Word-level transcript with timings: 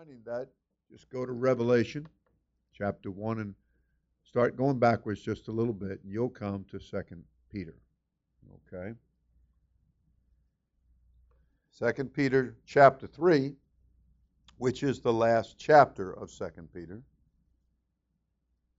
finding 0.00 0.22
that, 0.24 0.48
just 0.90 1.10
go 1.10 1.26
to 1.26 1.32
Revelation 1.32 2.06
chapter 2.72 3.10
1 3.10 3.40
and 3.40 3.54
start 4.24 4.56
going 4.56 4.78
backwards 4.78 5.20
just 5.20 5.48
a 5.48 5.52
little 5.52 5.74
bit, 5.74 6.00
and 6.02 6.10
you'll 6.10 6.30
come 6.30 6.64
to 6.70 6.80
Second 6.80 7.22
Peter. 7.52 7.74
Okay? 8.72 8.94
Second 11.70 12.14
Peter 12.14 12.56
chapter 12.64 13.06
3, 13.06 13.52
which 14.56 14.82
is 14.82 15.00
the 15.00 15.12
last 15.12 15.58
chapter 15.58 16.12
of 16.12 16.30
Second 16.30 16.72
Peter. 16.72 17.02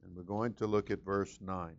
And 0.03 0.15
we're 0.15 0.23
going 0.23 0.53
to 0.55 0.65
look 0.65 0.89
at 0.89 1.05
verse 1.05 1.37
9. 1.39 1.75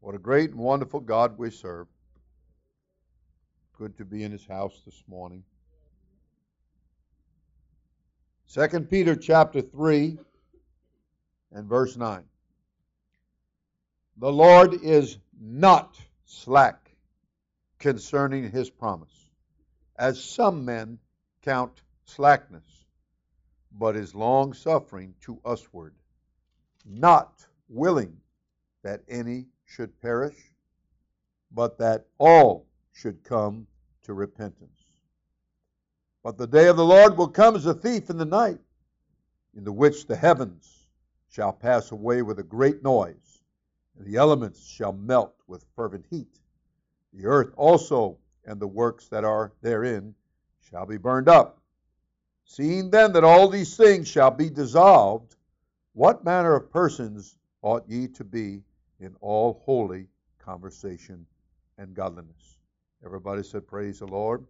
What 0.00 0.14
a 0.14 0.18
great 0.18 0.50
and 0.50 0.58
wonderful 0.58 1.00
God 1.00 1.38
we 1.38 1.48
serve. 1.48 1.86
Good 3.78 3.96
to 3.98 4.04
be 4.04 4.22
in 4.22 4.32
his 4.32 4.46
house 4.46 4.82
this 4.84 5.02
morning. 5.08 5.42
Second 8.46 8.90
Peter 8.90 9.16
chapter 9.16 9.62
3 9.62 10.18
and 11.52 11.66
verse 11.66 11.96
9. 11.96 12.22
The 14.18 14.32
Lord 14.32 14.74
is 14.74 15.18
not 15.40 15.98
slack 16.26 16.90
concerning 17.78 18.50
his 18.50 18.68
promise, 18.68 19.30
as 19.96 20.22
some 20.22 20.64
men 20.64 20.98
count 21.40 21.82
slackness, 22.04 22.84
but 23.72 23.96
is 23.96 24.14
long 24.14 24.52
suffering 24.52 25.14
to 25.22 25.40
usward, 25.46 25.94
not 26.84 27.46
willing 27.68 28.18
that 28.82 29.02
any 29.08 29.46
should 29.64 29.98
perish, 30.00 30.36
but 31.50 31.78
that 31.78 32.06
all 32.18 32.66
should 32.92 33.24
come 33.24 33.66
to 34.04 34.14
repentance. 34.14 34.78
But 36.22 36.38
the 36.38 36.46
day 36.46 36.68
of 36.68 36.76
the 36.76 36.84
Lord 36.84 37.16
will 37.16 37.28
come 37.28 37.56
as 37.56 37.66
a 37.66 37.74
thief 37.74 38.10
in 38.10 38.16
the 38.16 38.24
night, 38.24 38.60
in 39.56 39.64
the 39.64 39.72
which 39.72 40.06
the 40.06 40.16
heavens 40.16 40.86
shall 41.28 41.52
pass 41.52 41.90
away 41.90 42.22
with 42.22 42.38
a 42.38 42.44
great 42.44 42.82
noise, 42.82 43.42
and 43.98 44.06
the 44.06 44.16
elements 44.16 44.64
shall 44.64 44.92
melt 44.92 45.34
with 45.46 45.64
fervent 45.74 46.06
heat. 46.10 46.38
The 47.12 47.26
earth 47.26 47.52
also 47.56 48.18
and 48.44 48.60
the 48.60 48.66
works 48.66 49.08
that 49.08 49.24
are 49.24 49.52
therein 49.62 50.14
shall 50.60 50.86
be 50.86 50.96
burned 50.96 51.28
up. 51.28 51.60
Seeing 52.44 52.90
then 52.90 53.12
that 53.12 53.24
all 53.24 53.48
these 53.48 53.76
things 53.76 54.08
shall 54.08 54.30
be 54.30 54.50
dissolved, 54.50 55.36
what 55.94 56.24
manner 56.24 56.54
of 56.54 56.70
persons 56.70 57.36
ought 57.62 57.88
ye 57.88 58.08
to 58.08 58.24
be 58.24 58.62
in 59.00 59.14
all 59.20 59.62
holy 59.64 60.06
conversation 60.38 61.26
and 61.78 61.94
godliness? 61.94 62.58
Everybody 63.04 63.42
said, 63.42 63.66
Praise 63.66 63.98
the 63.98 64.06
Lord. 64.06 64.44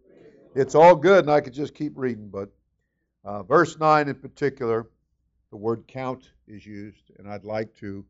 It's 0.55 0.75
all 0.75 0.95
good, 0.95 1.25
and 1.25 1.33
I 1.33 1.41
could 1.41 1.55
just 1.55 1.75
keep 1.75 1.93
reading, 1.97 2.29
but 2.29 2.51
uh, 3.25 3.43
verse 3.43 3.79
9 3.79 4.09
in 4.09 4.15
particular, 4.15 4.89
the 5.51 5.57
word 5.57 5.85
count 5.87 6.31
is 6.47 6.67
used, 6.67 7.11
and 7.19 7.29
I'd 7.31 7.45
like 7.45 7.75
to 7.77 8.05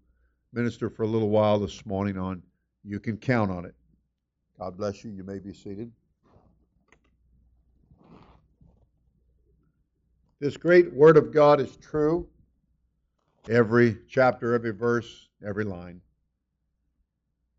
minister 0.52 0.90
for 0.90 1.04
a 1.04 1.06
little 1.06 1.28
while 1.28 1.58
this 1.58 1.86
morning 1.86 2.18
on 2.18 2.42
you 2.84 2.98
can 2.98 3.16
count 3.16 3.50
on 3.50 3.64
it. 3.64 3.74
God 4.58 4.76
bless 4.76 5.04
you. 5.04 5.10
You 5.10 5.22
may 5.22 5.38
be 5.38 5.52
seated. 5.52 5.90
This 10.40 10.56
great 10.56 10.92
Word 10.92 11.16
of 11.16 11.32
God 11.32 11.60
is 11.60 11.76
true. 11.76 12.26
Every 13.48 13.98
chapter, 14.08 14.54
every 14.54 14.72
verse, 14.72 15.28
every 15.46 15.64
line. 15.64 16.00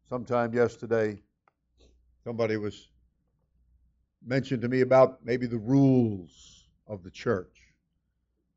Sometime 0.09 0.53
yesterday, 0.53 1.22
somebody 2.24 2.58
was 2.58 2.90
mentioned 4.26 4.62
to 4.62 4.70
me 4.70 4.82
about 4.82 5.24
maybe 5.24 5.46
the 5.46 5.58
rules 5.58 6.66
of 6.88 7.04
the 7.04 7.12
church. 7.12 7.60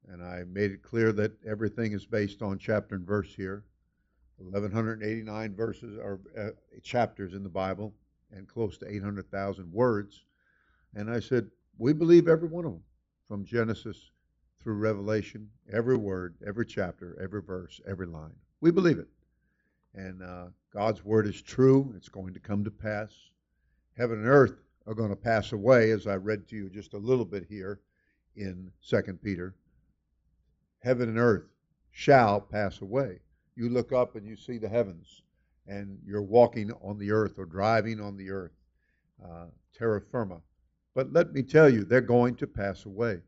And 0.09 0.23
I 0.23 0.45
made 0.45 0.71
it 0.71 0.83
clear 0.83 1.13
that 1.13 1.33
everything 1.45 1.93
is 1.93 2.07
based 2.07 2.43
on 2.43 2.59
chapter 2.59 2.95
and 2.95 3.07
verse 3.07 3.35
here. 3.35 3.65
1189 4.39 5.55
verses 5.55 5.99
or 5.99 6.21
uh, 6.39 6.51
chapters 6.83 7.33
in 7.33 7.43
the 7.43 7.49
Bible 7.49 7.95
and 8.31 8.47
close 8.47 8.77
to 8.79 8.89
800,000 8.89 9.73
words. 9.73 10.25
And 10.95 11.11
I 11.11 11.21
said, 11.21 11.51
we 11.79 11.93
believe 11.93 12.29
every 12.29 12.49
one 12.49 12.65
of 12.65 12.73
them 12.73 12.83
from 13.27 13.45
Genesis 13.45 14.11
through 14.63 14.75
Revelation, 14.75 15.49
every 15.73 15.97
word, 15.97 16.37
every 16.47 16.67
chapter, 16.67 17.17
every 17.21 17.43
verse, 17.43 17.81
every 17.89 18.07
line. 18.07 18.35
We 18.61 18.71
believe 18.71 18.99
it. 18.99 19.09
And 19.95 20.23
uh, 20.23 20.47
God's 20.73 21.05
word 21.05 21.27
is 21.27 21.41
true. 21.41 21.93
It's 21.97 22.09
going 22.09 22.35
to 22.35 22.41
come 22.41 22.63
to 22.65 22.71
pass. 22.71 23.11
Heaven 23.97 24.19
and 24.19 24.29
earth 24.29 24.61
are 24.87 24.95
going 24.95 25.09
to 25.09 25.17
pass 25.17 25.53
away, 25.53 25.91
as 25.91 26.07
I 26.07 26.17
read 26.17 26.47
to 26.49 26.57
you 26.57 26.69
just 26.69 26.93
a 26.93 26.99
little 26.99 27.25
bit 27.25 27.47
here 27.49 27.81
in 28.37 28.71
2 28.87 29.03
Peter. 29.23 29.55
Heaven 30.81 31.09
and 31.09 31.19
earth 31.19 31.45
shall 31.93 32.41
pass 32.41 32.83
away. 32.83 33.21
You 33.55 33.71
look 33.71 33.93
up 33.93 34.15
and 34.15 34.27
you 34.27 34.37
see 34.37 34.59
the 34.59 34.69
heavens, 34.69 35.23
and 35.67 35.99
you're 36.05 36.23
walking 36.23 36.71
on 36.83 36.99
the 36.99 37.11
earth 37.11 37.39
or 37.39 37.47
driving 37.47 37.99
on 38.01 38.19
the 38.19 38.31
earth, 38.31 38.53
uh, 39.25 39.47
terra 39.75 40.01
firma. 40.01 40.43
But 40.95 41.13
let 41.15 41.33
me 41.33 41.43
tell 41.43 41.71
you, 41.71 41.85
they're 41.85 42.03
going 42.03 42.37
to 42.37 42.47
pass 42.47 42.85
away. 42.85 43.21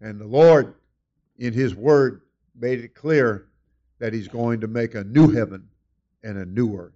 And 0.00 0.20
the 0.20 0.26
Lord, 0.26 0.74
in 1.38 1.52
His 1.52 1.76
Word, 1.76 2.22
made 2.58 2.80
it 2.80 2.96
clear 2.96 3.46
that 4.00 4.12
He's 4.12 4.28
going 4.28 4.60
to 4.60 4.68
make 4.68 4.96
a 4.96 5.04
new 5.04 5.30
heaven 5.30 5.68
and 6.24 6.36
a 6.36 6.44
new 6.46 6.76
earth. 6.76 6.94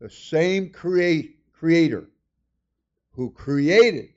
The 0.00 0.08
same 0.08 0.70
Creator 0.70 2.08
who 3.14 3.30
created 3.30 4.08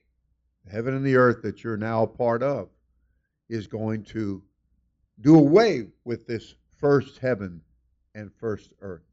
heaven 0.71 0.95
and 0.95 1.05
the 1.05 1.15
earth 1.15 1.41
that 1.43 1.63
you're 1.63 1.77
now 1.77 2.03
a 2.03 2.07
part 2.07 2.43
of, 2.43 2.69
is 3.47 3.67
going 3.67 4.03
to 4.03 4.41
do 5.21 5.35
away 5.35 5.87
with 6.03 6.27
this 6.27 6.55
first 6.77 7.17
heaven 7.19 7.61
and 8.15 8.31
first 8.33 8.73
earth. 8.81 9.03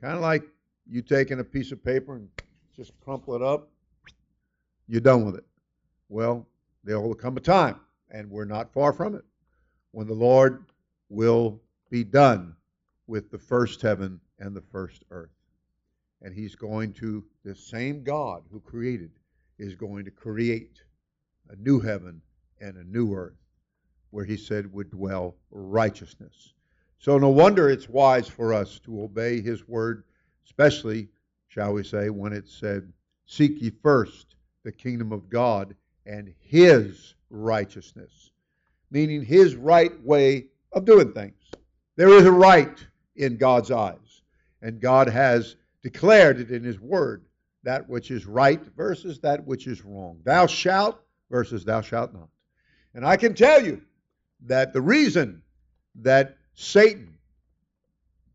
Kind 0.00 0.14
of 0.14 0.20
like 0.20 0.44
you 0.88 1.02
taking 1.02 1.40
a 1.40 1.44
piece 1.44 1.72
of 1.72 1.84
paper 1.84 2.16
and 2.16 2.28
just 2.74 2.92
crumple 3.00 3.34
it 3.34 3.42
up, 3.42 3.68
you're 4.88 5.00
done 5.00 5.24
with 5.24 5.36
it. 5.36 5.44
Well, 6.08 6.46
there 6.84 7.00
will 7.00 7.14
come 7.14 7.36
a 7.36 7.40
time, 7.40 7.80
and 8.10 8.30
we're 8.30 8.44
not 8.44 8.72
far 8.72 8.92
from 8.92 9.14
it, 9.14 9.24
when 9.92 10.06
the 10.06 10.14
Lord 10.14 10.64
will 11.08 11.60
be 11.90 12.02
done 12.02 12.54
with 13.06 13.30
the 13.30 13.38
first 13.38 13.82
heaven 13.82 14.20
and 14.38 14.54
the 14.54 14.62
first 14.62 15.04
earth 15.10 15.35
and 16.22 16.34
he's 16.34 16.54
going 16.54 16.92
to, 16.94 17.24
the 17.44 17.54
same 17.54 18.02
God 18.02 18.42
who 18.50 18.60
created 18.60 19.10
is 19.58 19.74
going 19.74 20.04
to 20.04 20.10
create 20.10 20.82
a 21.48 21.56
new 21.56 21.80
heaven 21.80 22.20
and 22.60 22.76
a 22.76 22.84
new 22.84 23.14
earth 23.14 23.36
where 24.10 24.24
he 24.24 24.36
said 24.36 24.72
would 24.72 24.90
dwell 24.90 25.36
righteousness. 25.50 26.54
So 26.98 27.18
no 27.18 27.28
wonder 27.28 27.68
it's 27.68 27.88
wise 27.88 28.28
for 28.28 28.54
us 28.54 28.78
to 28.80 29.02
obey 29.02 29.40
his 29.40 29.68
word, 29.68 30.04
especially, 30.44 31.08
shall 31.48 31.74
we 31.74 31.84
say, 31.84 32.10
when 32.10 32.32
it 32.32 32.48
said, 32.48 32.92
Seek 33.26 33.60
ye 33.60 33.70
first 33.82 34.36
the 34.62 34.72
kingdom 34.72 35.12
of 35.12 35.28
God 35.28 35.74
and 36.06 36.32
his 36.40 37.14
righteousness, 37.30 38.30
meaning 38.90 39.22
his 39.22 39.56
right 39.56 40.00
way 40.02 40.46
of 40.72 40.84
doing 40.84 41.12
things. 41.12 41.50
There 41.96 42.08
is 42.08 42.24
a 42.24 42.32
right 42.32 42.84
in 43.16 43.36
God's 43.36 43.70
eyes, 43.70 44.22
and 44.62 44.80
God 44.80 45.08
has 45.08 45.56
declared 45.86 46.40
it 46.40 46.50
in 46.50 46.64
His 46.64 46.80
Word, 46.80 47.24
that 47.62 47.88
which 47.88 48.10
is 48.10 48.26
right 48.26 48.60
versus 48.76 49.20
that 49.20 49.46
which 49.46 49.68
is 49.68 49.84
wrong. 49.84 50.18
Thou 50.24 50.48
shalt 50.48 51.00
versus 51.30 51.64
thou 51.64 51.80
shalt 51.80 52.12
not. 52.12 52.28
And 52.92 53.06
I 53.06 53.16
can 53.16 53.34
tell 53.34 53.64
you 53.64 53.80
that 54.46 54.72
the 54.72 54.80
reason 54.80 55.42
that 56.02 56.38
Satan 56.54 57.16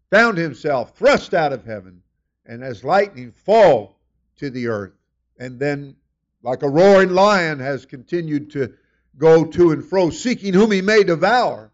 found 0.09 0.37
himself 0.37 0.95
thrust 0.95 1.33
out 1.33 1.51
of 1.51 1.65
heaven 1.65 2.01
and 2.45 2.63
as 2.63 2.85
lightning 2.85 3.33
fall 3.33 3.97
to 4.37 4.49
the 4.49 4.67
earth, 4.67 4.93
and 5.37 5.59
then, 5.59 5.97
like 6.43 6.63
a 6.63 6.69
roaring 6.69 7.09
lion, 7.09 7.59
has 7.59 7.85
continued 7.85 8.49
to 8.51 8.73
go 9.17 9.43
to 9.43 9.71
and 9.71 9.83
fro, 9.83 10.09
seeking 10.09 10.53
whom 10.53 10.71
he 10.71 10.81
may 10.81 11.03
devour, 11.03 11.69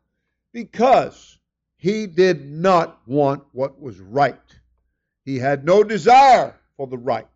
because 0.54 1.38
he 1.78 2.08
did 2.08 2.50
not 2.50 3.00
want 3.06 3.44
what 3.52 3.80
was 3.80 4.00
right. 4.00 4.42
He 5.28 5.38
had 5.38 5.66
no 5.66 5.84
desire 5.84 6.56
for 6.78 6.88
the 6.88 6.98
right. 6.98 7.28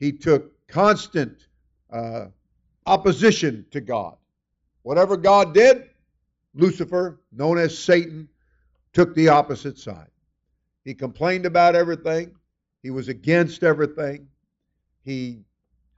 He 0.00 0.10
took 0.10 0.50
constant 0.66 1.46
uh, 1.88 2.26
opposition 2.86 3.64
to 3.70 3.80
God. 3.80 4.16
Whatever 4.82 5.16
God 5.16 5.54
did, 5.54 5.90
Lucifer, 6.54 7.20
known 7.30 7.56
as 7.56 7.78
Satan, 7.78 8.28
took 8.92 9.14
the 9.14 9.28
opposite 9.28 9.78
side. 9.78 10.10
He 10.84 10.92
complained 10.92 11.46
about 11.46 11.76
everything. 11.76 12.34
He 12.82 12.90
was 12.90 13.06
against 13.06 13.62
everything. 13.62 14.26
He 15.04 15.44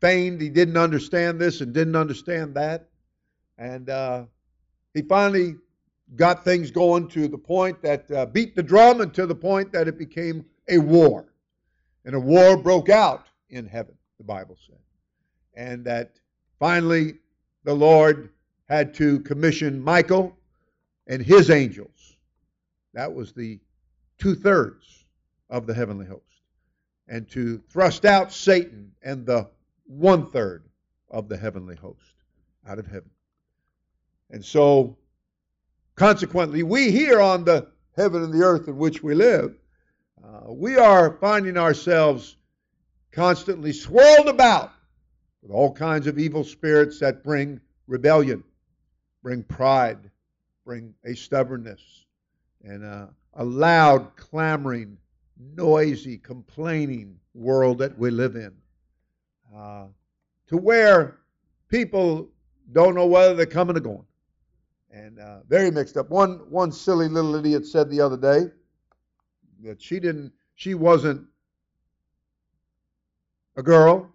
feigned 0.02 0.38
he 0.38 0.50
didn't 0.50 0.76
understand 0.76 1.40
this 1.40 1.62
and 1.62 1.73
didn't 1.73 1.96
understand 1.96 2.55
that. 2.56 2.90
And 3.56 3.88
uh, 3.88 4.25
he 4.93 5.00
finally 5.00 5.55
got 6.14 6.44
things 6.44 6.70
going 6.70 7.08
to 7.08 7.26
the 7.26 7.38
point 7.38 7.81
that 7.81 8.11
uh, 8.11 8.26
beat 8.26 8.55
the 8.55 8.62
drum 8.62 9.00
and 9.00 9.14
to 9.14 9.25
the 9.25 9.35
point 9.35 9.73
that 9.73 9.88
it 9.88 9.96
became 9.96 10.44
a 10.69 10.79
war. 10.79 11.26
And 12.05 12.14
a 12.14 12.20
war 12.20 12.56
broke 12.56 12.88
out 12.88 13.26
in 13.50 13.67
heaven, 13.67 13.94
the 14.19 14.25
Bible 14.25 14.56
said. 14.67 14.79
And 15.55 15.85
that 15.85 16.12
finally, 16.59 17.14
the 17.64 17.75
Lord 17.75 18.31
had 18.69 18.94
to 18.94 19.20
commission 19.20 19.82
Michael 19.82 20.37
and 21.06 21.23
his 21.23 21.50
angels. 21.50 22.17
That 22.94 23.12
was 23.12 23.32
the 23.32 23.61
two 24.19 24.35
thirds 24.35 25.05
of 25.50 25.67
the 25.67 25.75
heavenly 25.75 26.06
host. 26.06 26.23
And 27.09 27.29
to 27.31 27.59
thrust 27.69 28.05
out 28.05 28.32
Satan 28.32 28.93
and 29.03 29.26
the 29.26 29.49
one 29.87 30.31
third 30.31 30.64
of 31.11 31.29
the 31.29 31.37
heavenly 31.37 31.76
host 31.76 32.14
out 32.67 32.79
of 32.79 32.87
heaven. 32.87 33.11
And 34.31 34.44
so, 34.44 34.97
consequently, 35.94 36.62
we 36.62 36.91
here 36.91 37.20
on 37.20 37.44
the 37.44 37.69
heaven 37.97 38.23
and 38.23 38.32
the 38.32 38.43
earth 38.43 38.69
in 38.69 38.79
which 38.79 39.03
we 39.03 39.14
live, 39.14 39.55
uh, 40.24 40.52
we 40.52 40.76
are 40.76 41.16
finding 41.20 41.56
ourselves 41.56 42.36
constantly 43.10 43.72
swirled 43.72 44.28
about 44.28 44.72
with 45.42 45.50
all 45.50 45.72
kinds 45.72 46.06
of 46.06 46.19
evil 46.19 46.44
spirits 46.44 47.00
that 47.00 47.24
bring 47.24 47.60
rebellion, 47.86 48.44
bring 49.22 49.42
pride, 49.42 50.10
bring 50.64 50.94
a 51.04 51.14
stubbornness, 51.14 52.06
and 52.62 52.84
a, 52.84 53.08
a 53.34 53.44
loud, 53.44 54.16
clamoring, 54.16 54.96
noisy, 55.56 56.19
complaining 56.19 57.18
world 57.34 57.78
that 57.78 57.98
we 57.98 58.10
live 58.10 58.36
in. 58.36 58.52
Uh, 59.54 59.86
to 60.46 60.56
where 60.56 61.18
people 61.68 62.28
don't 62.72 62.94
know 62.94 63.06
whether 63.06 63.34
they're 63.34 63.46
coming 63.46 63.76
or 63.76 63.80
going. 63.80 64.04
And 64.90 65.18
uh, 65.18 65.40
very 65.48 65.70
mixed 65.70 65.96
up. 65.96 66.10
One 66.10 66.40
one 66.50 66.70
silly 66.70 67.08
little 67.08 67.34
idiot 67.34 67.66
said 67.66 67.88
the 67.88 68.00
other 68.00 68.16
day 68.16 68.52
that 69.62 69.81
she 69.81 70.00
didn't 70.00 70.32
she 70.55 70.75
wasn't 70.75 71.26
a 73.56 73.62
girl, 73.62 74.11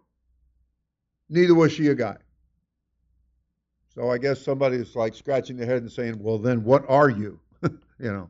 neither 1.29 1.55
was 1.55 1.71
she 1.71 1.87
a 1.87 1.95
guy. 1.95 2.17
So 3.93 4.11
I 4.11 4.17
guess 4.17 4.41
somebody's 4.41 4.95
like 4.95 5.15
scratching 5.15 5.57
their 5.57 5.65
head 5.65 5.81
and 5.81 5.91
saying, 5.91 6.21
"Well, 6.21 6.37
then 6.37 6.63
what 6.63 6.85
are 6.87 7.09
you?" 7.09 7.39
you 7.63 7.79
know. 7.99 8.29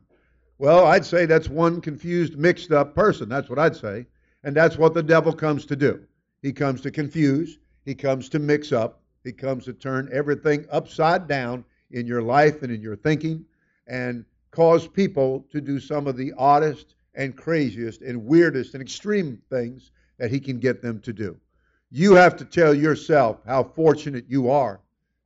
Well, 0.58 0.86
I'd 0.86 1.04
say 1.04 1.24
that's 1.26 1.48
one 1.48 1.80
confused, 1.80 2.36
mixed 2.36 2.72
up 2.72 2.94
person. 2.94 3.28
That's 3.28 3.48
what 3.48 3.58
I'd 3.58 3.76
say. 3.76 4.06
And 4.42 4.56
that's 4.56 4.76
what 4.76 4.94
the 4.94 5.02
devil 5.02 5.32
comes 5.32 5.64
to 5.66 5.76
do. 5.76 6.02
He 6.42 6.52
comes 6.52 6.80
to 6.82 6.90
confuse, 6.90 7.58
he 7.84 7.94
comes 7.94 8.28
to 8.30 8.38
mix 8.38 8.72
up, 8.72 9.02
he 9.24 9.32
comes 9.32 9.64
to 9.66 9.72
turn 9.72 10.08
everything 10.12 10.66
upside 10.70 11.28
down 11.28 11.64
in 11.90 12.06
your 12.06 12.22
life 12.22 12.62
and 12.62 12.72
in 12.72 12.80
your 12.80 12.96
thinking 12.96 13.44
and 13.86 14.24
cause 14.50 14.86
people 14.86 15.46
to 15.50 15.60
do 15.60 15.78
some 15.78 16.06
of 16.06 16.16
the 16.16 16.32
oddest 16.36 16.94
and 17.14 17.36
craziest 17.36 18.02
and 18.02 18.24
weirdest 18.24 18.74
and 18.74 18.82
extreme 18.82 19.40
things 19.50 19.90
that 20.18 20.30
he 20.30 20.40
can 20.40 20.58
get 20.58 20.82
them 20.82 21.00
to 21.00 21.12
do. 21.12 21.36
You 21.90 22.14
have 22.14 22.36
to 22.36 22.44
tell 22.44 22.74
yourself 22.74 23.40
how 23.46 23.64
fortunate 23.64 24.26
you 24.28 24.50
are 24.50 24.80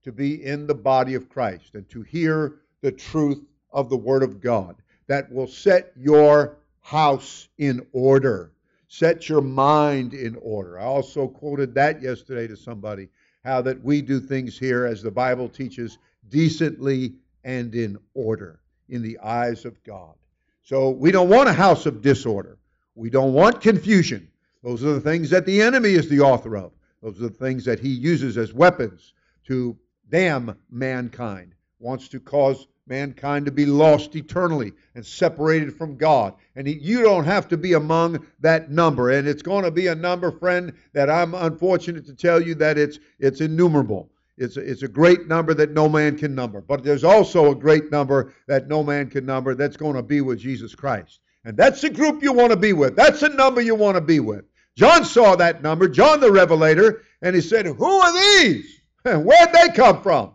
to 0.04 0.12
be 0.12 0.44
in 0.44 0.66
the 0.66 0.74
body 0.74 1.14
of 1.14 1.28
Christ 1.28 1.74
and 1.74 1.88
to 1.90 2.02
hear 2.02 2.60
the 2.80 2.92
truth 2.92 3.44
of 3.70 3.88
the 3.88 3.96
Word 3.96 4.22
of 4.22 4.40
God 4.40 4.76
that 5.06 5.30
will 5.30 5.46
set 5.46 5.92
your 5.96 6.58
house 6.80 7.48
in 7.58 7.84
order, 7.92 8.52
set 8.88 9.28
your 9.28 9.40
mind 9.40 10.14
in 10.14 10.36
order. 10.40 10.78
I 10.78 10.84
also 10.84 11.28
quoted 11.28 11.74
that 11.74 12.02
yesterday 12.02 12.46
to 12.46 12.56
somebody 12.56 13.08
how 13.44 13.60
that 13.62 13.82
we 13.82 14.02
do 14.02 14.20
things 14.20 14.58
here 14.58 14.86
as 14.86 15.02
the 15.02 15.10
Bible 15.10 15.48
teaches 15.48 15.98
decently 16.28 17.14
and 17.44 17.74
in 17.74 17.98
order 18.14 18.60
in 18.88 19.02
the 19.02 19.18
eyes 19.18 19.64
of 19.64 19.82
God. 19.82 20.14
So 20.62 20.90
we 20.90 21.10
don't 21.10 21.28
want 21.28 21.48
a 21.48 21.52
house 21.52 21.86
of 21.86 22.02
disorder. 22.02 22.58
We 22.94 23.10
don't 23.10 23.32
want 23.32 23.60
confusion. 23.60 24.28
Those 24.62 24.84
are 24.84 24.92
the 24.92 25.00
things 25.00 25.30
that 25.30 25.44
the 25.44 25.60
enemy 25.60 25.90
is 25.90 26.08
the 26.08 26.20
author 26.20 26.56
of. 26.56 26.72
Those 27.02 27.18
are 27.18 27.28
the 27.28 27.30
things 27.30 27.64
that 27.64 27.80
he 27.80 27.88
uses 27.88 28.38
as 28.38 28.52
weapons 28.52 29.12
to 29.48 29.76
damn 30.08 30.56
mankind, 30.70 31.54
wants 31.80 32.08
to 32.08 32.20
cause 32.20 32.68
mankind 32.86 33.46
to 33.46 33.52
be 33.52 33.66
lost 33.66 34.14
eternally 34.14 34.72
and 34.94 35.04
separated 35.04 35.76
from 35.76 35.96
God. 35.96 36.34
And 36.54 36.68
you 36.68 37.02
don't 37.02 37.24
have 37.24 37.48
to 37.48 37.56
be 37.56 37.72
among 37.72 38.24
that 38.40 38.70
number. 38.70 39.10
And 39.10 39.26
it's 39.26 39.42
going 39.42 39.64
to 39.64 39.70
be 39.70 39.88
a 39.88 39.94
number, 39.94 40.30
friend, 40.30 40.72
that 40.92 41.10
I'm 41.10 41.34
unfortunate 41.34 42.06
to 42.06 42.14
tell 42.14 42.40
you 42.40 42.54
that 42.56 42.78
it's 42.78 42.98
it's 43.18 43.40
innumerable. 43.40 44.10
It's 44.42 44.56
a, 44.56 44.60
it's 44.60 44.82
a 44.82 44.88
great 44.88 45.28
number 45.28 45.54
that 45.54 45.70
no 45.70 45.88
man 45.88 46.18
can 46.18 46.34
number. 46.34 46.60
But 46.60 46.82
there's 46.82 47.04
also 47.04 47.52
a 47.52 47.54
great 47.54 47.90
number 47.90 48.34
that 48.48 48.68
no 48.68 48.82
man 48.82 49.08
can 49.08 49.24
number 49.24 49.54
that's 49.54 49.76
going 49.76 49.94
to 49.94 50.02
be 50.02 50.20
with 50.20 50.40
Jesus 50.40 50.74
Christ. 50.74 51.20
And 51.44 51.56
that's 51.56 51.80
the 51.80 51.90
group 51.90 52.22
you 52.22 52.32
want 52.32 52.50
to 52.50 52.56
be 52.56 52.72
with. 52.72 52.96
That's 52.96 53.20
the 53.20 53.28
number 53.28 53.60
you 53.60 53.74
want 53.74 53.96
to 53.96 54.00
be 54.00 54.20
with. 54.20 54.44
John 54.76 55.04
saw 55.04 55.36
that 55.36 55.62
number, 55.62 55.88
John 55.88 56.20
the 56.20 56.32
Revelator, 56.32 57.02
and 57.20 57.34
he 57.34 57.40
said, 57.40 57.66
Who 57.66 57.84
are 57.84 58.12
these? 58.12 58.80
And 59.04 59.24
where'd 59.24 59.52
they 59.52 59.68
come 59.70 60.00
from? 60.00 60.34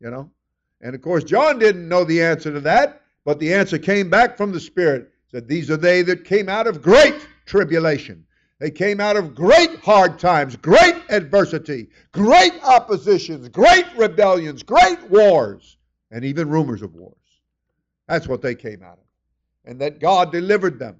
You 0.00 0.10
know? 0.10 0.32
And 0.80 0.96
of 0.96 1.02
course, 1.02 1.22
John 1.22 1.60
didn't 1.60 1.88
know 1.88 2.02
the 2.02 2.20
answer 2.20 2.52
to 2.52 2.58
that, 2.62 3.02
but 3.24 3.38
the 3.38 3.54
answer 3.54 3.78
came 3.78 4.10
back 4.10 4.36
from 4.36 4.50
the 4.50 4.58
Spirit. 4.58 5.12
said, 5.30 5.46
These 5.46 5.70
are 5.70 5.76
they 5.76 6.02
that 6.02 6.24
came 6.24 6.48
out 6.48 6.66
of 6.66 6.82
great 6.82 7.14
tribulation. 7.46 8.26
They 8.60 8.70
came 8.70 9.00
out 9.00 9.16
of 9.16 9.34
great 9.34 9.78
hard 9.80 10.18
times, 10.18 10.56
great 10.56 10.96
adversity, 11.10 11.88
great 12.12 12.54
oppositions, 12.64 13.48
great 13.48 13.86
rebellions, 13.96 14.64
great 14.64 15.00
wars, 15.04 15.76
and 16.10 16.24
even 16.24 16.48
rumors 16.48 16.82
of 16.82 16.94
wars. 16.94 17.14
That's 18.08 18.26
what 18.26 18.42
they 18.42 18.56
came 18.56 18.82
out 18.82 18.98
of. 18.98 19.04
And 19.64 19.80
that 19.80 20.00
God 20.00 20.32
delivered 20.32 20.78
them. 20.78 20.96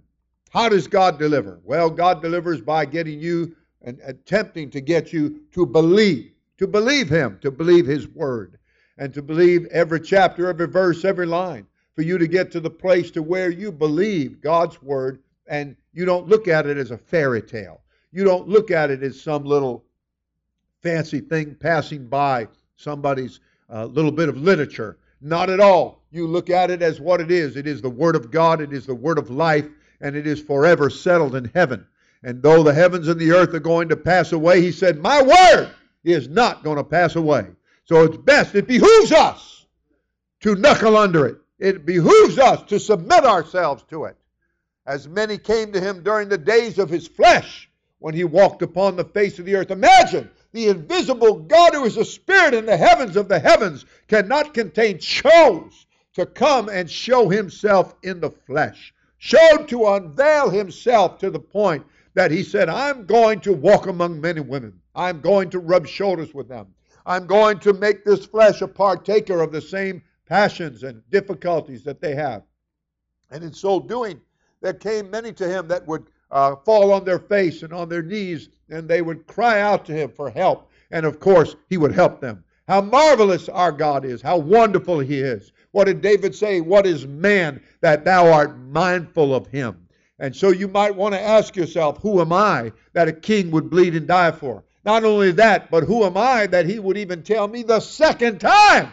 How 0.51 0.69
does 0.69 0.87
God 0.87 1.19
deliver? 1.19 1.61
Well, 1.65 1.91
God 1.91 2.23
delivers 2.23 2.61
by 2.61 2.85
getting 2.85 3.21
you 3.21 3.57
and 3.83 3.99
attempting 4.05 4.71
to 4.71 4.81
get 4.81 5.13
you 5.13 5.41
to 5.53 5.67
believe, 5.67 6.33
to 6.59 6.67
believe 6.67 7.09
Him, 7.09 7.39
to 7.43 7.51
believe 7.51 7.87
His 7.87 8.07
Word, 8.09 8.59
and 8.99 9.13
to 9.15 9.23
believe 9.23 9.67
every 9.67 10.01
chapter, 10.01 10.49
every 10.49 10.67
verse, 10.67 11.05
every 11.05 11.27
line, 11.27 11.67
for 11.95 12.03
you 12.03 12.19
to 12.19 12.27
get 12.27 12.53
to 12.53 12.61
the 12.61 12.71
place 12.71 13.11
to 13.13 13.23
where 13.23 13.51
you 13.51 13.73
believe 13.73 14.41
God's 14.41 14.81
Word 14.81 15.21
and 15.49 15.77
you 15.99 16.05
don't 16.05 16.29
look 16.29 16.47
at 16.47 16.65
it 16.65 16.79
as 16.79 16.93
a 16.93 16.97
fairy 16.97 17.43
tale. 17.43 17.81
You 18.13 18.23
don't 18.23 18.47
look 18.47 18.71
at 18.71 18.89
it 18.89 19.03
as 19.03 19.21
some 19.21 19.45
little 19.45 19.85
fancy 20.81 21.19
thing 21.19 21.57
passing 21.57 22.07
by 22.07 22.47
somebody's 22.77 23.41
uh, 23.69 23.87
little 23.87 24.13
bit 24.13 24.29
of 24.29 24.37
literature. 24.37 24.97
Not 25.21 25.51
at 25.51 25.59
all. 25.59 26.05
You 26.13 26.29
look 26.29 26.51
at 26.51 26.71
it 26.71 26.83
as 26.83 27.01
what 27.01 27.21
it 27.21 27.33
is. 27.33 27.57
It 27.57 27.67
is 27.67 27.83
the 27.83 27.91
Word 27.91 28.15
of 28.15 28.31
God, 28.31 28.61
it 28.61 28.73
is 28.73 28.87
the 28.87 28.95
Word 28.95 29.19
of 29.19 29.29
life, 29.29 29.67
and 30.01 30.15
it 30.15 30.25
is 30.25 30.41
forever 30.41 30.89
settled 30.89 31.35
in 31.35 31.51
heaven. 31.53 31.85
And 32.23 32.41
though 32.45 32.63
the 32.63 32.75
heavens 32.75 33.09
and 33.09 33.21
the 33.21 33.33
earth 33.33 33.53
are 33.55 33.59
going 33.59 33.89
to 33.89 33.97
pass 33.97 34.31
away, 34.31 34.61
he 34.61 34.71
said, 34.71 35.01
My 35.01 35.21
Word 35.21 35.71
is 36.05 36.29
not 36.29 36.63
going 36.63 36.77
to 36.77 36.85
pass 36.85 37.17
away. 37.17 37.49
So 37.87 38.05
it's 38.05 38.19
best, 38.19 38.55
it 38.55 38.69
behooves 38.69 39.11
us 39.11 39.67
to 40.43 40.55
knuckle 40.55 40.97
under 40.97 41.27
it. 41.27 41.39
It 41.59 41.85
behooves 41.85 42.39
us 42.39 42.63
to 42.69 42.79
submit 42.79 43.25
ourselves 43.25 43.83
to 43.91 44.05
it 44.05 44.17
as 44.89 45.07
many 45.07 45.37
came 45.37 45.71
to 45.71 45.81
him 45.81 46.03
during 46.03 46.31
the 46.31 46.39
days 46.39 46.79
of 46.79 46.89
his 46.89 47.07
flesh 47.07 47.71
when 47.99 48.15
he 48.15 48.25
walked 48.25 48.63
upon 48.63 48.97
the 48.97 49.05
face 49.05 49.39
of 49.39 49.45
the 49.45 49.55
earth. 49.55 49.71
Imagine 49.71 50.31
the 50.53 50.69
invisible 50.69 51.41
God 51.41 51.75
who 51.75 51.85
is 51.85 51.99
a 51.99 52.05
spirit 52.07 52.55
in 52.55 52.65
the 52.65 52.77
heavens 52.77 53.15
of 53.15 53.29
the 53.29 53.39
heavens 53.39 53.85
cannot 54.09 54.55
contain, 54.55 54.99
chose 54.99 55.85
to 56.15 56.25
come 56.25 56.71
and 56.71 56.91
show 56.91 57.29
himself 57.29 57.97
in 58.03 58.19
the 58.19 58.31
flesh, 58.31 58.95
showed 59.19 59.69
to 59.69 59.89
unveil 59.89 60.49
himself 60.49 61.19
to 61.19 61.31
the 61.31 61.39
point 61.39 61.85
that 62.15 62.31
he 62.31 62.43
said, 62.43 62.71
I'm 62.71 63.05
going 63.05 63.41
to 63.41 63.53
walk 63.53 63.89
among 63.89 64.19
men 64.19 64.39
and 64.39 64.49
women. 64.49 64.81
I'm 64.95 65.21
going 65.21 65.51
to 65.51 65.59
rub 65.59 65.87
shoulders 65.87 66.33
with 66.33 66.49
them. 66.49 66.67
I'm 67.05 67.27
going 67.27 67.59
to 67.61 67.75
make 67.75 68.07
this 68.07 68.25
flesh 68.25 68.63
a 68.63 68.69
partaker 68.69 69.43
of 69.43 69.53
the 69.53 69.61
same 69.61 70.03
passions 70.25 70.83
and 70.83 71.03
difficulties 71.11 71.85
that 71.85 72.01
they 72.01 72.15
have. 72.15 72.43
And 73.31 73.45
in 73.45 73.53
so 73.53 73.81
doing, 73.81 74.21
there 74.61 74.75
came 74.75 75.11
many 75.11 75.33
to 75.33 75.49
him 75.49 75.69
that 75.69 75.87
would 75.87 76.07
uh, 76.31 76.57
fall 76.57 76.93
on 76.93 77.05
their 77.05 77.19
face 77.19 77.63
and 77.63 77.73
on 77.73 77.89
their 77.89 78.03
knees, 78.03 78.49
and 78.69 78.89
they 78.89 79.03
would 79.03 79.27
cry 79.27 79.61
out 79.61 79.85
to 79.87 79.93
him 79.93 80.11
for 80.11 80.31
help. 80.31 80.71
And 80.91 81.07
of 81.07 81.21
course, 81.21 81.57
he 81.69 81.77
would 81.77 81.93
help 81.93 82.21
them. 82.21 82.45
How 82.67 82.81
marvelous 82.81 83.49
our 83.49 83.73
God 83.73 84.05
is, 84.05 84.21
how 84.21 84.37
wonderful 84.37 84.99
he 84.99 85.21
is. 85.21 85.53
What 85.71 85.85
did 85.85 86.03
David 86.03 86.35
say? 86.35 86.61
What 86.61 86.87
is 86.87 87.07
man 87.07 87.63
that 87.81 88.05
thou 88.05 88.31
art 88.31 88.59
mindful 88.59 89.35
of 89.35 89.47
him? 89.47 89.89
And 90.19 90.35
so 90.35 90.51
you 90.51 90.69
might 90.69 90.95
want 90.95 91.15
to 91.15 91.21
ask 91.21 91.57
yourself, 91.57 91.99
who 91.99 92.21
am 92.21 92.33
I 92.33 92.73
that 92.93 93.09
a 93.09 93.13
king 93.13 93.51
would 93.53 93.71
bleed 93.71 93.95
and 93.95 94.07
die 94.07 94.33
for? 94.33 94.65
Not 94.85 95.05
only 95.05 95.33
that, 95.33 95.71
but 95.71 95.85
who 95.85 96.05
am 96.05 96.17
I 96.17 96.47
that 96.49 96.67
he 96.67 96.79
would 96.79 96.97
even 96.97 97.23
tell 97.23 97.47
me 97.49 97.63
the 97.63 97.81
second 97.81 98.41
time 98.41 98.91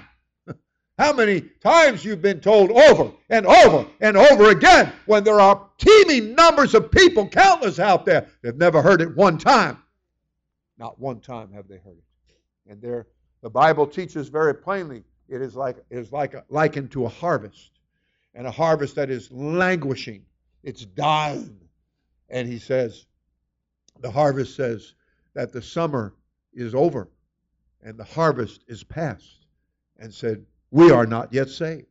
how 0.98 1.12
many 1.12 1.42
times 1.42 2.06
you've 2.06 2.22
been 2.22 2.40
told 2.40 2.72
over 2.72 3.12
and 3.30 3.46
over 3.46 3.86
and 4.00 4.16
over 4.16 4.50
again 4.50 4.94
when 5.06 5.24
there 5.24 5.42
are 5.42 5.70
teeming 5.78 6.36
numbers 6.36 6.74
of 6.74 6.90
people, 6.90 7.28
countless 7.28 7.80
out 7.80 8.06
there, 8.06 8.28
they've 8.42 8.56
never 8.56 8.82
heard 8.82 9.02
it 9.02 9.16
one 9.16 9.38
time. 9.38 9.78
Not 10.78 11.00
one 11.00 11.20
time 11.20 11.52
have 11.52 11.68
they 11.68 11.78
heard 11.78 11.98
it. 11.98 12.72
And 12.72 12.82
there, 12.82 13.08
the 13.42 13.50
Bible 13.50 13.86
teaches 13.86 14.30
very 14.30 14.56
plainly 14.56 15.04
it 15.28 15.42
is 15.42 15.56
like 15.56 15.78
it 15.90 15.98
is 15.98 16.12
like 16.12 16.34
a, 16.34 16.46
likened 16.50 16.92
to 16.92 17.06
a 17.06 17.10
harvest, 17.10 17.80
and 18.34 18.46
a 18.46 18.52
harvest 18.52 18.96
that 18.96 19.10
is 19.10 19.32
languishing, 19.32 20.24
it's 20.64 20.86
dying. 20.86 21.60
And 22.30 22.48
he 22.48 22.60
says, 22.60 23.06
the 24.02 24.12
harvest 24.12 24.56
says 24.56 24.94
that 25.34 25.52
the 25.52 25.62
summer 25.62 26.14
is 26.54 26.76
over 26.76 27.10
and 27.82 27.98
the 27.98 28.04
harvest 28.04 28.64
is 28.68 28.84
past, 28.84 29.46
and 30.00 30.14
said, 30.14 30.46
We 30.76 30.92
are 30.92 31.06
not 31.06 31.32
yet 31.32 31.50
saved. 31.50 31.86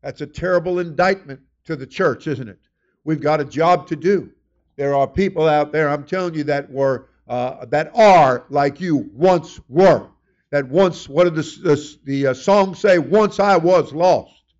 That's 0.00 0.20
a 0.20 0.28
terrible 0.28 0.78
indictment 0.78 1.40
to 1.64 1.74
the 1.74 1.88
church, 1.88 2.28
isn't 2.28 2.48
it? 2.48 2.60
We've 3.02 3.20
got 3.20 3.40
a 3.40 3.44
job 3.44 3.88
to 3.88 3.96
do. 3.96 4.30
There 4.76 4.94
are 4.94 5.08
people 5.08 5.48
out 5.48 5.72
there, 5.72 5.88
I'm 5.88 6.04
telling 6.04 6.34
you, 6.34 6.44
that 6.44 6.70
were 6.70 7.08
uh, 7.26 7.64
that 7.64 7.90
are 7.96 8.44
like 8.48 8.80
you 8.80 9.10
once 9.12 9.58
were. 9.68 10.06
That 10.50 10.68
once, 10.68 11.08
what 11.08 11.24
did 11.24 11.34
the, 11.34 11.42
the, 11.42 11.96
the 12.04 12.26
uh, 12.28 12.34
song 12.34 12.76
say? 12.76 13.00
Once 13.00 13.40
I 13.40 13.56
was 13.56 13.92
lost, 13.92 14.54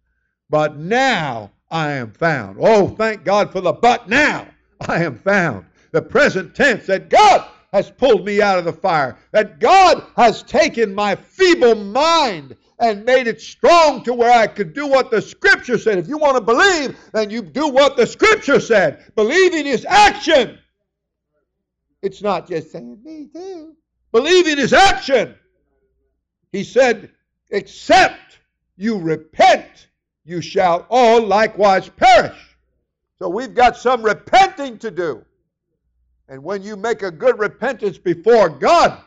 but 0.50 0.76
now 0.76 1.52
I 1.70 1.92
am 1.92 2.10
found. 2.10 2.56
Oh, 2.60 2.88
thank 2.88 3.22
God 3.22 3.52
for 3.52 3.60
the 3.60 3.72
but 3.72 4.08
now 4.08 4.48
I 4.88 5.04
am 5.04 5.20
found. 5.20 5.66
The 5.92 6.02
present 6.02 6.56
tense 6.56 6.86
that 6.86 7.10
God 7.10 7.46
has 7.72 7.92
pulled 7.92 8.24
me 8.24 8.42
out 8.42 8.58
of 8.58 8.64
the 8.64 8.72
fire, 8.72 9.16
that 9.30 9.60
God 9.60 10.02
has 10.16 10.42
taken 10.42 10.92
my 10.92 11.14
feeble 11.14 11.76
mind 11.76 12.56
and 12.78 13.04
made 13.04 13.26
it 13.26 13.40
strong 13.40 14.02
to 14.04 14.12
where 14.12 14.30
I 14.30 14.46
could 14.46 14.74
do 14.74 14.86
what 14.86 15.10
the 15.10 15.22
Scripture 15.22 15.78
said. 15.78 15.98
If 15.98 16.08
you 16.08 16.18
want 16.18 16.36
to 16.36 16.42
believe, 16.42 16.96
then 17.12 17.30
you 17.30 17.42
do 17.42 17.68
what 17.68 17.96
the 17.96 18.06
Scripture 18.06 18.60
said. 18.60 19.12
Believing 19.14 19.66
is 19.66 19.84
action. 19.86 20.58
It's 22.02 22.22
not 22.22 22.48
just 22.48 22.70
saying, 22.70 22.98
me 23.02 23.28
too. 23.32 23.74
Believing 24.12 24.58
is 24.58 24.72
action. 24.72 25.34
He 26.52 26.64
said, 26.64 27.10
except 27.50 28.38
you 28.76 28.98
repent, 28.98 29.88
you 30.24 30.40
shall 30.40 30.86
all 30.90 31.24
likewise 31.24 31.88
perish. 31.88 32.56
So 33.18 33.28
we've 33.28 33.54
got 33.54 33.76
some 33.76 34.02
repenting 34.02 34.78
to 34.78 34.90
do. 34.90 35.24
And 36.28 36.42
when 36.42 36.62
you 36.62 36.76
make 36.76 37.02
a 37.02 37.10
good 37.10 37.38
repentance 37.38 37.96
before 37.96 38.48
God, 38.48 39.00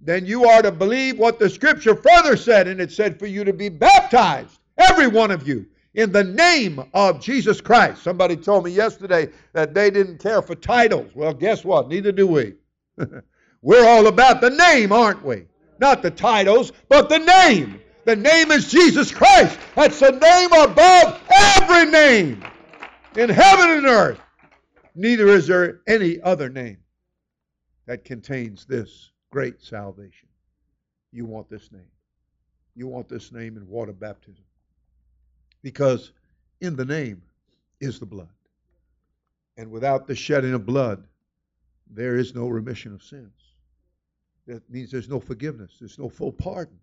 then 0.00 0.24
you 0.24 0.46
are 0.46 0.62
to 0.62 0.72
believe 0.72 1.18
what 1.18 1.38
the 1.38 1.50
scripture 1.50 1.94
further 1.94 2.36
said. 2.36 2.68
And 2.68 2.80
it 2.80 2.90
said 2.90 3.18
for 3.18 3.26
you 3.26 3.44
to 3.44 3.52
be 3.52 3.68
baptized, 3.68 4.58
every 4.78 5.06
one 5.06 5.30
of 5.30 5.46
you, 5.46 5.66
in 5.94 6.12
the 6.12 6.24
name 6.24 6.82
of 6.94 7.20
Jesus 7.20 7.60
Christ. 7.60 8.02
Somebody 8.02 8.36
told 8.36 8.64
me 8.64 8.70
yesterday 8.70 9.28
that 9.52 9.74
they 9.74 9.90
didn't 9.90 10.18
care 10.18 10.40
for 10.40 10.54
titles. 10.54 11.10
Well, 11.14 11.34
guess 11.34 11.64
what? 11.64 11.88
Neither 11.88 12.12
do 12.12 12.26
we. 12.26 12.54
We're 13.62 13.88
all 13.88 14.06
about 14.06 14.40
the 14.40 14.50
name, 14.50 14.92
aren't 14.92 15.24
we? 15.24 15.44
Not 15.78 16.02
the 16.02 16.10
titles, 16.10 16.72
but 16.88 17.08
the 17.08 17.18
name. 17.18 17.80
The 18.04 18.16
name 18.16 18.50
is 18.50 18.70
Jesus 18.70 19.12
Christ. 19.12 19.58
That's 19.74 20.00
the 20.00 20.12
name 20.12 20.52
above 20.52 21.20
every 21.58 21.90
name 21.90 22.42
in 23.16 23.28
heaven 23.28 23.70
and 23.70 23.86
earth. 23.86 24.20
Neither 24.94 25.28
is 25.28 25.46
there 25.46 25.80
any 25.86 26.20
other 26.20 26.48
name 26.48 26.78
that 27.86 28.04
contains 28.04 28.64
this 28.64 29.09
great 29.30 29.62
salvation. 29.62 30.28
You 31.12 31.24
want 31.24 31.48
this 31.48 31.70
name. 31.72 31.90
You 32.74 32.86
want 32.86 33.08
this 33.08 33.32
name 33.32 33.56
in 33.56 33.66
water 33.66 33.92
baptism. 33.92 34.44
Because 35.62 36.12
in 36.60 36.76
the 36.76 36.84
name 36.84 37.22
is 37.80 37.98
the 37.98 38.06
blood. 38.06 38.28
And 39.56 39.70
without 39.70 40.06
the 40.06 40.14
shedding 40.14 40.54
of 40.54 40.64
blood, 40.64 41.04
there 41.90 42.16
is 42.16 42.34
no 42.34 42.48
remission 42.48 42.94
of 42.94 43.02
sins. 43.02 43.32
That 44.46 44.68
means 44.70 44.90
there's 44.90 45.08
no 45.08 45.20
forgiveness. 45.20 45.72
There's 45.78 45.98
no 45.98 46.08
full 46.08 46.32
pardon. 46.32 46.78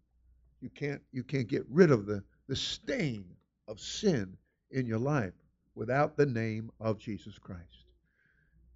You 0.61 0.69
can't 0.69 1.01
you 1.11 1.23
can't 1.23 1.47
get 1.47 1.65
rid 1.69 1.91
of 1.91 2.05
the, 2.05 2.23
the 2.47 2.55
stain 2.55 3.25
of 3.67 3.79
sin 3.79 4.35
in 4.71 4.85
your 4.85 4.99
life 4.99 5.33
without 5.75 6.17
the 6.17 6.25
name 6.25 6.71
of 6.79 6.97
Jesus 6.97 7.37
Christ. 7.37 7.85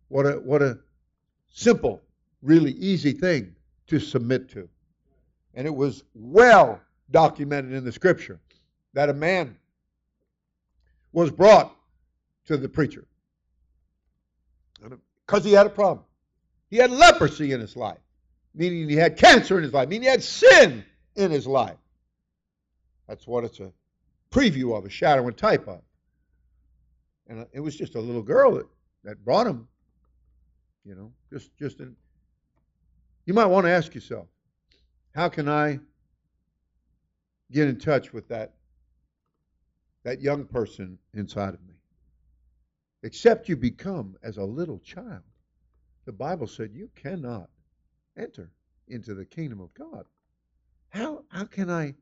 What 0.08 0.25
a 0.25 0.34
what 0.34 0.62
a 0.62 0.80
simple, 1.50 2.01
really 2.42 2.72
easy 2.74 3.12
thing 3.12 3.56
to 3.91 4.00
submit 4.00 4.48
to. 4.48 4.69
And 5.53 5.67
it 5.67 5.75
was 5.75 6.05
well 6.13 6.79
documented 7.12 7.74
in 7.74 7.83
the 7.83 7.91
scripture 7.91 8.39
that 8.93 9.10
a 9.10 9.13
man 9.13 9.57
was 11.12 11.29
brought 11.29 11.75
to 12.45 12.55
the 12.55 12.69
preacher 12.69 13.05
because 15.25 15.43
he 15.43 15.51
had 15.51 15.65
a 15.65 15.69
problem. 15.69 16.05
He 16.69 16.77
had 16.77 16.89
leprosy 16.89 17.51
in 17.51 17.60
his 17.60 17.75
life, 17.75 18.00
meaning 18.55 18.88
he 18.88 18.95
had 18.95 19.17
cancer 19.17 19.57
in 19.57 19.63
his 19.63 19.74
life, 19.74 19.89
meaning 19.89 20.03
he 20.03 20.10
had 20.10 20.24
sin 20.24 20.86
in 21.17 21.29
his 21.29 21.45
life. 21.45 21.75
That's 23.10 23.27
what 23.27 23.43
it's 23.43 23.60
a 23.60 23.74
preview 24.31 24.77
of, 24.77 24.86
a 24.86 24.89
shadow 24.89 25.27
and 25.27 25.36
type 25.36 25.67
of. 25.67 25.81
And 27.27 27.45
it 27.51 27.60
was 27.60 27.75
just 27.75 27.95
a 27.95 28.00
little 28.00 28.24
girl 28.24 28.53
that, 28.53 28.67
that 29.03 29.25
brought 29.25 29.48
him, 29.48 29.67
you 30.86 30.95
know, 30.95 31.12
just 31.29 31.53
just 31.57 31.81
an. 31.81 31.98
You 33.25 33.34
might 33.34 33.46
want 33.46 33.66
to 33.66 33.72
ask 33.72 33.94
yourself, 33.94 34.28
how 35.13 35.30
can 35.30 35.48
I 35.48 35.80
get 37.51 37.68
in 37.68 37.78
touch 37.78 38.13
with 38.13 38.28
that 38.30 38.54
that 40.04 40.20
young 40.20 40.46
person 40.46 40.98
inside 41.13 41.54
of 41.54 41.62
me? 41.68 41.75
Except 43.04 43.48
you 43.48 43.56
become 43.56 44.16
as 44.24 44.38
a 44.38 44.44
little 44.44 44.80
child. 44.80 45.22
The 46.06 46.12
Bible 46.12 46.48
said 46.48 46.72
you 46.74 46.90
cannot 46.96 47.50
enter 48.18 48.50
into 48.88 49.13
the 49.13 49.25
kingdom 49.25 49.62
of 49.62 49.74
God. 49.74 50.06
How 50.90 51.24
how 51.30 51.46
can 51.46 51.70
I 51.70 51.94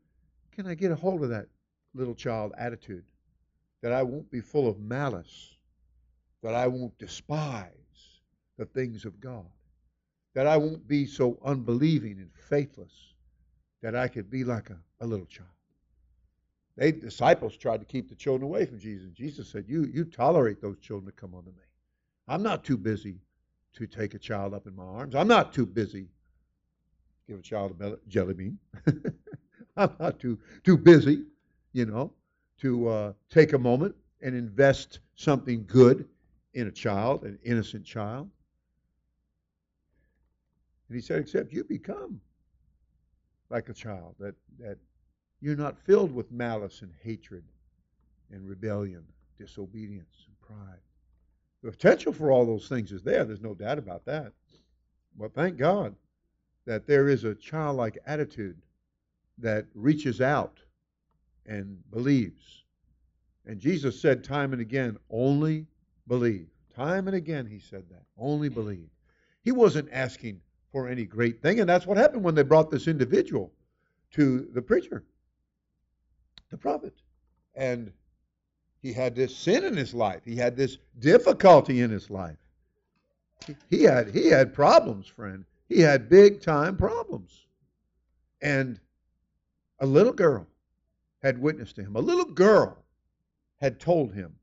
can 0.51 0.65
I 0.67 0.75
get 0.75 0.91
a 0.91 0.95
hold 0.95 1.23
of 1.23 1.29
that 1.29 1.47
little 1.93 2.15
child 2.15 2.53
attitude? 2.57 3.03
That 3.81 3.91
I 3.91 4.03
won't 4.03 4.29
be 4.31 4.41
full 4.41 4.67
of 4.67 4.79
malice, 4.79 5.55
that 6.43 6.53
I 6.53 6.67
won't 6.67 6.97
despise 6.97 7.71
the 8.57 8.65
things 8.65 9.05
of 9.05 9.19
God, 9.19 9.45
that 10.33 10.47
I 10.47 10.57
won't 10.57 10.87
be 10.87 11.05
so 11.05 11.37
unbelieving 11.43 12.19
and 12.19 12.29
faithless, 12.33 13.13
that 13.81 13.95
I 13.95 14.07
could 14.07 14.29
be 14.29 14.43
like 14.43 14.69
a, 14.69 14.77
a 15.01 15.07
little 15.07 15.25
child. 15.25 15.49
They 16.75 16.91
disciples 16.91 17.57
tried 17.57 17.79
to 17.79 17.85
keep 17.85 18.09
the 18.09 18.15
children 18.15 18.43
away 18.43 18.65
from 18.65 18.79
Jesus. 18.79 19.11
Jesus 19.11 19.49
said, 19.49 19.65
You 19.67 19.85
you 19.93 20.05
tolerate 20.05 20.61
those 20.61 20.79
children 20.79 21.11
to 21.13 21.19
come 21.19 21.35
unto 21.35 21.49
me. 21.49 21.63
I'm 22.27 22.43
not 22.43 22.63
too 22.63 22.77
busy 22.77 23.19
to 23.73 23.85
take 23.87 24.13
a 24.13 24.19
child 24.19 24.53
up 24.53 24.65
in 24.65 24.75
my 24.75 24.83
arms. 24.83 25.15
I'm 25.15 25.27
not 25.27 25.53
too 25.53 25.65
busy 25.65 26.07
give 27.29 27.39
a 27.39 27.43
child 27.43 27.79
a 27.79 27.97
jelly 28.07 28.33
bean. 28.33 28.57
I'm 29.77 29.91
not 29.99 30.19
too 30.19 30.39
too 30.63 30.77
busy, 30.77 31.25
you 31.73 31.85
know, 31.85 32.11
to 32.61 32.87
uh, 32.89 33.13
take 33.29 33.53
a 33.53 33.57
moment 33.57 33.95
and 34.21 34.35
invest 34.35 34.99
something 35.15 35.63
good 35.67 36.07
in 36.55 36.67
a 36.67 36.71
child, 36.71 37.23
an 37.23 37.37
innocent 37.43 37.85
child. 37.85 38.29
And 40.89 40.95
he 40.95 41.01
said, 41.01 41.19
except 41.19 41.53
you 41.53 41.63
become 41.63 42.19
like 43.49 43.69
a 43.69 43.73
child, 43.73 44.15
that, 44.19 44.35
that 44.59 44.77
you're 45.39 45.55
not 45.55 45.77
filled 45.77 46.13
with 46.13 46.31
malice 46.31 46.81
and 46.81 46.91
hatred 47.01 47.43
and 48.31 48.47
rebellion, 48.47 49.03
disobedience 49.37 50.25
and 50.27 50.39
pride. 50.41 50.79
The 51.63 51.71
potential 51.71 52.11
for 52.11 52.31
all 52.31 52.45
those 52.45 52.67
things 52.67 52.91
is 52.91 53.03
there. 53.03 53.23
There's 53.23 53.41
no 53.41 53.53
doubt 53.53 53.77
about 53.77 54.05
that. 54.05 54.33
But 55.17 55.33
thank 55.33 55.57
God 55.57 55.95
that 56.65 56.87
there 56.87 57.07
is 57.07 57.23
a 57.23 57.35
childlike 57.35 57.97
attitude 58.05 58.57
that 59.37 59.65
reaches 59.73 60.21
out 60.21 60.59
and 61.45 61.77
believes. 61.91 62.63
And 63.45 63.59
Jesus 63.59 63.99
said 63.99 64.23
time 64.23 64.53
and 64.53 64.61
again, 64.61 64.97
only 65.09 65.65
believe. 66.07 66.47
Time 66.75 67.07
and 67.07 67.15
again, 67.15 67.45
he 67.45 67.59
said 67.59 67.83
that. 67.89 68.03
Only 68.17 68.49
believe. 68.49 68.89
He 69.41 69.51
wasn't 69.51 69.89
asking 69.91 70.41
for 70.71 70.87
any 70.87 71.05
great 71.05 71.41
thing, 71.41 71.59
and 71.59 71.69
that's 71.69 71.87
what 71.87 71.97
happened 71.97 72.23
when 72.23 72.35
they 72.35 72.43
brought 72.43 72.69
this 72.69 72.87
individual 72.87 73.51
to 74.11 74.47
the 74.53 74.61
preacher, 74.61 75.03
the 76.49 76.57
prophet. 76.57 76.93
And 77.55 77.91
he 78.81 78.93
had 78.93 79.15
this 79.15 79.35
sin 79.35 79.63
in 79.63 79.75
his 79.75 79.93
life. 79.93 80.21
He 80.23 80.35
had 80.35 80.55
this 80.55 80.77
difficulty 80.99 81.81
in 81.81 81.89
his 81.89 82.09
life. 82.09 82.37
He 83.69 83.83
had 83.83 84.09
he 84.09 84.27
had 84.27 84.53
problems, 84.53 85.07
friend. 85.07 85.45
He 85.67 85.79
had 85.79 86.09
big 86.09 86.41
time 86.41 86.77
problems. 86.77 87.45
And 88.41 88.79
a 89.79 89.85
little 89.85 90.13
girl 90.13 90.47
had 91.21 91.39
witnessed 91.39 91.75
to 91.75 91.83
him. 91.83 91.95
A 91.95 92.01
little 92.01 92.25
girl 92.25 92.77
had 93.59 93.79
told 93.79 94.13
him 94.13 94.35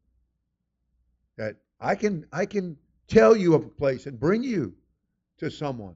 that 1.37 1.57
I 1.81 1.95
can 1.95 2.27
I 2.33 2.47
can 2.47 2.77
tell 3.09 3.37
you 3.37 3.55
of 3.55 3.65
a 3.65 3.69
place 3.69 4.07
and 4.07 4.19
bring 4.19 4.43
you 4.43 4.75
to 5.39 5.51
someone 5.51 5.95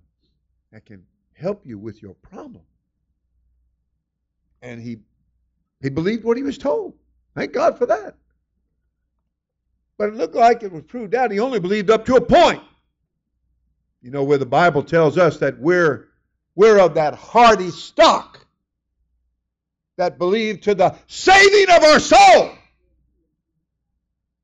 that 0.72 0.86
can 0.86 1.04
help 1.34 1.66
you 1.66 1.78
with 1.78 2.02
your 2.02 2.14
problem. 2.14 2.62
And 4.62 4.80
he 4.80 4.98
he 5.80 5.88
believed 5.88 6.24
what 6.24 6.36
he 6.36 6.42
was 6.42 6.58
told. 6.58 6.94
Thank 7.34 7.52
God 7.52 7.78
for 7.78 7.86
that. 7.86 8.16
But 9.96 10.10
it 10.10 10.14
looked 10.14 10.34
like 10.34 10.62
it 10.62 10.72
was 10.72 10.82
proved 10.82 11.14
out 11.14 11.30
he 11.30 11.40
only 11.40 11.60
believed 11.60 11.90
up 11.90 12.04
to 12.06 12.16
a 12.16 12.20
point. 12.20 12.62
You 14.02 14.10
know, 14.10 14.24
where 14.24 14.38
the 14.38 14.46
Bible 14.46 14.82
tells 14.82 15.18
us 15.18 15.36
that 15.38 15.58
we're, 15.58 16.08
we're 16.54 16.78
of 16.78 16.94
that 16.94 17.14
hardy 17.14 17.70
stock 17.70 18.46
that 19.96 20.18
believe 20.18 20.62
to 20.62 20.74
the 20.74 20.96
saving 21.06 21.74
of 21.74 21.82
our 21.82 21.98
soul. 22.00 22.52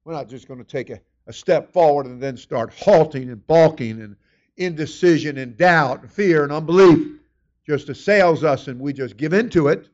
We're 0.05 0.13
not 0.13 0.29
just 0.29 0.47
going 0.47 0.63
to 0.63 0.67
take 0.67 0.91
a, 0.91 1.01
a 1.27 1.33
step 1.33 1.73
forward 1.73 2.05
and 2.05 2.23
then 2.23 2.37
start 2.37 2.73
halting 2.75 3.31
and 3.31 3.47
balking 3.47 4.03
and 4.03 4.17
indecision 4.57 5.39
and 5.39 5.57
doubt 5.57 6.03
and 6.03 6.11
fear 6.11 6.43
and 6.43 6.53
unbelief 6.53 7.19
just 7.67 7.89
assails 7.89 8.45
us 8.45 8.69
and 8.69 8.81
we 8.81 8.93
just 8.93 9.17
give 9.17 9.33
into 9.33 9.69
it, 9.69 9.89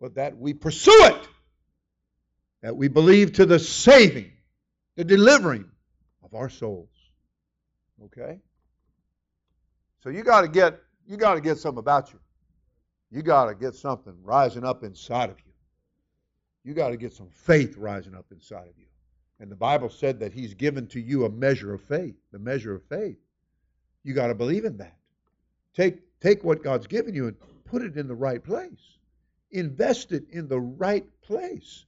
but 0.00 0.14
that 0.14 0.36
we 0.36 0.54
pursue 0.54 1.04
it, 1.04 1.28
that 2.62 2.76
we 2.76 2.88
believe 2.88 3.34
to 3.34 3.46
the 3.46 3.58
saving, 3.58 4.32
the 4.96 5.04
delivering 5.04 5.66
of 6.22 6.34
our 6.34 6.48
souls. 6.48 6.88
Okay? 8.04 8.40
So 10.02 10.10
you 10.10 10.22
got 10.22 10.42
to 10.42 10.48
get 10.48 10.80
you 11.06 11.16
got 11.16 11.34
to 11.34 11.40
get 11.40 11.58
something 11.58 11.78
about 11.78 12.12
you. 12.12 12.18
You 13.10 13.22
got 13.22 13.46
to 13.46 13.54
get 13.54 13.74
something 13.74 14.14
rising 14.22 14.64
up 14.64 14.82
inside 14.82 15.30
of 15.30 15.36
you. 15.44 15.52
You 16.64 16.72
got 16.74 16.88
to 16.88 16.96
get 16.96 17.12
some 17.12 17.28
faith 17.28 17.76
rising 17.76 18.14
up 18.14 18.26
inside 18.32 18.66
of 18.68 18.78
you. 18.78 18.86
And 19.38 19.50
the 19.50 19.56
Bible 19.56 19.90
said 19.90 20.20
that 20.20 20.32
He's 20.32 20.54
given 20.54 20.86
to 20.88 21.00
you 21.00 21.24
a 21.24 21.30
measure 21.30 21.74
of 21.74 21.82
faith, 21.82 22.16
the 22.32 22.38
measure 22.38 22.74
of 22.74 22.82
faith. 22.84 23.18
You 24.04 24.14
got 24.14 24.28
to 24.28 24.34
believe 24.34 24.64
in 24.64 24.76
that. 24.76 24.96
Take, 25.74 25.98
take 26.20 26.44
what 26.44 26.62
God's 26.62 26.86
given 26.86 27.14
you 27.14 27.26
and 27.26 27.36
put 27.64 27.82
it 27.82 27.96
in 27.96 28.06
the 28.06 28.14
right 28.14 28.42
place. 28.42 28.98
Invest 29.50 30.12
it 30.12 30.24
in 30.30 30.46
the 30.46 30.60
right 30.60 31.06
place. 31.22 31.86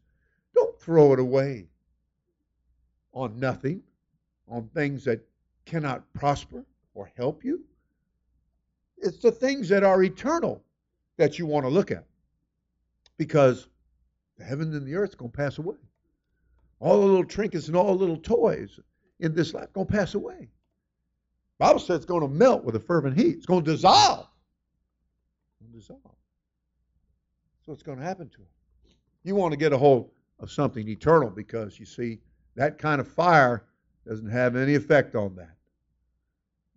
Don't 0.55 0.81
throw 0.81 1.13
it 1.13 1.21
away 1.21 1.69
on 3.13 3.39
nothing, 3.39 3.83
on 4.49 4.69
things 4.75 5.05
that 5.05 5.21
cannot 5.67 6.03
prosper 6.15 6.65
or 6.95 7.11
help 7.17 7.45
you. 7.45 7.63
It's 8.99 9.19
the 9.19 9.33
things 9.33 9.69
that 9.69 9.85
are 9.85 10.03
eternal 10.03 10.63
that 11.19 11.39
you 11.39 11.47
want 11.47 11.67
to 11.67 11.71
look 11.71 11.91
at. 11.91 12.07
Because 13.19 13.69
the 14.39 14.45
heavens 14.45 14.75
and 14.75 14.87
the 14.87 14.95
earth 14.95 15.15
are 15.15 15.19
going 15.19 15.31
to 15.31 15.37
pass 15.37 15.59
away. 15.59 15.77
All 16.81 17.01
the 17.01 17.07
little 17.07 17.25
trinkets 17.25 17.69
and 17.69 17.77
all 17.77 17.95
the 17.95 18.01
little 18.01 18.19
toys 18.19 18.79
in 19.21 19.35
this 19.35 19.55
life 19.55 19.73
going 19.73 19.87
to 19.87 19.93
pass 19.93 20.15
away. 20.15 20.49
Bible 21.59 21.81
says 21.81 21.97
it's 21.97 22.05
going 22.05 22.23
to 22.23 22.29
melt 22.29 22.65
with 22.65 22.77
a 22.77 22.81
fervent 22.81 23.19
heat. 23.19 23.37
It's 23.37 23.47
going 23.47 23.65
to 23.65 23.73
dissolve. 23.73 24.29
Going 25.61 25.73
to 25.73 25.79
dissolve. 25.79 26.01
So 27.65 27.73
it's 27.73 27.83
going 27.83 27.99
to 27.99 28.05
happen 28.05 28.29
to 28.29 28.39
it. 28.43 28.95
You 29.25 29.35
want 29.35 29.53
to 29.53 29.57
get 29.57 29.73
a 29.73 29.79
hold 29.79 30.11
of 30.39 30.51
something 30.53 30.87
eternal 30.89 31.31
because 31.31 31.81
you 31.81 31.87
see 31.87 32.19
that 32.55 32.79
kind 32.79 33.01
of 33.01 33.09
fire 33.09 33.65
doesn't 34.07 34.31
have 34.31 34.55
any 34.55 34.75
effect 34.75 35.15
on 35.15 35.35
that. 35.37 35.57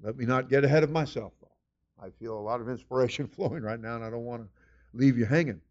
Let 0.02 0.18
me 0.18 0.26
not 0.26 0.50
get 0.50 0.64
ahead 0.64 0.84
of 0.84 0.90
myself, 0.90 1.34
though. 1.42 2.04
I 2.04 2.10
feel 2.10 2.38
a 2.38 2.40
lot 2.40 2.62
of 2.62 2.70
inspiration 2.70 3.28
flowing 3.36 3.64
right 3.64 3.80
now, 3.80 3.96
and 3.96 4.04
I 4.04 4.10
don't 4.10 4.26
want 4.26 4.44
to 4.44 4.50
leave 4.94 5.18
you 5.18 5.26
hanging. 5.26 5.62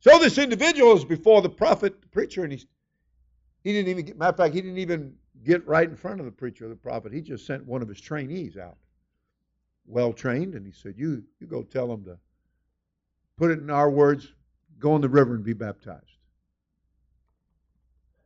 So 0.00 0.18
this 0.18 0.38
individual 0.38 0.96
is 0.96 1.04
before 1.04 1.42
the 1.42 1.48
prophet, 1.48 2.00
the 2.00 2.08
preacher, 2.08 2.42
and 2.42 2.52
he's 2.52 2.66
he 3.62 3.72
didn't 3.72 3.88
even 3.88 4.04
get, 4.04 4.16
matter 4.16 4.30
of 4.30 4.36
fact, 4.36 4.54
he 4.54 4.60
didn't 4.60 4.78
even 4.78 5.14
get 5.46 5.66
right 5.66 5.88
in 5.88 5.96
front 5.96 6.20
of 6.20 6.26
the 6.26 6.32
preacher 6.32 6.66
or 6.66 6.68
the 6.68 6.76
prophet. 6.76 7.12
He 7.12 7.20
just 7.20 7.46
sent 7.46 7.64
one 7.66 7.80
of 7.82 7.88
his 7.88 8.00
trainees 8.00 8.56
out, 8.56 8.76
well 9.86 10.12
trained, 10.12 10.54
and 10.54 10.66
he 10.66 10.72
said, 10.72 10.94
"You 10.98 11.24
you 11.40 11.46
go 11.46 11.62
tell 11.62 11.86
them 11.86 12.04
to 12.04 12.18
put 13.36 13.50
it 13.50 13.60
in 13.60 13.70
our 13.70 13.90
words, 13.90 14.32
go 14.78 14.96
in 14.96 15.02
the 15.02 15.08
river 15.08 15.34
and 15.34 15.44
be 15.44 15.52
baptized." 15.52 16.18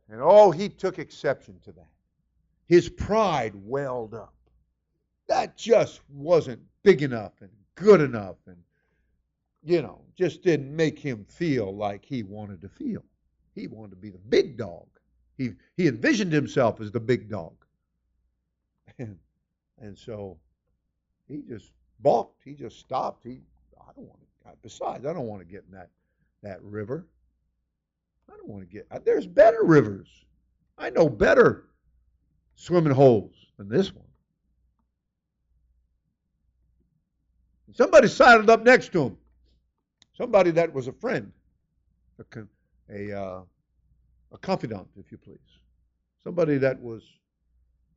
And 0.09 0.19
oh, 0.21 0.51
he 0.51 0.67
took 0.67 0.99
exception 0.99 1.59
to 1.63 1.71
that. 1.73 1.87
His 2.67 2.89
pride 2.89 3.53
welled 3.55 4.13
up. 4.13 4.33
That 5.27 5.55
just 5.55 6.01
wasn't 6.09 6.61
big 6.83 7.03
enough 7.03 7.33
and 7.41 7.51
good 7.75 8.01
enough 8.01 8.35
and 8.47 8.57
you 9.63 9.81
know, 9.81 10.01
just 10.15 10.41
didn't 10.41 10.75
make 10.75 10.97
him 10.97 11.25
feel 11.25 11.75
like 11.75 12.03
he 12.03 12.23
wanted 12.23 12.61
to 12.61 12.69
feel. 12.69 13.03
He 13.53 13.67
wanted 13.67 13.91
to 13.91 13.95
be 13.97 14.09
the 14.09 14.17
big 14.17 14.57
dog. 14.57 14.87
He, 15.41 15.53
he 15.75 15.87
envisioned 15.87 16.31
himself 16.31 16.79
as 16.81 16.91
the 16.91 16.99
big 16.99 17.29
dog. 17.29 17.53
And, 18.99 19.17
and 19.79 19.97
so 19.97 20.37
he 21.27 21.41
just 21.47 21.71
balked. 22.01 22.43
He 22.43 22.53
just 22.53 22.77
stopped. 22.77 23.23
He, 23.23 23.39
I 23.79 23.91
don't 23.95 24.05
want 24.05 24.19
to, 24.19 24.51
besides, 24.61 25.05
I 25.05 25.13
don't 25.13 25.25
want 25.25 25.41
to 25.41 25.45
get 25.45 25.63
in 25.67 25.75
that, 25.75 25.89
that 26.43 26.61
river. 26.61 27.07
I 28.31 28.35
don't 28.35 28.49
want 28.49 28.69
to 28.69 28.71
get, 28.71 29.05
there's 29.05 29.25
better 29.25 29.63
rivers. 29.63 30.07
I 30.77 30.89
know 30.91 31.09
better 31.09 31.65
swimming 32.55 32.93
holes 32.93 33.33
than 33.57 33.69
this 33.69 33.95
one. 33.95 34.05
Somebody 37.73 38.09
sidled 38.09 38.49
up 38.49 38.63
next 38.63 38.91
to 38.91 39.03
him. 39.03 39.17
Somebody 40.13 40.51
that 40.51 40.71
was 40.71 40.87
a 40.87 40.93
friend, 40.93 41.31
a, 42.19 42.43
a, 42.93 43.19
uh, 43.19 43.41
a 44.31 44.37
confidant, 44.37 44.87
if 44.97 45.11
you 45.11 45.17
please. 45.17 45.59
Somebody 46.23 46.57
that 46.57 46.81
was, 46.81 47.03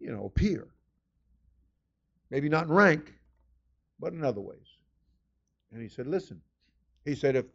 you 0.00 0.10
know, 0.10 0.26
a 0.26 0.30
peer. 0.30 0.68
Maybe 2.30 2.48
not 2.48 2.64
in 2.64 2.72
rank, 2.72 3.12
but 4.00 4.12
in 4.12 4.24
other 4.24 4.40
ways. 4.40 4.78
And 5.72 5.82
he 5.82 5.88
said, 5.88 6.06
Listen, 6.06 6.40
he 7.04 7.14
said, 7.14 7.36
if 7.36 7.46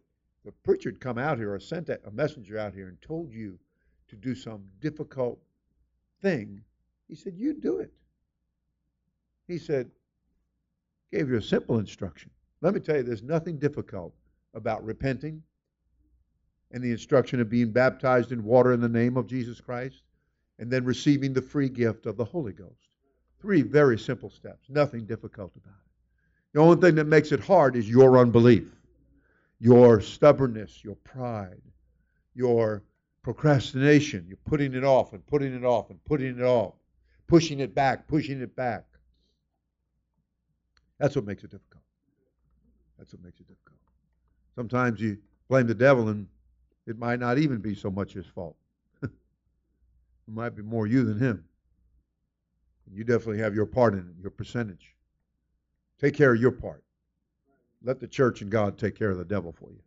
the 0.45 0.51
preacher 0.51 0.89
had 0.89 0.99
come 0.99 1.17
out 1.17 1.37
here 1.37 1.53
or 1.53 1.59
sent 1.59 1.89
a 1.89 2.11
messenger 2.11 2.57
out 2.57 2.73
here 2.73 2.87
and 2.87 3.01
told 3.01 3.31
you 3.31 3.57
to 4.07 4.15
do 4.15 4.35
some 4.35 4.63
difficult 4.79 5.39
thing, 6.21 6.61
he 7.07 7.15
said, 7.15 7.33
You 7.35 7.53
do 7.53 7.79
it. 7.79 7.91
He 9.47 9.57
said, 9.57 9.89
gave 11.11 11.29
you 11.29 11.37
a 11.37 11.41
simple 11.41 11.79
instruction. 11.79 12.29
Let 12.61 12.73
me 12.73 12.79
tell 12.79 12.97
you, 12.97 13.03
there's 13.03 13.23
nothing 13.23 13.57
difficult 13.57 14.13
about 14.53 14.85
repenting 14.85 15.41
and 16.71 16.83
the 16.83 16.91
instruction 16.91 17.41
of 17.41 17.49
being 17.49 17.71
baptized 17.71 18.31
in 18.31 18.43
water 18.43 18.73
in 18.73 18.81
the 18.81 18.89
name 18.89 19.17
of 19.17 19.27
Jesus 19.27 19.59
Christ 19.59 20.03
and 20.59 20.69
then 20.69 20.85
receiving 20.85 21.33
the 21.33 21.41
free 21.41 21.69
gift 21.69 22.05
of 22.05 22.17
the 22.17 22.25
Holy 22.25 22.53
Ghost. 22.53 22.89
Three 23.41 23.61
very 23.61 23.97
simple 23.97 24.29
steps, 24.29 24.69
nothing 24.69 25.05
difficult 25.05 25.51
about 25.55 25.73
it. 25.73 25.91
The 26.53 26.59
only 26.59 26.81
thing 26.81 26.95
that 26.95 27.05
makes 27.05 27.31
it 27.31 27.39
hard 27.39 27.75
is 27.75 27.89
your 27.89 28.17
unbelief, 28.17 28.67
your 29.59 30.01
stubbornness, 30.01 30.83
your 30.83 30.95
pride, 30.95 31.61
your 32.35 32.83
procrastination. 33.21 34.25
You're 34.27 34.37
putting 34.45 34.73
it 34.73 34.83
off 34.83 35.13
and 35.13 35.25
putting 35.27 35.53
it 35.53 35.63
off 35.63 35.89
and 35.89 36.03
putting 36.05 36.37
it 36.37 36.43
off, 36.43 36.73
pushing 37.27 37.59
it 37.59 37.73
back, 37.73 38.07
pushing 38.07 38.41
it 38.41 38.55
back. 38.55 38.85
That's 40.97 41.15
what 41.15 41.25
makes 41.25 41.43
it 41.43 41.51
difficult. 41.51 41.83
That's 42.97 43.13
what 43.13 43.23
makes 43.23 43.39
it 43.39 43.47
difficult. 43.47 43.79
Sometimes 44.55 44.99
you 44.99 45.17
blame 45.47 45.67
the 45.67 45.75
devil 45.75 46.09
and 46.09 46.27
it 46.89 46.97
might 46.97 47.19
not 47.19 47.37
even 47.37 47.59
be 47.59 47.75
so 47.75 47.91
much 47.91 48.13
his 48.13 48.25
fault. 48.25 48.55
it 49.03 49.11
might 50.27 50.55
be 50.55 50.63
more 50.63 50.87
you 50.87 51.03
than 51.03 51.19
him. 51.19 51.43
You 52.91 53.03
definitely 53.03 53.39
have 53.39 53.53
your 53.53 53.67
part 53.67 53.93
in 53.93 53.99
it, 53.99 54.21
your 54.21 54.31
percentage. 54.31 54.95
Take 55.99 56.15
care 56.15 56.33
of 56.33 56.41
your 56.41 56.51
part. 56.51 56.83
Let 57.83 57.99
the 57.99 58.07
church 58.07 58.41
and 58.41 58.49
God 58.49 58.77
take 58.77 58.95
care 58.95 59.11
of 59.11 59.17
the 59.17 59.25
devil 59.25 59.51
for 59.51 59.69
you. 59.71 59.81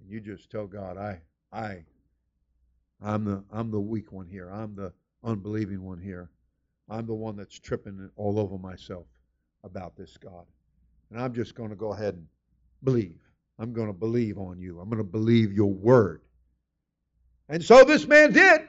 And 0.00 0.08
you 0.08 0.20
just 0.20 0.50
tell 0.50 0.66
God, 0.66 0.96
I, 0.96 1.20
I, 1.52 1.84
I'm 3.02 3.24
the, 3.24 3.42
I'm 3.50 3.70
the 3.70 3.80
weak 3.80 4.12
one 4.12 4.28
here. 4.28 4.50
I'm 4.50 4.76
the 4.76 4.92
unbelieving 5.24 5.82
one 5.82 5.98
here. 5.98 6.30
I'm 6.88 7.06
the 7.06 7.14
one 7.14 7.36
that's 7.36 7.58
tripping 7.58 8.10
all 8.16 8.38
over 8.38 8.58
myself 8.58 9.06
about 9.64 9.96
this 9.96 10.16
God. 10.16 10.46
And 11.10 11.20
I'm 11.20 11.34
just 11.34 11.54
going 11.54 11.70
to 11.70 11.76
go 11.76 11.92
ahead 11.92 12.14
and 12.14 12.26
believe. 12.84 13.23
I'm 13.58 13.72
going 13.72 13.86
to 13.86 13.92
believe 13.92 14.38
on 14.38 14.58
you. 14.58 14.80
I'm 14.80 14.88
going 14.88 14.98
to 14.98 15.04
believe 15.04 15.52
your 15.52 15.72
word. 15.72 16.22
And 17.48 17.62
so 17.62 17.84
this 17.84 18.06
man 18.06 18.32
did. 18.32 18.62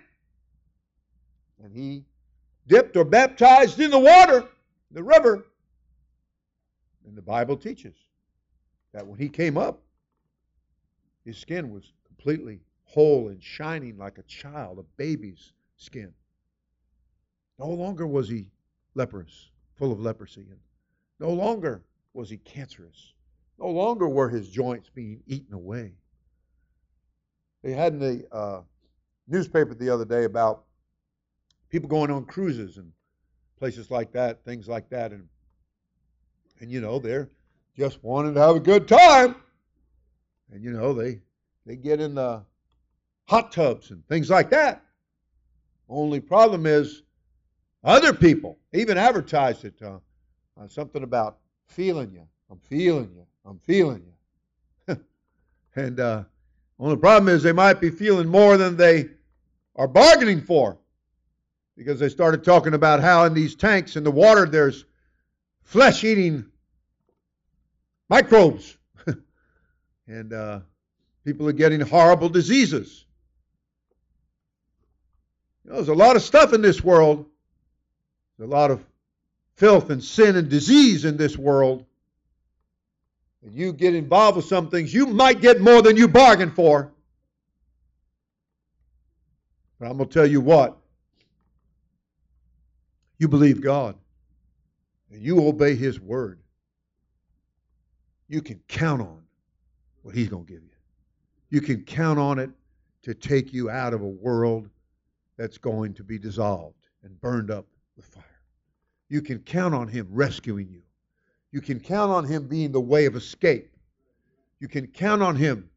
And 1.63 1.73
he 1.73 2.03
dipped 2.67 2.95
or 2.97 3.05
baptized 3.05 3.79
in 3.79 3.89
the 3.89 3.99
water, 3.99 4.47
the 4.91 5.03
river. 5.03 5.45
And 7.07 7.17
the 7.17 7.21
Bible 7.21 7.57
teaches 7.57 7.95
that 8.93 9.05
when 9.05 9.17
he 9.17 9.29
came 9.29 9.57
up, 9.57 9.81
his 11.23 11.37
skin 11.37 11.71
was 11.71 11.93
completely 12.05 12.59
whole 12.83 13.29
and 13.29 13.41
shining 13.41 13.97
like 13.97 14.17
a 14.17 14.23
child, 14.23 14.79
a 14.79 14.83
baby's 14.97 15.53
skin. 15.77 16.13
No 17.57 17.69
longer 17.69 18.05
was 18.05 18.29
he 18.29 18.47
leprous, 18.93 19.49
full 19.75 19.91
of 19.91 19.99
leprosy. 19.99 20.45
And 20.49 20.59
no 21.19 21.29
longer 21.29 21.81
was 22.13 22.29
he 22.29 22.37
cancerous. 22.37 23.13
No 23.57 23.69
longer 23.69 24.07
were 24.07 24.29
his 24.29 24.49
joints 24.49 24.89
being 24.89 25.21
eaten 25.27 25.53
away. 25.53 25.93
They 27.63 27.71
had 27.71 27.93
in 27.93 27.99
the 27.99 28.27
uh, 28.31 28.61
newspaper 29.27 29.73
the 29.73 29.89
other 29.89 30.05
day 30.05 30.25
about 30.25 30.65
people 31.69 31.89
going 31.89 32.11
on 32.11 32.25
cruises 32.25 32.77
and 32.77 32.91
places 33.57 33.89
like 33.89 34.11
that, 34.11 34.43
things 34.43 34.67
like 34.67 34.89
that, 34.89 35.11
and 35.11 35.27
and 36.59 36.71
you 36.71 36.81
know 36.81 36.99
they're 36.99 37.29
just 37.75 38.03
wanting 38.03 38.33
to 38.33 38.39
have 38.39 38.55
a 38.55 38.59
good 38.59 38.87
time, 38.87 39.35
and 40.51 40.63
you 40.63 40.71
know 40.71 40.93
they 40.93 41.21
they 41.65 41.75
get 41.75 41.99
in 41.99 42.15
the 42.15 42.43
hot 43.25 43.51
tubs 43.51 43.91
and 43.91 44.05
things 44.07 44.29
like 44.29 44.49
that. 44.51 44.83
Only 45.89 46.19
problem 46.19 46.65
is 46.65 47.03
other 47.83 48.13
people 48.13 48.57
even 48.73 48.97
advertised 48.97 49.65
it 49.65 49.81
uh, 49.81 49.99
uh, 50.59 50.67
something 50.67 51.03
about 51.03 51.37
feeling 51.67 52.11
you. 52.11 52.27
I'm 52.49 52.59
feeling 52.59 53.11
you. 53.15 53.25
I'm 53.45 53.59
feeling 53.59 54.03
you. 54.87 54.97
and 55.75 55.99
uh, 55.99 56.23
only 56.79 56.97
problem 56.97 57.33
is 57.33 57.43
they 57.43 57.51
might 57.51 57.79
be 57.79 57.89
feeling 57.89 58.27
more 58.27 58.57
than 58.57 58.75
they 58.75 59.09
are 59.75 59.87
bargaining 59.87 60.41
for 60.41 60.77
because 61.77 61.99
they 61.99 62.09
started 62.09 62.43
talking 62.43 62.73
about 62.73 63.01
how 63.01 63.25
in 63.25 63.33
these 63.33 63.55
tanks 63.55 63.95
in 63.95 64.03
the 64.03 64.11
water 64.11 64.45
there's 64.45 64.85
flesh 65.63 66.03
eating 66.03 66.45
microbes. 68.09 68.77
and 70.07 70.33
uh, 70.33 70.59
people 71.23 71.47
are 71.47 71.53
getting 71.53 71.81
horrible 71.81 72.29
diseases. 72.29 73.05
You 75.63 75.71
know, 75.71 75.77
there's 75.77 75.89
a 75.89 75.93
lot 75.93 76.15
of 76.15 76.21
stuff 76.21 76.53
in 76.53 76.61
this 76.61 76.83
world. 76.83 77.25
There's 78.37 78.49
a 78.49 78.53
lot 78.53 78.71
of 78.71 78.83
filth 79.55 79.89
and 79.89 80.03
sin 80.03 80.35
and 80.35 80.49
disease 80.49 81.05
in 81.05 81.17
this 81.17 81.37
world. 81.37 81.85
And 83.45 83.53
you 83.53 83.73
get 83.73 83.93
involved 83.93 84.37
with 84.37 84.45
some 84.45 84.69
things, 84.69 84.91
you 84.91 85.05
might 85.05 85.39
get 85.39 85.61
more 85.61 85.83
than 85.83 85.95
you 85.95 86.07
bargained 86.07 86.55
for. 86.55 86.91
But 89.79 89.85
I'm 89.85 89.97
going 89.97 90.09
to 90.09 90.13
tell 90.13 90.25
you 90.25 90.41
what. 90.41 90.77
You 93.19 93.27
believe 93.27 93.61
God 93.61 93.95
and 95.11 95.21
you 95.21 95.47
obey 95.47 95.75
His 95.75 95.99
word. 96.01 96.39
You 98.27 98.41
can 98.41 98.59
count 98.67 99.01
on 99.01 99.21
what 100.01 100.15
He's 100.15 100.27
going 100.27 100.45
to 100.45 100.51
give 100.51 100.63
you. 100.63 100.69
You 101.51 101.61
can 101.61 101.83
count 101.83 102.17
on 102.17 102.39
it 102.39 102.49
to 103.03 103.13
take 103.13 103.53
you 103.53 103.69
out 103.69 103.93
of 103.93 104.01
a 104.01 104.07
world 104.07 104.67
that's 105.37 105.59
going 105.59 105.93
to 105.93 106.03
be 106.03 106.17
dissolved 106.17 106.87
and 107.03 107.21
burned 107.21 107.51
up 107.51 107.67
with 107.95 108.05
fire. 108.05 108.23
You 109.07 109.21
can 109.21 109.37
count 109.39 109.75
on 109.75 109.87
Him 109.87 110.07
rescuing 110.09 110.67
you. 110.67 110.81
You 111.55 111.61
can 111.61 111.79
count 111.79 112.11
on 112.11 112.25
Him 112.25 112.49
being 112.49 112.73
the 112.73 112.81
way 112.81 113.05
of 113.05 113.15
escape. 113.15 113.77
You 114.59 114.67
can 114.67 114.87
count 114.87 115.23
on 115.23 115.37
Him. 115.37 115.69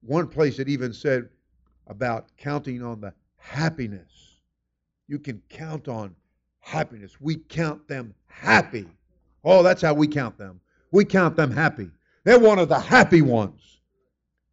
One 0.00 0.26
place 0.26 0.58
it 0.58 0.66
even 0.66 0.94
said 0.94 1.28
about 1.88 2.34
counting 2.38 2.82
on 2.82 3.02
the 3.02 3.12
happiness. 3.36 4.38
You 5.06 5.18
can 5.18 5.42
count 5.50 5.88
on 5.88 6.16
happiness. 6.60 7.20
We 7.20 7.36
count 7.36 7.86
them 7.86 8.14
happy. 8.28 8.88
Oh, 9.44 9.62
that's 9.62 9.82
how 9.82 9.92
we 9.92 10.08
count 10.08 10.38
them. 10.38 10.58
We 10.90 11.04
count 11.04 11.36
them 11.36 11.50
happy. 11.50 11.90
They're 12.24 12.38
one 12.38 12.58
of 12.58 12.70
the 12.70 12.80
happy 12.80 13.20
ones 13.20 13.80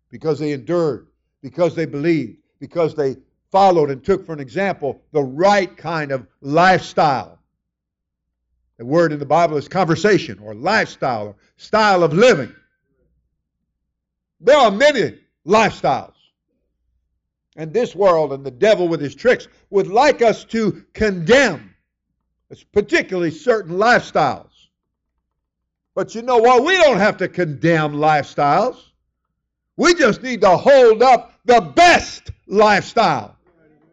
because 0.10 0.38
they 0.38 0.52
endured, 0.52 1.08
because 1.42 1.76
they 1.76 1.86
believed, 1.86 2.40
because 2.60 2.94
they 2.94 3.16
followed 3.54 3.90
and 3.90 4.04
took 4.04 4.26
for 4.26 4.34
an 4.34 4.42
example 4.42 5.02
the 5.14 5.24
right 5.24 5.78
kind 5.78 6.12
of 6.12 6.28
lifestyle. 6.42 7.40
The 8.82 8.88
word 8.88 9.12
in 9.12 9.20
the 9.20 9.28
Bible 9.28 9.58
is 9.58 9.68
conversation 9.68 10.40
or 10.40 10.56
lifestyle 10.56 11.28
or 11.28 11.36
style 11.56 12.04
of 12.04 12.14
living. 12.14 12.52
There 14.40 14.58
are 14.58 14.72
many 14.72 15.20
lifestyles. 15.46 16.16
And 17.56 17.72
this 17.72 17.96
world 17.96 18.34
and 18.34 18.44
the 18.44 18.50
devil 18.50 18.88
with 18.88 19.00
his 19.00 19.14
tricks 19.14 19.48
would 19.70 19.86
like 19.86 20.24
us 20.24 20.44
to 20.46 20.84
condemn, 20.94 21.76
particularly 22.72 23.30
certain 23.30 23.76
lifestyles. 23.78 24.50
But 25.94 26.16
you 26.16 26.24
know 26.24 26.38
what? 26.38 26.66
We 26.66 26.76
don't 26.78 26.98
have 26.98 27.18
to 27.18 27.28
condemn 27.28 27.94
lifestyles. 27.94 28.78
We 29.78 29.94
just 29.94 30.24
need 30.24 30.42
to 30.42 30.58
hold 30.58 31.04
up 31.04 31.40
the 31.46 31.62
best 31.62 32.32
lifestyle. 32.48 33.38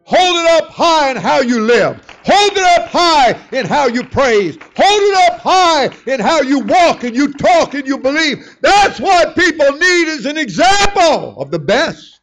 Hold 0.09 0.37
it 0.37 0.63
up 0.63 0.71
high 0.71 1.11
in 1.11 1.17
how 1.17 1.41
you 1.41 1.61
live. 1.61 2.03
Hold 2.25 2.51
it 2.53 2.81
up 2.81 2.89
high 2.89 3.39
in 3.55 3.67
how 3.67 3.85
you 3.85 4.03
praise. 4.03 4.57
Hold 4.75 5.01
it 5.03 5.31
up 5.31 5.39
high 5.39 5.89
in 6.11 6.19
how 6.19 6.41
you 6.41 6.61
walk 6.61 7.03
and 7.03 7.15
you 7.15 7.31
talk 7.31 7.75
and 7.75 7.85
you 7.85 7.95
believe. 7.95 8.57
That's 8.61 8.99
what 8.99 9.35
people 9.35 9.71
need 9.71 10.07
is 10.07 10.25
an 10.25 10.35
example 10.35 11.39
of 11.39 11.51
the 11.51 11.59
best 11.59 12.21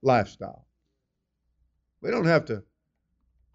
lifestyle. 0.00 0.64
We 2.00 2.10
don't 2.10 2.24
have 2.24 2.46
to 2.46 2.62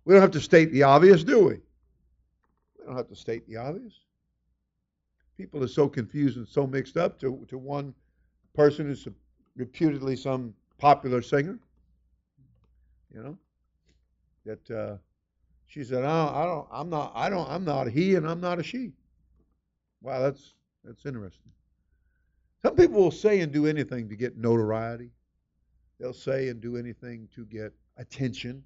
we 0.06 0.14
don't 0.14 0.22
have 0.22 0.32
to 0.32 0.42
state 0.42 0.72
the 0.72 0.84
obvious, 0.84 1.24
do 1.24 1.40
we? 1.40 1.54
We 1.56 2.86
don't 2.86 2.98
have 2.98 3.08
to 3.08 3.16
state 3.16 3.48
the 3.48 3.58
obvious. 3.58 3.94
People 5.38 5.64
are 5.64 5.68
so 5.68 5.90
confused 5.90 6.38
and 6.38 6.48
so 6.48 6.68
mixed 6.68 6.98
up 6.98 7.20
to, 7.22 7.44
to 7.48 7.58
one 7.58 7.96
person 8.54 8.86
who's 8.86 9.08
reputedly 9.56 10.16
some 10.16 10.54
popular 10.78 11.24
singer. 11.24 11.58
You 13.12 13.24
know? 13.24 13.38
That 14.46 14.72
uh, 14.72 14.98
she 15.68 15.84
said, 15.84 16.02
don't, 16.02 16.06
I 16.06 16.46
don't 16.46 16.68
I'm 16.72 16.90
not 16.90 17.12
I 17.16 17.30
don't 17.30 17.50
I'm 17.50 17.64
not 17.64 17.88
a 17.88 17.90
he 17.90 18.16
and 18.16 18.28
I'm 18.28 18.42
not 18.42 18.60
a 18.60 18.64
she. 18.64 18.92
Wow, 20.02 20.22
that's 20.22 20.54
that's 20.84 21.06
interesting. 21.06 21.52
Some 22.64 22.76
people 22.76 23.02
will 23.02 23.12
say 23.12 23.40
and 23.40 23.52
do 23.52 23.66
anything 23.66 24.10
to 24.10 24.16
get 24.16 24.38
notoriety. 24.38 25.12
They'll 26.00 26.14
say 26.14 26.50
and 26.50 26.60
do 26.60 26.78
anything 26.78 27.28
to 27.36 27.46
get 27.46 27.74
attention. 27.98 28.64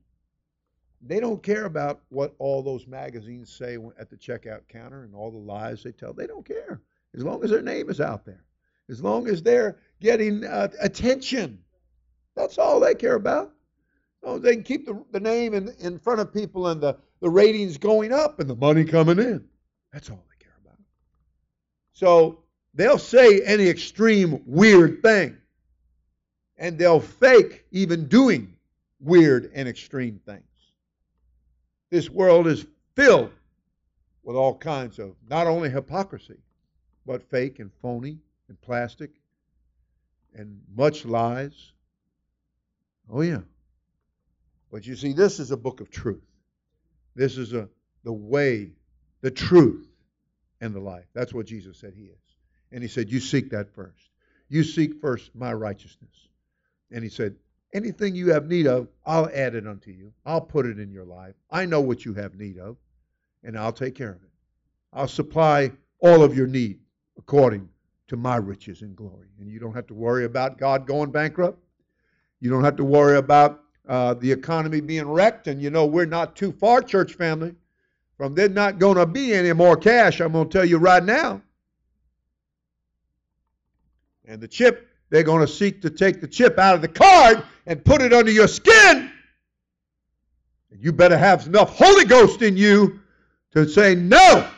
They 1.02 1.20
don't 1.20 1.44
care 1.44 1.66
about 1.66 2.02
what 2.10 2.34
all 2.40 2.64
those 2.64 2.88
magazines 2.88 3.54
say 3.54 3.78
at 4.00 4.10
the 4.10 4.16
checkout 4.16 4.68
counter 4.68 5.04
and 5.04 5.14
all 5.14 5.32
the 5.32 5.38
lies 5.38 5.84
they 5.84 5.92
tell. 5.92 6.14
They 6.14 6.28
don't 6.28 6.46
care 6.46 6.82
as 7.16 7.24
long 7.24 7.44
as 7.44 7.50
their 7.50 7.62
name 7.62 7.90
is 7.90 8.02
out 8.02 8.26
there, 8.26 8.44
as 8.90 9.02
long 9.02 9.28
as 9.28 9.42
they're 9.42 9.78
getting 10.02 10.44
uh, 10.44 10.70
attention. 10.82 11.60
That's 12.36 12.58
all 12.58 12.80
they 12.80 12.96
care 12.96 13.16
about. 13.16 13.54
Oh, 14.24 14.40
they 14.40 14.54
can 14.54 14.64
keep 14.64 14.86
the, 14.86 15.04
the 15.12 15.20
name 15.20 15.54
in, 15.54 15.70
in 15.80 16.00
front 16.00 16.20
of 16.20 16.34
people 16.34 16.68
and 16.68 16.82
the, 16.82 16.98
the 17.22 17.30
ratings 17.30 17.78
going 17.78 18.12
up 18.12 18.40
and 18.40 18.50
the 18.50 18.56
money 18.56 18.84
coming 18.84 19.20
in. 19.20 19.48
That's 19.94 20.10
all 20.10 20.24
they 20.30 20.44
care 20.44 20.56
about. 20.64 20.80
So 21.94 22.40
they'll 22.74 22.98
say 22.98 23.42
any 23.42 23.68
extreme 23.68 24.42
weird 24.46 25.02
thing, 25.04 25.38
and 26.58 26.78
they'll 26.78 27.00
fake 27.00 27.66
even 27.72 28.08
doing 28.08 28.56
weird 29.00 29.52
and 29.54 29.70
extreme 29.70 30.20
things. 30.26 30.42
This 31.92 32.10
world 32.10 32.48
is 32.48 32.66
filled 32.96 33.32
with 34.24 34.36
all 34.36 34.58
kinds 34.58 35.00
of 35.00 35.16
not 35.30 35.48
only 35.48 35.70
hypocrisy, 35.70 36.40
but 37.06 37.22
fake 37.30 37.60
and 37.60 37.72
phony 37.82 38.18
and 38.50 38.60
plastic 38.62 39.12
and 40.34 40.60
much 40.76 41.06
lies. 41.06 41.72
Oh, 43.10 43.22
yeah. 43.22 43.42
But 44.72 44.86
you 44.86 44.96
see, 44.96 45.14
this 45.14 45.40
is 45.40 45.52
a 45.52 45.58
book 45.58 45.82
of 45.82 45.90
truth. 45.90 46.24
This 47.16 47.38
is 47.38 47.54
a, 47.54 47.70
the 48.04 48.14
way, 48.14 48.72
the 49.22 49.32
truth, 49.32 49.88
and 50.62 50.74
the 50.74 50.80
life. 50.80 51.06
That's 51.14 51.34
what 51.34 51.46
Jesus 51.46 51.78
said 51.78 51.94
He 51.96 52.04
is. 52.04 52.36
And 52.72 52.84
He 52.84 52.90
said, 52.90 53.12
You 53.12 53.20
seek 53.20 53.52
that 53.52 53.74
first. 53.74 54.10
You 54.50 54.64
seek 54.64 55.00
first 55.02 55.34
my 55.36 55.54
righteousness. 55.54 56.28
And 56.92 57.04
He 57.04 57.10
said, 57.10 57.36
Anything 57.74 58.16
you 58.16 58.32
have 58.32 58.48
need 58.48 58.68
of, 58.68 58.88
I'll 59.06 59.30
add 59.34 59.56
it 59.56 59.68
unto 59.68 59.92
you. 59.92 60.14
I'll 60.26 60.42
put 60.42 60.66
it 60.66 60.80
in 60.80 60.92
your 60.92 61.04
life. 61.04 61.36
I 61.52 61.66
know 61.66 61.82
what 61.82 62.06
you 62.06 62.14
have 62.14 62.36
need 62.36 62.58
of, 62.58 62.78
and 63.44 63.58
I'll 63.58 63.74
take 63.74 63.96
care 63.96 64.12
of 64.12 64.24
it. 64.24 64.30
I'll 64.94 65.10
supply 65.10 65.72
all 66.00 66.24
of 66.24 66.38
your 66.38 66.48
need 66.48 66.80
according 67.18 67.68
to 68.08 68.16
my 68.16 68.38
riches 68.38 68.82
and 68.82 68.96
glory. 68.96 69.28
And 69.40 69.50
you 69.50 69.60
don't 69.60 69.74
have 69.74 69.88
to 69.88 69.94
worry 69.94 70.26
about 70.26 70.58
God 70.58 70.88
going 70.88 71.12
bankrupt. 71.12 71.60
You 72.40 72.50
don't 72.50 72.64
have 72.64 72.78
to 72.78 72.86
worry 72.86 73.18
about 73.18 73.65
uh, 73.88 74.14
the 74.16 74.32
economy 74.32 74.82
being 74.82 75.08
wrecked. 75.08 75.48
And 75.48 75.62
you 75.62 75.70
know, 75.70 75.86
we're 75.86 76.06
not 76.06 76.36
too 76.36 76.52
far, 76.52 76.82
church 76.82 77.14
family, 77.14 77.56
from 78.18 78.36
there 78.36 78.50
not 78.50 78.80
going 78.80 78.98
to 78.98 79.06
be 79.06 79.34
any 79.34 79.54
more 79.54 79.78
cash. 79.78 80.20
I'm 80.20 80.32
going 80.32 80.50
to 80.50 80.58
tell 80.58 80.66
you 80.66 80.78
right 80.78 81.04
now. 81.04 81.42
And 84.26 84.42
the 84.42 84.48
chip 84.48 84.90
they're 85.10 85.24
going 85.24 85.46
to 85.46 85.52
seek 85.52 85.82
to 85.82 85.90
take 85.90 86.20
the 86.20 86.28
chip 86.28 86.58
out 86.58 86.76
of 86.76 86.82
the 86.82 86.88
card 86.88 87.44
and 87.68 87.84
put 87.84 88.02
it 88.02 88.12
under 88.12 88.32
your 88.32 88.48
skin. 88.48 89.12
And 90.72 90.84
you 90.84 90.92
better 90.92 91.18
have 91.18 91.46
enough 91.48 91.78
Holy 91.78 92.06
Ghost 92.06 92.42
in 92.42 92.58
you 92.58 93.00
to 93.52 93.68
say, 93.68 93.96
No, 93.96 94.50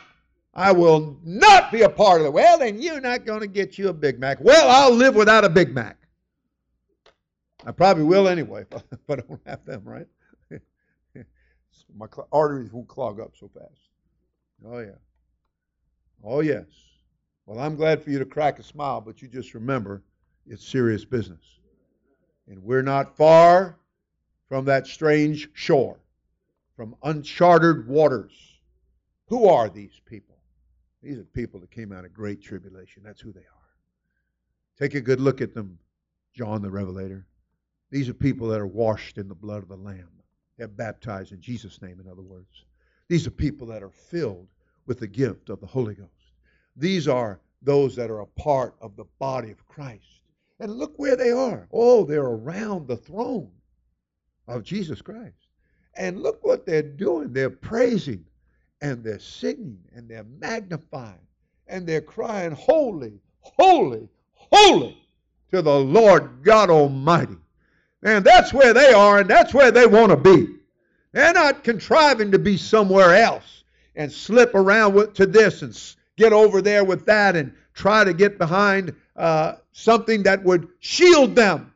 I 0.54 0.72
will 0.72 1.18
not 1.22 1.70
be 1.70 1.82
a 1.82 1.88
part 1.88 2.20
of 2.20 2.26
it. 2.26 2.32
Well, 2.32 2.58
then 2.58 2.80
you're 2.80 3.00
not 3.00 3.24
going 3.26 3.40
to 3.40 3.46
get 3.46 3.78
you 3.78 3.88
a 3.88 3.92
Big 3.92 4.18
Mac. 4.18 4.38
Well, 4.40 4.68
I'll 4.68 4.96
live 4.96 5.14
without 5.14 5.44
a 5.44 5.48
Big 5.48 5.74
Mac. 5.74 5.97
I 7.66 7.72
probably 7.72 8.04
will 8.04 8.28
anyway 8.28 8.64
but 9.06 9.18
I 9.18 9.22
don't 9.22 9.40
have 9.46 9.64
them, 9.64 9.82
right? 9.84 10.06
My 11.96 12.06
arteries 12.32 12.72
won't 12.72 12.88
clog 12.88 13.20
up 13.20 13.32
so 13.38 13.48
fast. 13.48 13.88
Oh, 14.66 14.78
yeah. 14.78 14.98
Oh, 16.22 16.40
yes. 16.40 16.66
Well, 17.46 17.58
I'm 17.58 17.76
glad 17.76 18.02
for 18.02 18.10
you 18.10 18.18
to 18.18 18.24
crack 18.24 18.58
a 18.58 18.62
smile, 18.62 19.00
but 19.00 19.22
you 19.22 19.28
just 19.28 19.54
remember 19.54 20.02
it's 20.46 20.66
serious 20.66 21.04
business. 21.04 21.60
And 22.46 22.62
we're 22.62 22.82
not 22.82 23.16
far 23.16 23.78
from 24.48 24.64
that 24.66 24.86
strange 24.86 25.50
shore, 25.54 25.98
from 26.76 26.94
uncharted 27.02 27.86
waters. 27.86 28.32
Who 29.28 29.46
are 29.46 29.68
these 29.68 30.00
people? 30.06 30.36
These 31.02 31.18
are 31.18 31.24
people 31.24 31.60
that 31.60 31.70
came 31.70 31.92
out 31.92 32.04
of 32.04 32.12
great 32.12 32.42
tribulation. 32.42 33.02
That's 33.04 33.20
who 33.20 33.32
they 33.32 33.40
are. 33.40 33.68
Take 34.78 34.94
a 34.94 35.00
good 35.00 35.20
look 35.20 35.40
at 35.40 35.54
them, 35.54 35.78
John 36.34 36.62
the 36.62 36.70
Revelator. 36.70 37.26
These 37.90 38.08
are 38.08 38.14
people 38.14 38.48
that 38.48 38.60
are 38.60 38.66
washed 38.66 39.18
in 39.18 39.28
the 39.28 39.34
blood 39.34 39.62
of 39.62 39.68
the 39.68 39.76
Lamb. 39.76 40.08
They're 40.56 40.68
baptized 40.68 41.32
in 41.32 41.40
Jesus' 41.40 41.80
name, 41.80 42.00
in 42.00 42.10
other 42.10 42.22
words. 42.22 42.64
These 43.08 43.26
are 43.26 43.30
people 43.30 43.66
that 43.68 43.82
are 43.82 43.90
filled 43.90 44.48
with 44.86 44.98
the 44.98 45.06
gift 45.06 45.48
of 45.48 45.60
the 45.60 45.66
Holy 45.66 45.94
Ghost. 45.94 46.10
These 46.76 47.08
are 47.08 47.40
those 47.62 47.96
that 47.96 48.10
are 48.10 48.20
a 48.20 48.26
part 48.26 48.74
of 48.80 48.96
the 48.96 49.06
body 49.18 49.50
of 49.50 49.66
Christ. 49.66 50.22
And 50.60 50.72
look 50.72 50.98
where 50.98 51.16
they 51.16 51.30
are. 51.30 51.68
Oh, 51.72 52.04
they're 52.04 52.22
around 52.22 52.86
the 52.86 52.96
throne 52.96 53.50
of 54.46 54.64
Jesus 54.64 55.00
Christ. 55.00 55.46
And 55.94 56.20
look 56.20 56.44
what 56.44 56.66
they're 56.66 56.82
doing. 56.82 57.32
They're 57.32 57.50
praising 57.50 58.24
and 58.80 59.02
they're 59.02 59.18
singing 59.18 59.78
and 59.94 60.08
they're 60.08 60.26
magnifying 60.38 61.18
and 61.66 61.86
they're 61.86 62.00
crying, 62.00 62.52
Holy, 62.52 63.20
holy, 63.40 64.08
holy 64.34 64.98
to 65.52 65.62
the 65.62 65.78
Lord 65.78 66.42
God 66.42 66.70
Almighty. 66.70 67.36
And 68.02 68.24
that's 68.24 68.52
where 68.52 68.72
they 68.72 68.92
are, 68.92 69.18
and 69.18 69.28
that's 69.28 69.52
where 69.52 69.70
they 69.70 69.86
want 69.86 70.10
to 70.10 70.16
be. 70.16 70.54
They're 71.12 71.32
not 71.32 71.64
contriving 71.64 72.30
to 72.32 72.38
be 72.38 72.56
somewhere 72.56 73.14
else 73.14 73.64
and 73.96 74.12
slip 74.12 74.54
around 74.54 74.94
with, 74.94 75.14
to 75.14 75.26
this 75.26 75.62
and 75.62 75.76
get 76.16 76.32
over 76.32 76.62
there 76.62 76.84
with 76.84 77.06
that 77.06 77.34
and 77.34 77.52
try 77.74 78.04
to 78.04 78.12
get 78.12 78.38
behind 78.38 78.94
uh, 79.16 79.54
something 79.72 80.22
that 80.24 80.44
would 80.44 80.68
shield 80.78 81.34
them 81.34 81.72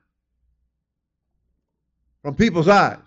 from 2.23 2.37
people's 2.37 2.69
eyes, 2.69 2.99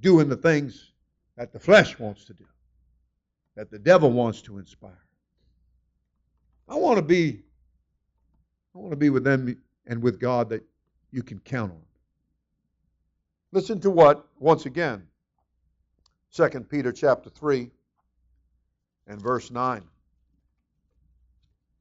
doing 0.00 0.28
the 0.28 0.36
things 0.36 0.92
that 1.36 1.52
the 1.52 1.58
flesh 1.58 1.98
wants 1.98 2.24
to 2.26 2.34
do, 2.34 2.46
that 3.56 3.70
the 3.70 3.78
devil 3.78 4.12
wants 4.12 4.42
to 4.42 4.58
inspire. 4.58 5.04
I 6.68 6.76
want 6.76 6.96
to 6.96 7.02
be 7.02 7.42
I 8.74 8.78
want 8.78 8.92
to 8.92 8.96
be 8.96 9.10
with 9.10 9.24
them 9.24 9.56
and 9.86 10.02
with 10.02 10.18
God 10.18 10.48
that 10.50 10.64
you 11.14 11.22
can 11.22 11.38
count 11.38 11.70
on. 11.70 11.82
Listen 13.52 13.80
to 13.80 13.90
what 13.90 14.26
once 14.40 14.66
again 14.66 15.06
2 16.34 16.48
Peter 16.68 16.90
chapter 16.90 17.30
3 17.30 17.70
and 19.06 19.22
verse 19.22 19.52
9. 19.52 19.84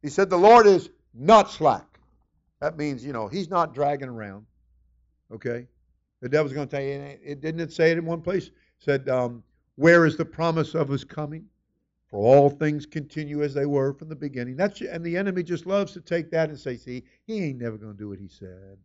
He 0.04 0.10
said 0.10 0.30
the 0.30 0.38
Lord 0.38 0.68
is 0.68 0.90
not 1.16 1.50
slack. 1.50 2.00
That 2.60 2.78
means, 2.78 3.04
you 3.04 3.12
know, 3.12 3.28
he's 3.28 3.50
not 3.50 3.74
dragging 3.74 4.10
around. 4.10 4.46
Okay? 5.34 5.66
The 6.22 6.30
devil's 6.30 6.54
going 6.54 6.68
to 6.68 6.76
tell 6.76 6.86
you, 6.86 7.18
it 7.24 7.42
didn't 7.42 7.62
it 7.62 7.74
say 7.74 7.92
it 7.92 7.98
in 7.98 8.06
one 8.06 8.22
place? 8.22 8.48
It 8.48 8.54
said, 8.78 9.10
um, 9.10 9.44
where 9.76 10.06
is 10.06 10.16
the 10.16 10.26
promise 10.26 10.76
of 10.76 10.90
his 10.90 11.04
coming? 11.04 11.46
For 12.06 12.20
all 12.20 12.52
things 12.52 12.86
continue 12.86 13.42
as 13.42 13.56
they 13.56 13.66
were 13.66 13.94
from 13.94 14.10
the 14.10 14.16
beginning. 14.16 14.56
That's 14.56 14.80
and 14.82 15.04
the 15.04 15.18
enemy 15.18 15.42
just 15.42 15.66
loves 15.66 15.94
to 15.94 16.02
take 16.02 16.30
that 16.30 16.50
and 16.50 16.60
say, 16.60 16.78
see, 16.78 17.04
he 17.26 17.44
ain't 17.44 17.60
never 17.60 17.78
going 17.78 17.94
to 17.94 17.98
do 17.98 18.10
what 18.10 18.20
he 18.20 18.28
said. 18.28 18.78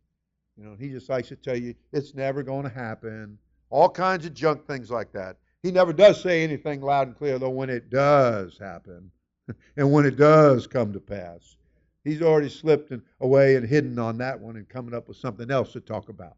You 0.59 0.65
know, 0.65 0.75
he 0.77 0.89
just 0.89 1.07
likes 1.07 1.29
to 1.29 1.37
tell 1.37 1.55
you 1.55 1.73
it's 1.93 2.13
never 2.13 2.43
going 2.43 2.63
to 2.63 2.69
happen. 2.69 3.37
All 3.69 3.87
kinds 3.87 4.25
of 4.25 4.33
junk 4.33 4.67
things 4.67 4.91
like 4.91 5.13
that. 5.13 5.37
He 5.63 5.71
never 5.71 5.93
does 5.93 6.21
say 6.21 6.43
anything 6.43 6.81
loud 6.81 7.07
and 7.07 7.17
clear, 7.17 7.39
though, 7.39 7.49
when 7.49 7.69
it 7.69 7.89
does 7.89 8.57
happen 8.57 9.09
and 9.77 9.91
when 9.91 10.05
it 10.05 10.17
does 10.17 10.67
come 10.67 10.91
to 10.91 10.99
pass. 10.99 11.55
He's 12.03 12.21
already 12.21 12.49
slipped 12.49 12.91
and 12.91 13.01
away 13.21 13.55
and 13.55 13.65
hidden 13.65 13.97
on 13.99 14.17
that 14.17 14.37
one 14.37 14.57
and 14.57 14.67
coming 14.67 14.93
up 14.93 15.07
with 15.07 15.15
something 15.15 15.49
else 15.49 15.71
to 15.73 15.79
talk 15.79 16.09
about. 16.09 16.35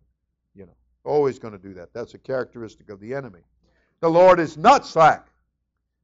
You 0.53 0.67
know, 0.67 0.75
always 1.03 1.39
going 1.39 1.53
to 1.53 1.59
do 1.59 1.73
that. 1.75 1.91
That's 1.91 2.13
a 2.13 2.19
characteristic 2.19 2.89
of 2.89 2.99
the 2.99 3.15
enemy. 3.15 3.41
The 4.01 4.09
Lord 4.09 4.39
is 4.39 4.55
not 4.55 4.85
slack 4.85 5.29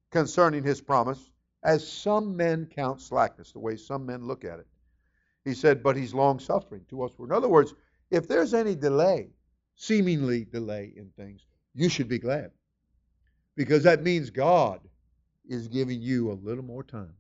concerning 0.10 0.64
his 0.64 0.82
promise, 0.82 1.30
as 1.64 1.88
some 1.88 2.36
men 2.36 2.66
count 2.66 3.00
slackness, 3.02 3.52
the 3.52 3.60
way 3.60 3.76
some 3.76 4.08
men 4.08 4.26
look 4.26 4.44
at 4.44 4.60
it. 4.60 4.68
He 5.46 5.54
said, 5.54 5.84
but 5.84 5.96
he's 5.96 6.14
long 6.14 6.40
suffering 6.40 6.86
to 6.90 7.04
us. 7.04 7.12
In 7.20 7.32
other 7.32 7.48
words, 7.48 7.74
if 8.10 8.28
there's 8.28 8.54
any 8.54 8.76
delay, 8.76 9.30
seemingly 9.76 10.46
delay 10.46 10.94
in 10.96 11.10
things, 11.18 11.46
you 11.74 11.90
should 11.90 12.08
be 12.08 12.20
glad. 12.20 12.52
Because 13.56 13.84
that 13.84 14.04
means 14.04 14.30
God 14.30 14.82
is 15.48 15.68
giving 15.68 16.02
you 16.02 16.32
a 16.32 16.34
little 16.34 16.64
more 16.64 16.84
time. 16.84 17.14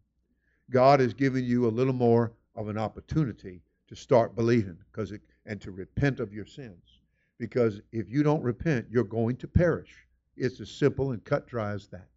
God 0.69 1.01
is 1.01 1.13
giving 1.13 1.45
you 1.45 1.67
a 1.67 1.69
little 1.69 1.93
more 1.93 2.33
of 2.55 2.67
an 2.67 2.77
opportunity 2.77 3.61
to 3.87 3.95
start 3.95 4.35
believing 4.35 4.77
because 4.91 5.11
it, 5.11 5.21
and 5.45 5.61
to 5.61 5.71
repent 5.71 6.19
of 6.19 6.33
your 6.33 6.45
sins. 6.45 6.99
Because 7.37 7.81
if 7.91 8.09
you 8.09 8.23
don't 8.23 8.43
repent, 8.43 8.87
you're 8.89 9.03
going 9.03 9.37
to 9.37 9.47
perish. 9.47 10.07
It's 10.35 10.59
as 10.59 10.69
simple 10.69 11.11
and 11.11 11.23
cut 11.23 11.47
dry 11.47 11.71
as 11.71 11.87
that. 11.87 12.09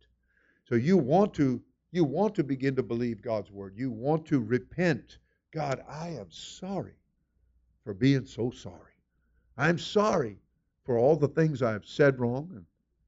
So 0.68 0.74
you 0.74 0.96
want 0.96 1.34
to 1.34 1.60
you 1.92 2.04
want 2.04 2.36
to 2.36 2.44
begin 2.44 2.76
to 2.76 2.84
believe 2.84 3.20
God's 3.20 3.50
word. 3.50 3.74
You 3.76 3.90
want 3.90 4.24
to 4.26 4.38
repent. 4.38 5.18
God, 5.52 5.82
I 5.88 6.10
am 6.10 6.30
sorry 6.30 6.94
for 7.84 7.94
being 7.94 8.26
so 8.26 8.50
sorry. 8.50 8.94
I'm 9.56 9.78
sorry 9.78 10.38
for 10.84 10.98
all 10.98 11.16
the 11.16 11.28
things 11.28 11.62
I've 11.62 11.86
said 11.86 12.18
wrong 12.18 12.50
and 12.54 12.64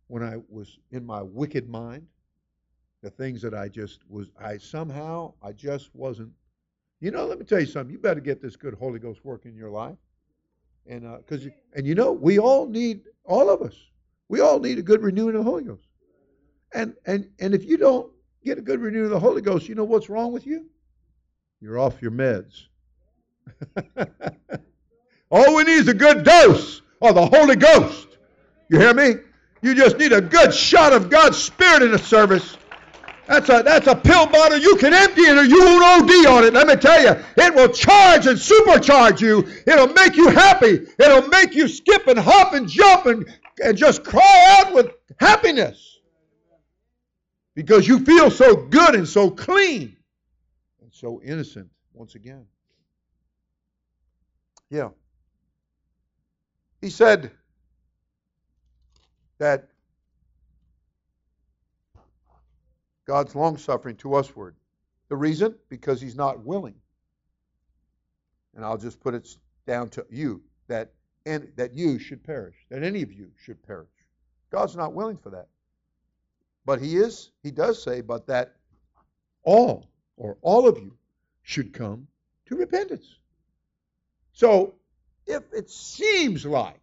when 0.08 0.22
I 0.22 0.36
was 0.48 0.78
in 0.90 1.06
my 1.06 1.22
wicked 1.22 1.68
mind, 1.68 2.06
the 3.02 3.10
things 3.10 3.40
that 3.42 3.54
I 3.54 3.68
just 3.68 4.00
was 4.08 4.30
I 4.40 4.58
somehow 4.58 5.32
I 5.42 5.52
just 5.52 5.94
wasn't 5.94 6.32
you 7.02 7.10
know, 7.10 7.26
let 7.26 7.40
me 7.40 7.44
tell 7.44 7.58
you 7.58 7.66
something. 7.66 7.92
You 7.92 7.98
better 7.98 8.20
get 8.20 8.40
this 8.40 8.54
good 8.54 8.74
Holy 8.74 9.00
Ghost 9.00 9.24
work 9.24 9.44
in 9.44 9.56
your 9.56 9.70
life. 9.70 9.96
And 10.86 11.02
because 11.18 11.44
uh, 11.44 11.50
and 11.74 11.84
you 11.84 11.96
know, 11.96 12.12
we 12.12 12.38
all 12.38 12.68
need 12.68 13.00
all 13.24 13.50
of 13.50 13.60
us. 13.60 13.74
We 14.28 14.40
all 14.40 14.60
need 14.60 14.78
a 14.78 14.82
good 14.82 15.02
renewing 15.02 15.34
of 15.34 15.44
the 15.44 15.50
Holy 15.50 15.64
Ghost. 15.64 15.88
And 16.72 16.94
and 17.04 17.28
and 17.40 17.54
if 17.54 17.64
you 17.64 17.76
don't 17.76 18.12
get 18.44 18.56
a 18.56 18.62
good 18.62 18.80
renewing 18.80 19.06
of 19.06 19.10
the 19.10 19.18
Holy 19.18 19.42
Ghost, 19.42 19.68
you 19.68 19.74
know 19.74 19.84
what's 19.84 20.08
wrong 20.08 20.32
with 20.32 20.46
you? 20.46 20.66
You're 21.60 21.78
off 21.78 22.00
your 22.00 22.12
meds. 22.12 22.66
All 25.30 25.54
we 25.56 25.64
need 25.64 25.78
is 25.78 25.88
a 25.88 25.94
good 25.94 26.24
dose 26.24 26.82
of 27.00 27.14
the 27.14 27.26
Holy 27.26 27.56
Ghost. 27.56 28.08
You 28.68 28.78
hear 28.78 28.94
me? 28.94 29.14
You 29.62 29.74
just 29.74 29.98
need 29.98 30.12
a 30.12 30.20
good 30.20 30.52
shot 30.52 30.92
of 30.92 31.08
God's 31.08 31.38
Spirit 31.38 31.82
in 31.82 31.92
the 31.92 31.98
service. 31.98 32.56
That's 33.28 33.48
a 33.48 33.62
that's 33.62 33.86
a 33.86 33.94
pill 33.94 34.26
bottle 34.26 34.58
you 34.58 34.76
can 34.76 34.92
empty 34.92 35.22
it 35.22 35.38
or 35.38 35.44
you 35.44 35.60
won't 35.60 36.10
OD 36.10 36.26
on 36.26 36.44
it. 36.44 36.52
Let 36.52 36.66
me 36.66 36.76
tell 36.76 37.00
you, 37.00 37.22
it 37.36 37.54
will 37.54 37.68
charge 37.68 38.26
and 38.26 38.36
supercharge 38.36 39.20
you. 39.20 39.46
It'll 39.66 39.92
make 39.94 40.16
you 40.16 40.28
happy. 40.28 40.86
It'll 40.98 41.28
make 41.28 41.54
you 41.54 41.68
skip 41.68 42.08
and 42.08 42.18
hop 42.18 42.52
and 42.52 42.68
jump 42.68 43.06
and, 43.06 43.26
and 43.62 43.76
just 43.78 44.04
cry 44.04 44.58
out 44.58 44.74
with 44.74 44.90
happiness 45.20 46.00
because 47.54 47.86
you 47.86 48.04
feel 48.04 48.30
so 48.30 48.56
good 48.56 48.96
and 48.96 49.08
so 49.08 49.30
clean 49.30 49.96
and 50.80 50.92
so 50.92 51.22
innocent 51.22 51.70
once 51.94 52.16
again. 52.16 52.46
Yeah. 54.72 54.88
He 56.80 56.88
said 56.88 57.30
that 59.36 59.68
God's 63.06 63.34
long 63.34 63.58
suffering 63.58 63.96
to 63.96 64.08
usward. 64.08 64.56
The 65.10 65.16
reason? 65.16 65.56
Because 65.68 66.00
he's 66.00 66.16
not 66.16 66.42
willing. 66.46 66.76
And 68.56 68.64
I'll 68.64 68.78
just 68.78 68.98
put 68.98 69.12
it 69.12 69.28
down 69.66 69.90
to 69.90 70.06
you 70.08 70.40
that 70.68 70.94
and 71.26 71.52
that 71.56 71.74
you 71.74 71.98
should 71.98 72.24
perish, 72.24 72.56
that 72.70 72.82
any 72.82 73.02
of 73.02 73.12
you 73.12 73.30
should 73.44 73.62
perish. 73.62 73.90
God's 74.50 74.74
not 74.74 74.94
willing 74.94 75.18
for 75.18 75.28
that. 75.28 75.48
But 76.64 76.80
he 76.80 76.96
is, 76.96 77.30
he 77.42 77.50
does 77.50 77.82
say, 77.82 78.00
but 78.00 78.26
that 78.28 78.56
all 79.42 79.90
or 80.16 80.38
all 80.40 80.66
of 80.66 80.78
you 80.78 80.96
should 81.42 81.74
come 81.74 82.08
to 82.46 82.56
repentance. 82.56 83.18
So 84.32 84.74
if 85.26 85.42
it 85.52 85.70
seems 85.70 86.44
like 86.44 86.80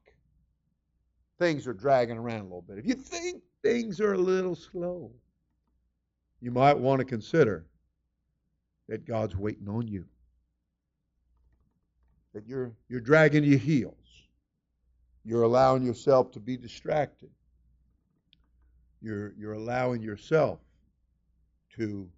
things 1.38 1.68
are 1.68 1.74
dragging 1.74 2.18
around 2.18 2.42
a 2.42 2.44
little 2.44 2.62
bit, 2.62 2.78
if 2.78 2.86
you 2.86 2.96
think 2.96 3.42
things 3.62 4.00
are 4.00 4.14
a 4.14 4.18
little 4.18 4.56
slow, 4.56 5.12
you 6.42 6.52
might 6.52 6.78
want 6.78 7.00
to 7.00 7.06
consider 7.06 7.66
that 8.88 9.06
God's 9.06 9.36
waiting 9.36 9.68
on 9.68 9.88
you. 9.88 10.06
That 12.34 12.48
you're 12.48 12.72
you're 12.88 13.02
dragging 13.02 13.44
your 13.44 13.60
heels. 13.60 13.96
You're 15.26 15.44
allowing 15.44 15.84
yourself 15.84 16.32
to 16.32 16.40
be 16.40 16.58
distracted. 16.58 17.30
You're, 19.02 19.34
you're 19.38 19.54
allowing 19.54 20.02
yourself 20.02 20.60
to 21.76 22.10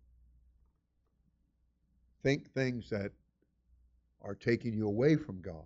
think 2.23 2.51
things 2.53 2.89
that 2.89 3.11
are 4.23 4.35
taking 4.35 4.73
you 4.73 4.87
away 4.87 5.15
from 5.15 5.41
God, 5.41 5.65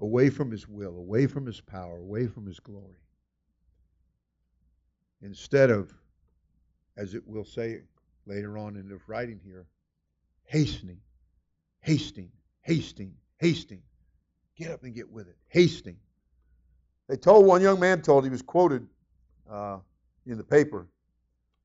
away 0.00 0.30
from 0.30 0.50
His 0.50 0.68
will, 0.68 0.96
away 0.96 1.26
from 1.26 1.46
His 1.46 1.60
power, 1.60 1.98
away 1.98 2.26
from 2.26 2.46
His 2.46 2.60
glory. 2.60 3.00
Instead 5.22 5.70
of, 5.70 5.92
as 6.96 7.14
it 7.14 7.26
will 7.26 7.44
say 7.44 7.80
later 8.26 8.58
on 8.58 8.76
in 8.76 8.88
the 8.88 8.98
writing 9.06 9.40
here, 9.44 9.66
hastening, 10.44 10.98
hasting, 11.80 12.30
hasting, 12.62 13.14
hasting. 13.38 13.82
Get 14.56 14.70
up 14.70 14.84
and 14.84 14.94
get 14.94 15.10
with 15.10 15.28
it. 15.28 15.36
Hasting. 15.48 15.96
They 17.08 17.16
told 17.16 17.46
one 17.46 17.60
young 17.60 17.80
man 17.80 18.02
told 18.02 18.24
he 18.24 18.30
was 18.30 18.42
quoted 18.42 18.86
uh, 19.50 19.78
in 20.26 20.38
the 20.38 20.44
paper, 20.44 20.86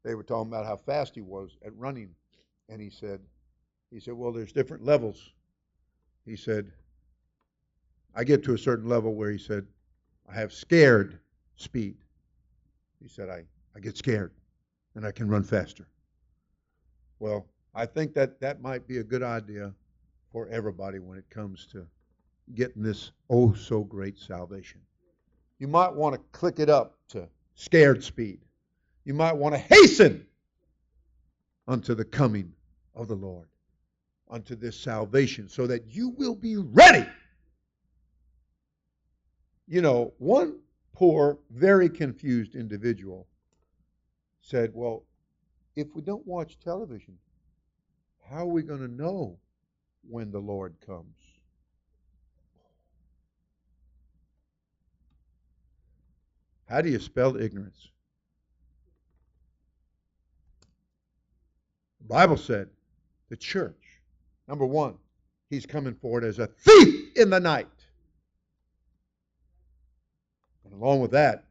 they 0.03 0.15
were 0.15 0.23
talking 0.23 0.51
about 0.51 0.65
how 0.65 0.75
fast 0.75 1.15
he 1.15 1.21
was 1.21 1.57
at 1.65 1.75
running, 1.77 2.09
and 2.67 2.81
he 2.81 2.89
said, 2.89 3.21
he 3.91 3.99
said, 3.99 4.13
well, 4.13 4.31
there's 4.31 4.51
different 4.51 4.83
levels. 4.83 5.31
He 6.25 6.35
said, 6.35 6.71
I 8.15 8.23
get 8.23 8.43
to 8.43 8.53
a 8.53 8.57
certain 8.57 8.87
level 8.87 9.13
where 9.13 9.31
he 9.31 9.37
said, 9.37 9.65
I 10.27 10.33
have 10.33 10.53
scared 10.53 11.19
speed. 11.55 11.97
He 13.01 13.07
said, 13.07 13.29
I, 13.29 13.43
I 13.75 13.79
get 13.79 13.97
scared 13.97 14.33
and 14.95 15.05
I 15.05 15.11
can 15.11 15.29
run 15.29 15.43
faster. 15.43 15.87
Well, 17.19 17.47
I 17.73 17.85
think 17.85 18.13
that 18.13 18.39
that 18.41 18.61
might 18.61 18.87
be 18.87 18.97
a 18.97 19.03
good 19.03 19.23
idea 19.23 19.73
for 20.31 20.47
everybody 20.49 20.99
when 20.99 21.17
it 21.17 21.29
comes 21.29 21.65
to 21.67 21.85
getting 22.55 22.83
this 22.83 23.11
oh 23.29 23.53
so 23.53 23.83
great 23.83 24.17
salvation. 24.17 24.81
You 25.59 25.67
might 25.67 25.93
want 25.93 26.15
to 26.15 26.21
click 26.31 26.59
it 26.59 26.69
up 26.69 26.97
to 27.09 27.27
scared 27.55 28.03
speed 28.03 28.39
you 29.09 29.15
might 29.15 29.35
want 29.35 29.55
to 29.55 29.59
hasten 29.59 30.23
unto 31.67 31.95
the 31.95 32.05
coming 32.05 32.53
of 32.93 33.07
the 33.07 33.15
Lord. 33.15 33.47
Unto 34.29 34.55
this 34.55 34.79
salvation, 34.79 35.49
so 35.49 35.65
that 35.67 35.87
you 35.87 36.09
will 36.09 36.35
be 36.35 36.57
ready. 36.57 37.07
You 39.67 39.81
know, 39.81 40.13
one 40.17 40.59
poor, 40.93 41.39
very 41.49 41.89
confused 41.89 42.55
individual 42.55 43.27
said, 44.41 44.71
Well, 44.73 45.03
if 45.75 45.87
we 45.95 46.01
don't 46.01 46.25
watch 46.27 46.57
television, 46.59 47.17
how 48.29 48.43
are 48.43 48.45
we 48.47 48.63
going 48.63 48.81
to 48.81 48.87
know 48.87 49.37
when 50.07 50.31
the 50.31 50.39
Lord 50.39 50.75
comes? 50.85 51.15
How 56.67 56.81
do 56.81 56.89
you 56.89 56.99
spell 56.99 57.35
ignorance? 57.35 57.89
The 62.01 62.07
Bible 62.07 62.37
said 62.37 62.69
the 63.29 63.37
church, 63.37 63.88
number 64.49 64.65
one, 64.65 64.95
he's 65.49 65.65
coming 65.65 65.93
forward 65.93 66.23
as 66.23 66.39
a 66.39 66.47
thief 66.47 67.15
in 67.15 67.29
the 67.29 67.39
night. 67.39 67.67
And 70.65 70.73
along 70.73 71.01
with 71.01 71.11
that, 71.11 71.45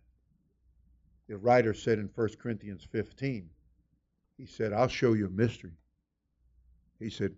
the 1.28 1.38
writer 1.38 1.72
said 1.72 1.98
in 1.98 2.10
1 2.14 2.28
Corinthians 2.42 2.86
15, 2.90 3.48
he 4.36 4.46
said, 4.46 4.72
I'll 4.72 4.88
show 4.88 5.12
you 5.12 5.26
a 5.26 5.30
mystery. 5.30 5.72
He 6.98 7.10
said, 7.10 7.32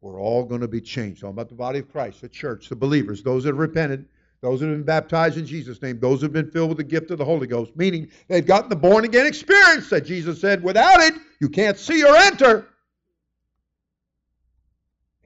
We're 0.00 0.20
all 0.20 0.44
going 0.44 0.60
to 0.60 0.68
be 0.68 0.80
changed. 0.80 1.20
Talking 1.20 1.34
about 1.34 1.48
the 1.48 1.54
body 1.54 1.78
of 1.78 1.90
Christ, 1.90 2.20
the 2.20 2.28
church, 2.28 2.68
the 2.68 2.76
believers, 2.76 3.22
those 3.22 3.44
that 3.44 3.50
have 3.50 3.58
repented, 3.58 4.06
those 4.42 4.60
that 4.60 4.66
have 4.66 4.76
been 4.76 4.84
baptized 4.84 5.38
in 5.38 5.46
Jesus' 5.46 5.80
name, 5.80 5.98
those 6.00 6.20
that 6.20 6.26
have 6.26 6.32
been 6.32 6.50
filled 6.50 6.68
with 6.68 6.78
the 6.78 6.84
gift 6.84 7.10
of 7.10 7.18
the 7.18 7.24
Holy 7.24 7.46
Ghost, 7.46 7.72
meaning 7.76 8.08
they've 8.28 8.46
gotten 8.46 8.68
the 8.68 8.76
born 8.76 9.04
again 9.04 9.26
experience 9.26 9.88
that 9.90 10.04
Jesus 10.04 10.40
said, 10.40 10.62
without 10.62 11.00
it, 11.00 11.14
you 11.40 11.48
can't 11.48 11.78
see 11.78 12.04
or 12.04 12.14
enter. 12.16 12.68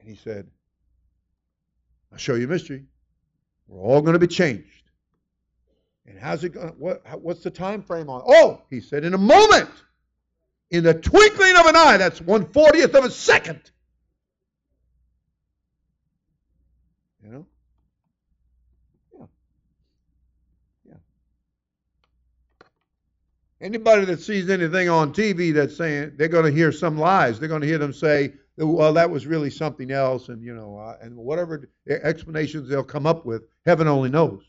And 0.01 0.09
he 0.09 0.15
said, 0.15 0.47
I'll 2.11 2.17
show 2.17 2.35
you 2.35 2.45
a 2.45 2.49
mystery. 2.49 2.85
We're 3.67 3.79
all 3.79 4.01
going 4.01 4.13
to 4.13 4.19
be 4.19 4.27
changed. 4.27 4.65
And 6.07 6.19
how's 6.19 6.43
it 6.43 6.49
going? 6.49 6.69
What, 6.77 7.03
what's 7.21 7.43
the 7.43 7.51
time 7.51 7.83
frame 7.83 8.09
on? 8.09 8.23
Oh, 8.25 8.63
he 8.69 8.81
said, 8.81 9.05
in 9.05 9.13
a 9.13 9.17
moment, 9.17 9.69
in 10.71 10.83
the 10.83 10.93
twinkling 10.93 11.55
of 11.57 11.67
an 11.67 11.75
eye. 11.75 11.97
That's 11.97 12.19
one 12.19 12.51
fortieth 12.51 12.95
of 12.95 13.05
a 13.05 13.11
second. 13.11 13.61
You 17.23 17.31
know? 17.31 17.45
Yeah. 19.19 19.25
Yeah. 20.89 20.95
Anybody 23.61 24.05
that 24.05 24.21
sees 24.21 24.49
anything 24.49 24.89
on 24.89 25.13
TV 25.13 25.53
that's 25.53 25.77
saying 25.77 26.13
they're 26.15 26.27
going 26.27 26.45
to 26.45 26.51
hear 26.51 26.71
some 26.71 26.97
lies, 26.97 27.39
they're 27.39 27.47
going 27.47 27.61
to 27.61 27.67
hear 27.67 27.77
them 27.77 27.93
say, 27.93 28.33
well, 28.57 28.93
that 28.93 29.09
was 29.09 29.25
really 29.25 29.49
something 29.49 29.91
else, 29.91 30.29
and 30.29 30.43
you 30.43 30.53
know, 30.53 30.77
uh, 30.77 30.97
and 31.01 31.15
whatever 31.15 31.69
explanations 31.87 32.67
they'll 32.67 32.83
come 32.83 33.05
up 33.05 33.25
with, 33.25 33.43
heaven 33.65 33.87
only 33.87 34.09
knows. 34.09 34.43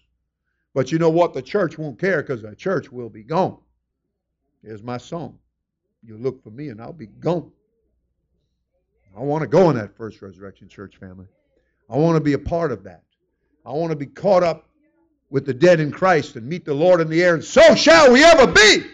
But 0.75 0.91
you 0.91 0.99
know 0.99 1.11
what? 1.11 1.35
The 1.35 1.43
church 1.43 1.79
won't 1.79 1.99
care 1.99 2.23
because 2.23 2.43
the 2.43 2.57
church 2.57 2.91
will 2.91 3.11
be 3.11 3.23
gone. 3.23 3.59
Here's 4.63 4.83
my 4.83 4.97
song. 4.97 5.39
You 6.03 6.17
look 6.17 6.43
for 6.43 6.51
me 6.51 6.69
and 6.69 6.81
I'll 6.81 6.93
be 6.93 7.07
gone. 7.07 7.51
I 9.17 9.21
want 9.21 9.43
to 9.43 9.49
go 9.49 9.69
in 9.69 9.77
that 9.77 9.95
first 9.97 10.23
resurrection 10.23 10.69
church 10.69 10.97
family. 10.97 11.27
I 11.91 11.97
want 11.97 12.17
to 12.17 12.21
be 12.21 12.33
a 12.33 12.39
part 12.39 12.73
of 12.73 12.85
that. 12.85 13.03
I 13.67 13.73
want 13.73 13.91
to 13.91 13.97
be 13.97 14.07
caught 14.07 14.43
up 14.43 14.69
with 15.31 15.45
the 15.45 15.55
dead 15.55 15.81
in 15.81 15.91
Christ 15.91 16.37
and 16.37 16.47
meet 16.47 16.65
the 16.65 16.75
Lord 16.75 17.01
in 17.01 17.09
the 17.09 17.23
air, 17.23 17.35
and 17.35 17.45
so 17.45 17.75
shall 17.75 18.13
we 18.13 18.25
ever 18.25 18.47
be. 18.47 18.85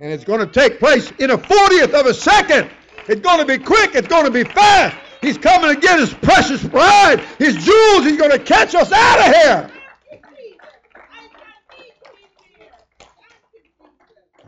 And 0.00 0.12
it's 0.12 0.24
going 0.24 0.40
to 0.40 0.46
take 0.46 0.78
place 0.78 1.12
in 1.18 1.30
a 1.30 1.38
40th 1.38 1.98
of 1.98 2.06
a 2.06 2.14
second. 2.14 2.70
It's 3.08 3.20
going 3.20 3.38
to 3.38 3.46
be 3.46 3.62
quick. 3.62 3.94
It's 3.94 4.08
going 4.08 4.26
to 4.26 4.30
be 4.30 4.44
fast. 4.44 4.96
He's 5.20 5.38
coming 5.38 5.74
to 5.74 5.80
get 5.80 5.98
his 5.98 6.12
precious 6.12 6.62
bride, 6.62 7.20
his 7.38 7.56
jewels. 7.56 8.04
He's 8.04 8.18
going 8.18 8.30
to 8.30 8.38
catch 8.38 8.74
us 8.74 8.92
out 8.92 9.28
of 9.28 9.34
here. 9.34 9.70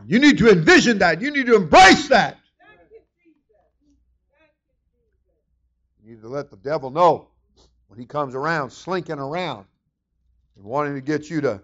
You 0.05 0.19
need 0.19 0.37
to 0.39 0.49
envision 0.49 0.99
that. 0.99 1.21
You 1.21 1.31
need 1.31 1.45
to 1.47 1.55
embrace 1.55 2.07
that. 2.09 2.37
You 6.03 6.15
need 6.15 6.21
to 6.21 6.27
let 6.27 6.49
the 6.49 6.57
devil 6.57 6.89
know 6.89 7.27
when 7.87 7.99
he 7.99 8.05
comes 8.05 8.35
around, 8.35 8.71
slinking 8.71 9.19
around, 9.19 9.65
and 10.55 10.65
wanting 10.65 10.95
to 10.95 11.01
get 11.01 11.29
you 11.29 11.41
to 11.41 11.61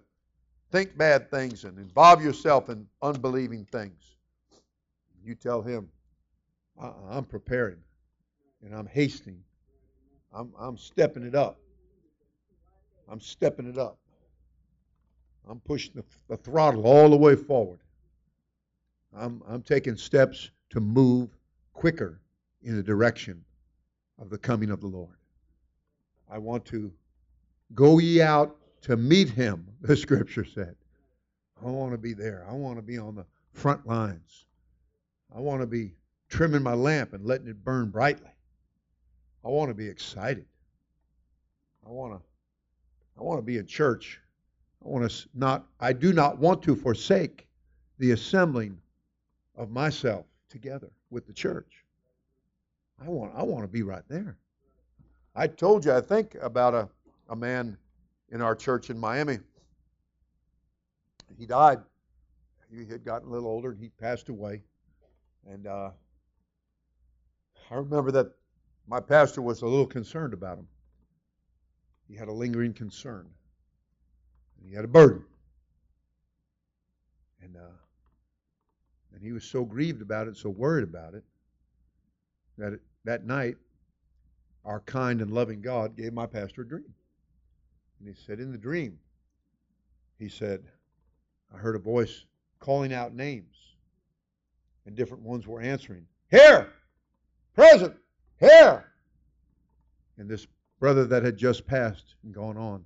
think 0.72 0.98
bad 0.98 1.30
things 1.30 1.64
and 1.64 1.78
involve 1.78 2.24
yourself 2.24 2.70
in 2.70 2.88
unbelieving 3.02 3.66
things. 3.66 4.16
You 5.24 5.36
tell 5.36 5.62
him, 5.62 5.90
I'm 6.80 7.26
preparing 7.26 7.78
and 8.64 8.76
I'm 8.76 8.88
hastening. 8.88 9.44
I'm, 10.34 10.54
I'm 10.60 10.78
stepping 10.78 11.24
it 11.24 11.36
up. 11.36 11.60
I'm 13.10 13.22
stepping 13.22 13.68
it 13.68 13.78
up. 13.78 13.98
I'm 15.50 15.60
pushing 15.62 15.94
the, 15.96 16.04
the 16.28 16.38
throttle 16.38 16.86
all 16.86 17.10
the 17.10 17.18
way 17.18 17.36
forward. 17.36 17.80
I'm, 19.16 19.42
I'm 19.48 19.62
taking 19.62 19.96
steps 19.96 20.52
to 20.72 20.80
move 20.80 21.30
quicker 21.74 22.20
in 22.64 22.76
the 22.76 22.84
direction 22.84 23.44
of 24.20 24.30
the 24.30 24.38
coming 24.38 24.70
of 24.70 24.82
the 24.82 24.88
Lord. 24.88 25.16
I 26.30 26.38
want 26.38 26.66
to 26.66 26.92
go 27.74 28.00
ye 28.00 28.22
out 28.22 28.58
to 28.82 28.98
meet 28.98 29.30
him, 29.30 29.66
the 29.82 29.96
scripture 29.96 30.46
said. 30.46 30.76
I 31.64 31.70
want 31.70 31.94
to 31.94 31.98
be 31.98 32.14
there. 32.14 32.46
I 32.48 32.54
want 32.54 32.78
to 32.78 32.84
be 32.84 32.98
on 32.98 33.16
the 33.16 33.26
front 33.54 33.88
lines. 33.88 34.46
I 35.36 35.40
want 35.40 35.62
to 35.62 35.68
be 35.68 35.94
trimming 36.30 36.64
my 36.64 36.74
lamp 36.74 37.14
and 37.14 37.26
letting 37.26 37.48
it 37.48 37.64
burn 37.64 37.90
brightly. 37.90 38.30
I 39.46 39.50
want 39.50 39.70
to 39.70 39.76
be 39.76 39.88
excited. 39.88 40.46
I 41.86 41.90
want 41.90 42.14
to 42.14 42.22
I 43.18 43.24
want 43.24 43.40
to 43.40 43.44
be 43.44 43.58
in 43.58 43.66
church. 43.66 44.20
I 44.86 44.90
want 44.90 45.10
to 45.10 45.30
not 45.34 45.66
I 45.80 45.94
do 45.94 46.14
not 46.14 46.38
want 46.38 46.62
to 46.64 46.76
forsake 46.76 47.48
the 47.98 48.12
assembling 48.12 48.78
of 49.56 49.72
myself 49.72 50.26
together 50.50 50.92
with 51.10 51.26
the 51.26 51.34
church. 51.34 51.86
I 53.02 53.08
want 53.10 53.34
I 53.36 53.44
want 53.44 53.64
to 53.64 53.68
be 53.68 53.84
right 53.84 54.04
there. 54.10 54.38
I 55.36 55.48
told 55.48 55.86
you 55.86 55.94
I 55.94 56.02
think 56.02 56.36
about 56.42 56.74
a, 56.74 56.90
a 57.30 57.36
man 57.36 57.78
in 58.30 58.42
our 58.42 58.56
church 58.56 58.90
in 58.90 58.98
Miami. 58.98 59.40
He 61.38 61.46
died. 61.46 61.80
He 62.70 62.86
had 62.86 63.06
gotten 63.06 63.30
a 63.30 63.32
little 63.32 63.50
older 63.50 63.72
and 63.72 63.80
he 63.80 63.90
passed 63.90 64.30
away. 64.30 64.64
And 65.48 65.68
uh, 65.68 65.92
I 67.70 67.76
remember 67.76 68.12
that 68.12 68.32
my 68.88 69.00
pastor 69.00 69.42
was 69.42 69.62
a 69.62 69.66
little 69.66 69.88
concerned 69.88 70.34
about 70.34 70.58
him. 70.58 70.68
He 72.08 72.16
had 72.16 72.30
a 72.30 72.34
lingering 72.34 72.74
concern. 72.74 73.28
He 74.66 74.74
had 74.74 74.86
a 74.86 74.88
burden. 74.88 75.24
And 77.42 77.56
uh, 77.56 77.76
and 79.14 79.22
he 79.22 79.32
was 79.32 79.44
so 79.44 79.66
grieved 79.66 80.02
about 80.02 80.28
it, 80.28 80.38
so 80.38 80.50
worried 80.50 80.84
about 80.84 81.16
it, 81.16 81.24
that 82.58 82.74
it, 82.74 82.82
that 83.04 83.26
night, 83.26 83.56
our 84.64 84.82
kind 84.82 85.22
and 85.22 85.32
loving 85.32 85.62
God 85.62 85.96
gave 85.96 86.14
my 86.14 86.26
pastor 86.26 86.62
a 86.62 86.68
dream. 86.68 86.94
And 88.00 88.08
he 88.08 88.14
said, 88.14 88.40
In 88.40 88.52
the 88.52 88.58
dream, 88.58 89.00
he 90.20 90.30
said, 90.30 90.64
I 91.54 91.58
heard 91.58 91.76
a 91.76 91.80
voice 91.80 92.26
calling 92.60 92.94
out 92.94 93.16
names, 93.16 93.56
and 94.86 94.96
different 94.96 95.24
ones 95.24 95.48
were 95.48 95.62
answering, 95.62 96.06
Here! 96.30 96.72
Present! 97.58 97.96
Here! 98.40 98.86
And 100.20 100.30
this 100.30 100.46
brother 100.80 101.06
that 101.06 101.24
had 101.24 101.38
just 101.38 101.66
passed 101.66 102.14
and 102.24 102.32
gone 102.32 102.56
on, 102.56 102.86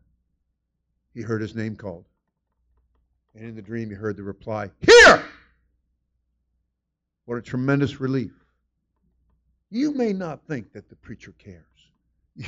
he 1.13 1.21
heard 1.21 1.41
his 1.41 1.53
name 1.53 1.75
called. 1.75 2.05
And 3.35 3.43
in 3.43 3.55
the 3.55 3.61
dream, 3.61 3.89
he 3.89 3.95
heard 3.95 4.15
the 4.15 4.23
reply, 4.23 4.71
Here! 4.79 5.25
What 7.25 7.37
a 7.37 7.41
tremendous 7.41 7.99
relief. 7.99 8.31
You 9.69 9.93
may 9.93 10.13
not 10.13 10.47
think 10.47 10.71
that 10.71 10.87
the 10.87 10.95
preacher 10.95 11.33
cares. 11.37 11.65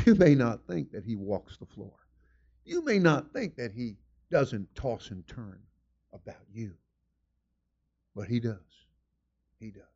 You 0.05 0.15
may 0.15 0.33
not 0.33 0.65
think 0.65 0.93
that 0.93 1.03
he 1.03 1.17
walks 1.17 1.57
the 1.57 1.65
floor. 1.65 1.91
You 2.63 2.85
may 2.85 2.99
not 2.99 3.33
think 3.33 3.57
that 3.57 3.73
he 3.73 3.97
doesn't 4.31 4.73
toss 4.75 5.11
and 5.11 5.27
turn 5.27 5.59
about 6.13 6.45
you. 6.53 6.71
But 8.15 8.29
he 8.29 8.39
does. 8.39 8.87
He 9.59 9.71
does. 9.71 9.92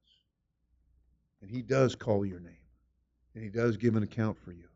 And 1.41 1.49
he 1.49 1.61
does 1.61 1.95
call 1.95 2.25
your 2.25 2.39
name. 2.39 2.53
And 3.35 3.43
he 3.43 3.49
does 3.49 3.77
give 3.77 3.95
an 3.95 4.03
account 4.03 4.37
for 4.37 4.51
you. 4.51 4.67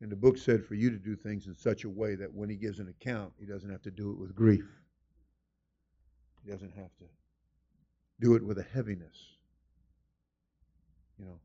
And 0.00 0.10
the 0.10 0.16
book 0.16 0.38
said 0.38 0.64
for 0.64 0.74
you 0.74 0.90
to 0.90 0.96
do 0.96 1.16
things 1.16 1.46
in 1.46 1.54
such 1.54 1.84
a 1.84 1.88
way 1.88 2.14
that 2.14 2.32
when 2.32 2.48
he 2.48 2.56
gives 2.56 2.78
an 2.78 2.88
account, 2.88 3.32
he 3.38 3.46
doesn't 3.46 3.70
have 3.70 3.82
to 3.82 3.90
do 3.90 4.10
it 4.10 4.18
with 4.18 4.34
grief. 4.34 4.66
He 6.44 6.50
doesn't 6.50 6.72
have 6.76 6.96
to 6.98 7.04
do 8.20 8.34
it 8.34 8.44
with 8.44 8.58
a 8.58 8.66
heaviness. 8.72 9.16
You 11.18 11.26
know, 11.26 11.40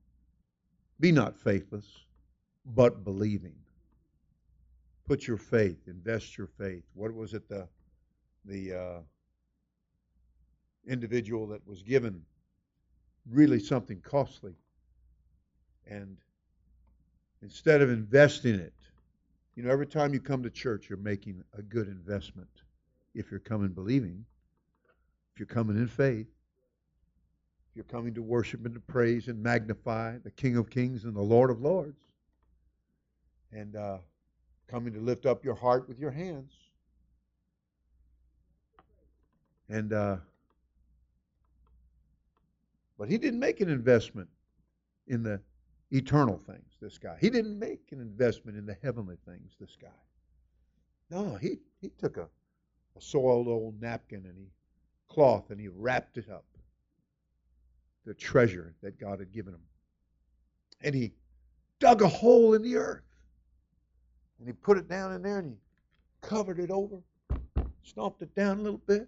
be 1.00 1.12
not 1.12 1.36
faithless, 1.36 1.86
but 2.66 3.04
believing. 3.04 3.56
Put 5.08 5.28
your 5.28 5.38
faith, 5.38 5.88
invest 5.88 6.38
your 6.38 6.48
faith. 6.48 6.84
What 6.94 7.14
was 7.14 7.34
it 7.34 7.50
the 7.50 7.68
the 8.46 8.74
uh, 8.74 9.00
individual 10.88 11.48
that 11.48 11.66
was 11.68 11.82
given 11.82 12.22
really 13.30 13.60
something 13.60 14.02
costly, 14.02 14.56
and 15.88 16.18
instead 17.42 17.82
of 17.82 17.90
investing 17.90 18.56
it. 18.56 18.74
You 19.56 19.64
know, 19.64 19.70
every 19.70 19.86
time 19.86 20.14
you 20.14 20.20
come 20.20 20.42
to 20.44 20.50
church, 20.50 20.90
you're 20.90 20.98
making 20.98 21.44
a 21.58 21.62
good 21.62 21.88
investment. 21.88 22.50
If 23.14 23.30
you're 23.30 23.40
coming 23.40 23.70
believing, 23.70 24.26
if 25.34 25.40
you're 25.40 25.46
coming 25.46 25.78
in 25.78 25.88
faith, 25.88 26.28
if 27.70 27.76
you're 27.76 27.84
coming 27.84 28.16
to 28.16 28.22
worship 28.24 28.66
and 28.66 28.74
to 28.74 28.80
praise 28.80 29.28
and 29.28 29.42
magnify 29.42 30.18
the 30.24 30.32
King 30.32 30.58
of 30.58 30.70
Kings 30.70 31.06
and 31.06 31.16
the 31.16 31.22
Lord 31.22 31.52
of 31.52 31.62
Lords, 31.62 32.00
and 33.52 33.76
uh, 33.76 33.98
coming 34.68 34.94
to 34.94 35.00
lift 35.00 35.26
up 35.28 35.46
your 35.46 35.56
heart 35.56 35.88
with 35.88 36.00
your 36.00 36.12
hands. 36.12 36.52
And 39.70 39.94
uh, 39.94 40.18
but 42.98 43.10
he 43.10 43.18
didn't 43.18 43.40
make 43.40 43.62
an 43.62 43.70
investment 43.70 44.30
in 45.08 45.24
the 45.24 45.40
eternal 45.92 46.38
things, 46.38 46.78
this 46.82 46.98
guy. 46.98 47.18
He 47.20 47.30
didn't 47.30 47.58
make 47.58 47.82
an 47.92 48.00
investment 48.00 48.58
in 48.58 48.66
the 48.66 48.78
heavenly 48.82 49.18
things, 49.26 49.54
this 49.60 49.76
guy. 49.80 49.88
No, 51.10 51.36
he, 51.36 51.60
he 51.82 51.90
took 52.00 52.18
a, 52.18 52.28
a 52.98 53.02
soiled 53.02 53.48
old 53.48 53.80
napkin 53.82 54.26
and 54.26 54.38
he 54.38 54.48
cloth 55.14 55.52
and 55.52 55.60
he 55.60 55.68
wrapped 55.68 56.18
it 56.18 56.30
up. 56.30 56.46
The 58.06 58.14
treasure 58.14 58.74
that 58.82 59.00
God 59.00 59.20
had 59.20 59.32
given 59.32 59.54
him. 59.54 59.62
And 60.82 60.94
he 60.94 61.14
dug 61.80 62.02
a 62.02 62.08
hole 62.08 62.54
in 62.54 62.62
the 62.62 62.76
earth. 62.76 63.04
And 64.40 64.48
he 64.48 64.54
put 64.54 64.78
it 64.78 64.90
down 64.90 65.14
in 65.14 65.22
there 65.22 65.40
and 65.40 65.48
he 65.48 65.56
covered 66.22 66.60
it 66.60 66.70
over, 66.70 66.98
stomped 67.84 68.22
it 68.22 68.36
down 68.36 68.60
a 68.60 68.62
little 68.62 68.82
bit. 68.86 69.08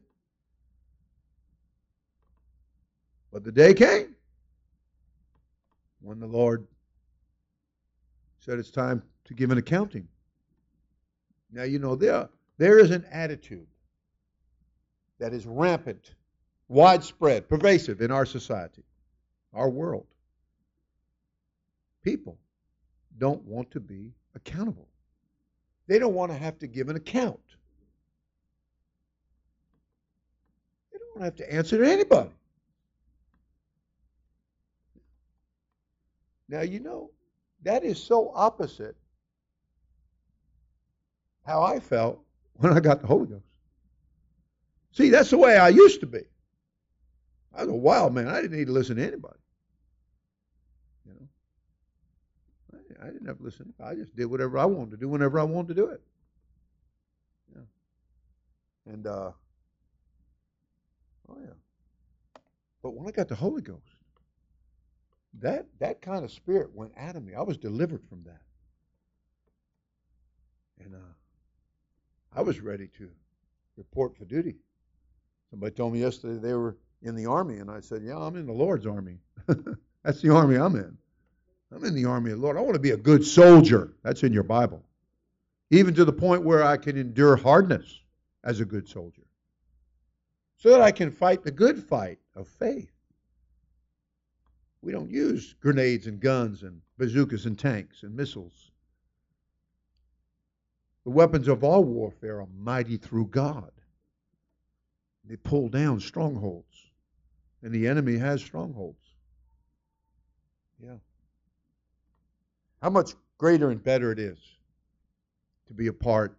But 3.36 3.44
the 3.44 3.52
day 3.52 3.74
came 3.74 4.16
when 6.00 6.22
the 6.22 6.26
Lord 6.26 6.66
said 8.40 8.60
it's 8.60 8.72
time 8.72 9.04
to 9.26 9.34
give 9.34 9.52
an 9.52 9.58
accounting. 9.58 10.08
Now, 11.52 11.64
you 11.64 11.80
know, 11.80 11.96
there, 11.96 12.30
there 12.58 12.80
is 12.80 12.92
an 12.92 13.04
attitude 13.12 13.68
that 15.20 15.34
is 15.34 15.46
rampant, 15.46 16.16
widespread, 16.70 17.50
pervasive 17.50 18.00
in 18.00 18.10
our 18.10 18.26
society, 18.26 18.86
our 19.54 19.70
world. 19.70 20.08
People 22.04 22.38
don't 23.18 23.44
want 23.44 23.70
to 23.72 23.82
be 23.82 24.14
accountable. 24.34 24.88
They 25.88 26.00
don't 26.00 26.14
want 26.14 26.32
to 26.32 26.38
have 26.38 26.58
to 26.60 26.68
give 26.68 26.88
an 26.88 26.96
account. 26.96 27.42
They 30.94 31.00
don't 31.00 31.20
want 31.20 31.36
to 31.36 31.44
have 31.44 31.50
to 31.50 31.54
answer 31.54 31.80
to 31.80 31.92
anybody. 31.92 32.32
Now, 36.48 36.62
you 36.62 36.80
know, 36.80 37.12
that 37.64 37.84
is 37.84 38.02
so 38.02 38.32
opposite 38.36 38.96
how 41.46 41.64
I 41.64 41.80
felt 41.80 42.20
when 42.54 42.74
I 42.74 42.80
got 42.80 43.02
the 43.02 43.08
Holy 43.08 43.28
Ghost. 43.28 43.46
See, 44.92 45.10
that's 45.10 45.30
the 45.30 45.38
way 45.38 45.58
I 45.58 45.70
used 45.70 46.00
to 46.02 46.08
be. 46.08 46.22
I 47.54 47.62
was 47.62 47.70
a 47.70 47.76
wild 47.76 48.14
man. 48.14 48.28
I 48.28 48.42
didn't 48.42 48.58
need 48.58 48.68
to 48.68 48.74
listen 48.74 48.98
to 48.98 49.04
anybody. 49.04 49.40
You 51.06 51.14
know, 51.14 52.80
I, 53.02 53.08
didn't 53.08 53.28
have 53.28 53.38
to 53.38 53.44
listen. 53.44 53.74
I 53.84 53.96
just 53.96 54.16
did 54.16 54.26
whatever 54.26 54.58
I 54.58 54.66
wanted 54.66 54.92
to 54.92 54.98
do 54.98 55.10
whenever 55.10 55.40
I 55.40 55.44
wanted 55.44 55.70
to 55.70 55.74
do 55.74 55.88
it. 55.88 56.02
Yeah. 57.56 58.94
And 58.94 59.08
uh, 59.08 59.32
oh 61.30 61.38
yeah. 61.40 62.42
But 62.82 62.94
when 62.94 63.08
I 63.08 63.12
got 63.12 63.28
the 63.28 63.36
Holy 63.36 63.62
Ghost, 63.62 63.95
that 65.42 65.66
that 65.80 66.02
kind 66.02 66.24
of 66.24 66.32
spirit 66.32 66.74
went 66.74 66.94
out 66.98 67.16
of 67.16 67.24
me. 67.24 67.34
I 67.34 67.42
was 67.42 67.58
delivered 67.58 68.04
from 68.08 68.24
that, 68.24 68.42
and 70.84 70.96
uh, 70.96 71.14
I 72.36 72.42
was 72.42 72.60
ready 72.62 72.88
to 72.98 73.10
report 73.78 74.16
for 74.16 74.26
duty. 74.26 74.56
Somebody 75.50 75.74
told 75.74 75.94
me 75.94 76.00
yesterday 76.00 76.40
they 76.40 76.54
were 76.54 76.78
in 77.02 77.16
the 77.16 77.26
army, 77.26 77.58
and 77.58 77.70
I 77.70 77.80
said, 77.80 78.04
"Yeah, 78.04 78.18
I'm 78.18 78.36
in 78.36 78.46
the 78.46 78.54
Lord's 78.54 78.86
army. 78.86 79.20
That's 80.04 80.22
the 80.22 80.34
army 80.34 80.56
I'm 80.56 80.76
in. 80.76 80.98
I'm 81.72 81.84
in 81.84 81.96
the 81.96 82.06
army 82.06 82.32
of 82.32 82.38
the 82.38 82.44
Lord. 82.44 82.58
I 82.58 82.62
want 82.62 82.76
to 82.76 82.80
be 82.80 82.92
a 82.92 82.98
good 82.98 83.26
soldier. 83.26 83.94
That's 84.04 84.24
in 84.24 84.32
your 84.32 84.44
Bible, 84.44 84.84
even 85.72 85.94
to 85.96 86.06
the 86.06 86.14
point 86.14 86.44
where 86.44 86.64
I 86.64 86.78
can 86.78 86.98
endure 86.98 87.36
hardness 87.36 88.02
as 88.44 88.60
a 88.60 88.66
good 88.66 88.88
soldier, 88.88 89.24
so 90.58 90.70
that 90.70 90.82
I 90.82 90.92
can 90.92 91.12
fight 91.12 91.44
the 91.44 91.52
good 91.52 91.84
fight 91.84 92.20
of 92.36 92.48
faith." 92.48 92.95
We 94.86 94.92
don't 94.92 95.10
use 95.10 95.56
grenades 95.62 96.06
and 96.06 96.20
guns 96.20 96.62
and 96.62 96.80
bazookas 97.00 97.48
and 97.48 97.58
tanks 97.58 98.04
and 98.04 98.16
missiles. 98.16 98.70
The 101.06 101.10
weapons 101.10 101.48
of 101.48 101.64
all 101.64 101.84
warfare 101.84 102.40
are 102.40 102.48
mighty 102.56 102.98
through 102.98 103.30
God. 103.30 103.72
They 105.28 105.38
pull 105.38 105.70
down 105.70 106.00
strongholds. 106.00 106.92
And 107.64 107.74
the 107.74 107.88
enemy 107.88 108.16
has 108.18 108.44
strongholds. 108.44 109.02
Yeah. 110.80 110.98
How 112.80 112.92
much 112.92 113.16
greater 113.40 113.72
and 113.72 113.84
better 113.84 114.12
it 114.12 114.20
is 114.20 114.38
to 115.68 115.74
be 115.74 115.88
a 115.88 115.94
part 115.94 116.38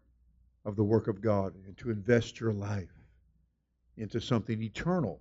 of 0.64 0.76
the 0.76 0.84
work 0.84 1.08
of 1.08 1.20
God 1.20 1.52
and 1.66 1.76
to 1.78 1.90
invest 1.90 2.38
your 2.38 2.52
life 2.52 2.94
into 3.96 4.20
something 4.20 4.62
eternal 4.62 5.20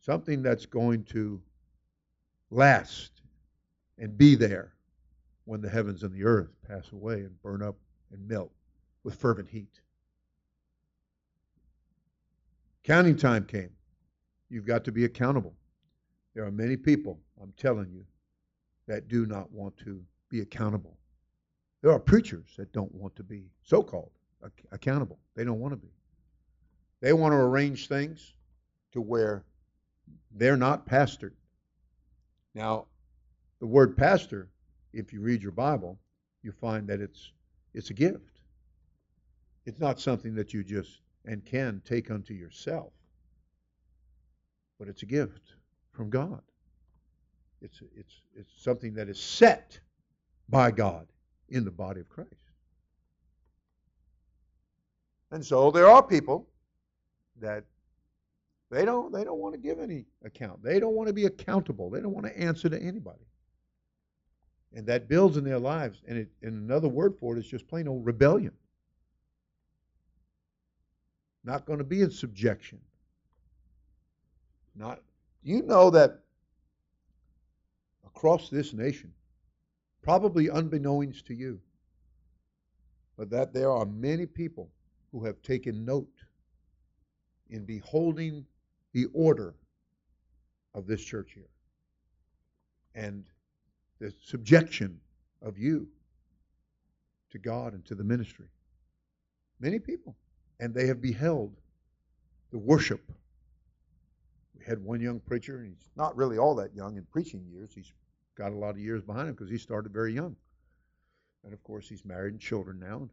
something 0.00 0.42
that's 0.42 0.66
going 0.66 1.04
to 1.04 1.40
last 2.50 3.22
and 3.98 4.16
be 4.16 4.34
there 4.34 4.72
when 5.44 5.60
the 5.60 5.68
heavens 5.68 6.02
and 6.02 6.12
the 6.12 6.24
earth 6.24 6.50
pass 6.66 6.90
away 6.92 7.20
and 7.20 7.42
burn 7.42 7.62
up 7.62 7.76
and 8.12 8.26
melt 8.28 8.50
with 9.04 9.14
fervent 9.14 9.48
heat. 9.48 9.80
Counting 12.82 13.16
time 13.16 13.44
came. 13.44 13.70
You've 14.48 14.66
got 14.66 14.84
to 14.84 14.92
be 14.92 15.04
accountable. 15.04 15.54
There 16.34 16.44
are 16.44 16.50
many 16.50 16.76
people, 16.76 17.20
I'm 17.40 17.52
telling 17.56 17.90
you, 17.92 18.04
that 18.86 19.08
do 19.08 19.26
not 19.26 19.50
want 19.52 19.76
to 19.78 20.02
be 20.28 20.40
accountable. 20.40 20.96
There 21.82 21.92
are 21.92 21.98
preachers 21.98 22.54
that 22.56 22.72
don't 22.72 22.92
want 22.94 23.14
to 23.16 23.22
be 23.22 23.50
so 23.62 23.82
called 23.82 24.10
accountable. 24.72 25.18
They 25.36 25.44
don't 25.44 25.60
want 25.60 25.72
to 25.72 25.76
be. 25.76 25.92
They 27.00 27.12
want 27.12 27.32
to 27.32 27.36
arrange 27.36 27.88
things 27.88 28.34
to 28.92 29.00
where 29.00 29.44
they're 30.32 30.56
not 30.56 30.86
pastored. 30.86 31.32
Now, 32.54 32.86
the 33.60 33.66
word 33.66 33.96
pastor, 33.96 34.48
if 34.92 35.12
you 35.12 35.20
read 35.20 35.42
your 35.42 35.52
Bible, 35.52 35.98
you 36.42 36.52
find 36.52 36.88
that 36.88 37.00
it's 37.00 37.32
it's 37.74 37.90
a 37.90 37.94
gift. 37.94 38.40
It's 39.66 39.78
not 39.78 40.00
something 40.00 40.34
that 40.34 40.52
you 40.52 40.64
just 40.64 41.00
and 41.24 41.44
can 41.44 41.82
take 41.84 42.10
unto 42.10 42.34
yourself, 42.34 42.92
but 44.78 44.88
it's 44.88 45.02
a 45.02 45.06
gift 45.06 45.54
from 45.92 46.10
God. 46.10 46.42
It's 47.60 47.82
it's 47.94 48.22
it's 48.34 48.52
something 48.56 48.94
that 48.94 49.08
is 49.08 49.20
set 49.20 49.78
by 50.48 50.70
God 50.70 51.06
in 51.48 51.64
the 51.64 51.70
body 51.70 52.00
of 52.00 52.08
Christ. 52.08 52.30
And 55.30 55.44
so 55.44 55.70
there 55.70 55.88
are 55.88 56.02
people 56.02 56.48
that 57.40 57.64
they 58.70 58.84
don't 58.84 59.12
they 59.12 59.24
don't 59.24 59.40
want 59.40 59.54
to 59.54 59.60
give 59.60 59.80
any 59.80 60.06
account. 60.24 60.62
They 60.62 60.78
don't 60.78 60.94
want 60.94 61.08
to 61.08 61.12
be 61.12 61.26
accountable. 61.26 61.90
They 61.90 62.00
don't 62.00 62.14
want 62.14 62.26
to 62.26 62.38
answer 62.38 62.68
to 62.68 62.80
anybody. 62.80 63.26
And 64.72 64.86
that 64.86 65.08
builds 65.08 65.36
in 65.36 65.42
their 65.42 65.58
lives. 65.58 66.00
And, 66.06 66.16
it, 66.16 66.28
and 66.42 66.54
another 66.54 66.88
word 66.88 67.16
for 67.18 67.36
it 67.36 67.40
is 67.40 67.46
just 67.46 67.66
plain 67.66 67.88
old 67.88 68.06
rebellion. 68.06 68.52
Not 71.42 71.66
going 71.66 71.78
to 71.78 71.84
be 71.84 72.02
in 72.02 72.10
subjection. 72.12 72.78
Not 74.76 75.02
you 75.42 75.62
know 75.62 75.90
that 75.90 76.20
across 78.06 78.50
this 78.50 78.72
nation, 78.72 79.12
probably 80.02 80.48
unbeknownst 80.48 81.26
to 81.26 81.34
you, 81.34 81.60
but 83.16 83.30
that 83.30 83.52
there 83.52 83.72
are 83.72 83.86
many 83.86 84.26
people 84.26 84.70
who 85.10 85.24
have 85.24 85.42
taken 85.42 85.84
note 85.84 86.12
in 87.48 87.64
beholding 87.64 88.46
the 88.92 89.06
order 89.12 89.54
of 90.74 90.86
this 90.86 91.02
church 91.02 91.32
here 91.34 91.48
and 92.94 93.24
the 94.00 94.12
subjection 94.24 94.98
of 95.42 95.58
you 95.58 95.86
to 97.30 97.38
God 97.38 97.72
and 97.72 97.84
to 97.86 97.94
the 97.94 98.04
ministry. 98.04 98.48
Many 99.60 99.78
people. 99.78 100.16
And 100.58 100.74
they 100.74 100.86
have 100.86 101.00
beheld 101.00 101.56
the 102.50 102.58
worship. 102.58 103.00
We 104.58 104.64
had 104.64 104.82
one 104.82 105.00
young 105.00 105.20
preacher, 105.20 105.58
and 105.58 105.66
he's 105.66 105.88
not 105.96 106.16
really 106.16 106.36
all 106.36 106.54
that 106.56 106.74
young 106.74 106.96
in 106.96 107.04
preaching 107.04 107.46
years. 107.50 107.70
He's 107.74 107.92
got 108.36 108.52
a 108.52 108.56
lot 108.56 108.70
of 108.70 108.78
years 108.78 109.02
behind 109.02 109.28
him 109.28 109.34
because 109.34 109.50
he 109.50 109.56
started 109.56 109.92
very 109.92 110.12
young. 110.12 110.36
And 111.44 111.54
of 111.54 111.62
course, 111.62 111.88
he's 111.88 112.04
married 112.04 112.32
and 112.32 112.40
children 112.40 112.78
now. 112.78 113.08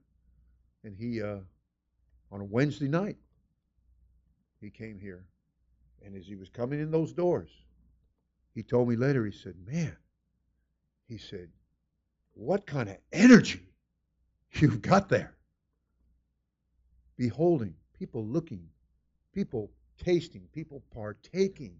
And 0.83 0.95
he, 0.95 1.21
uh, 1.21 1.37
on 2.31 2.41
a 2.41 2.45
Wednesday 2.45 2.89
night, 2.89 3.15
he 4.59 4.69
came 4.69 4.99
here 4.99 5.23
and 6.05 6.15
as 6.15 6.25
he 6.25 6.35
was 6.35 6.49
coming 6.49 6.79
in 6.79 6.91
those 6.91 7.13
doors, 7.13 7.49
he 8.53 8.63
told 8.63 8.89
me 8.89 8.95
later, 8.95 9.25
he 9.25 9.31
said, 9.31 9.55
Man, 9.65 9.95
he 11.07 11.17
said, 11.17 11.49
What 12.33 12.65
kind 12.65 12.89
of 12.89 12.97
energy 13.11 13.69
you've 14.53 14.81
got 14.81 15.09
there? 15.09 15.35
Beholding, 17.17 17.75
people 17.97 18.25
looking, 18.25 18.67
people 19.33 19.71
tasting, 20.03 20.47
people 20.53 20.83
partaking 20.93 21.75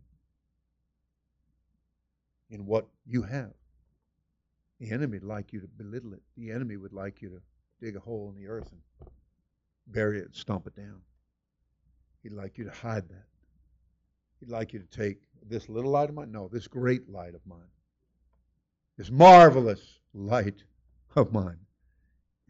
in 2.50 2.66
what 2.66 2.88
you 3.06 3.22
have. 3.24 3.54
The 4.80 4.92
enemy 4.92 5.20
would 5.20 5.28
like 5.28 5.54
you 5.54 5.60
to 5.62 5.68
belittle 5.68 6.14
it. 6.14 6.22
The 6.36 6.52
enemy 6.52 6.78
would 6.78 6.94
like 6.94 7.22
you 7.22 7.30
to 7.30 7.42
dig 7.82 7.96
a 7.96 8.00
hole 8.00 8.32
in 8.36 8.42
the 8.42 8.48
earth 8.48 8.72
and 8.72 9.10
bury 9.88 10.20
it, 10.20 10.36
stomp 10.36 10.68
it 10.68 10.76
down. 10.76 11.02
He'd 12.24 12.34
like 12.34 12.58
you 12.58 12.66
to 12.66 12.72
hide 12.72 13.10
that. 13.10 13.26
He'd 14.40 14.50
like 14.50 14.74
you 14.74 14.80
to 14.80 14.86
take 14.86 15.22
this 15.48 15.70
little 15.70 15.92
light 15.92 16.10
of 16.10 16.16
mine, 16.16 16.32
no, 16.32 16.48
this 16.48 16.68
great 16.68 17.10
light 17.10 17.34
of 17.34 17.42
mine, 17.46 17.72
this 18.98 19.10
marvelous 19.10 20.00
light 20.14 20.64
of 21.16 21.32
mine. 21.32 21.58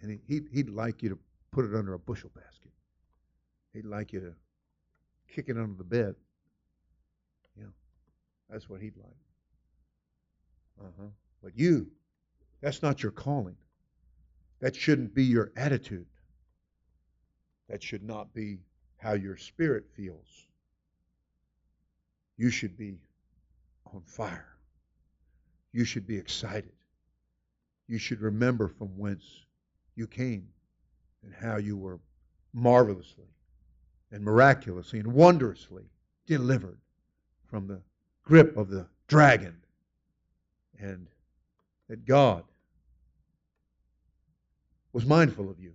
And 0.02 0.20
he, 0.28 0.42
he'd 0.52 0.70
like 0.70 1.02
you 1.02 1.10
to 1.10 1.20
put 1.52 1.66
it 1.66 1.76
under 1.76 1.94
a 1.94 2.00
bushel 2.00 2.32
basket. 2.36 2.72
He'd 3.74 3.86
like 3.86 4.14
you 4.14 4.20
to 4.20 4.34
kick 5.34 5.50
it 5.50 5.58
under 5.58 5.76
the 5.76 5.84
bed. 5.84 6.16
Yeah, 7.58 7.66
that's 8.50 8.70
what 8.70 8.82
he'd 8.82 8.98
like. 8.98 9.16
Uh 10.80 10.92
huh. 11.00 11.08
But 11.42 11.58
you, 11.58 11.88
that's 12.62 12.82
not 12.82 13.02
your 13.02 13.12
calling. 13.12 13.56
That 14.60 14.76
shouldn't 14.76 15.14
be 15.14 15.24
your 15.24 15.52
attitude. 15.56 16.08
That 17.70 17.84
should 17.84 18.04
not 18.04 18.34
be 18.34 18.60
how 18.98 19.14
your 19.14 19.38
spirit 19.38 19.86
feels. 19.96 20.47
You 22.38 22.50
should 22.50 22.78
be 22.78 23.00
on 23.94 24.02
fire. 24.06 24.56
You 25.72 25.86
should 25.86 26.08
be 26.08 26.18
excited. 26.18 26.72
You 27.88 27.98
should 27.98 28.22
remember 28.22 28.68
from 28.68 28.98
whence 28.98 29.24
you 29.96 30.08
came 30.08 30.48
and 31.24 31.34
how 31.34 31.58
you 31.58 31.76
were 31.78 32.00
marvelously 32.54 33.28
and 34.12 34.24
miraculously 34.24 35.00
and 35.00 35.14
wondrously 35.14 35.86
delivered 36.26 36.80
from 37.46 37.68
the 37.68 37.82
grip 38.24 38.56
of 38.56 38.70
the 38.70 38.88
dragon. 39.08 39.58
And 40.80 41.08
that 41.90 42.06
God 42.06 42.44
was 44.94 45.06
mindful 45.06 45.50
of 45.50 45.60
you, 45.60 45.74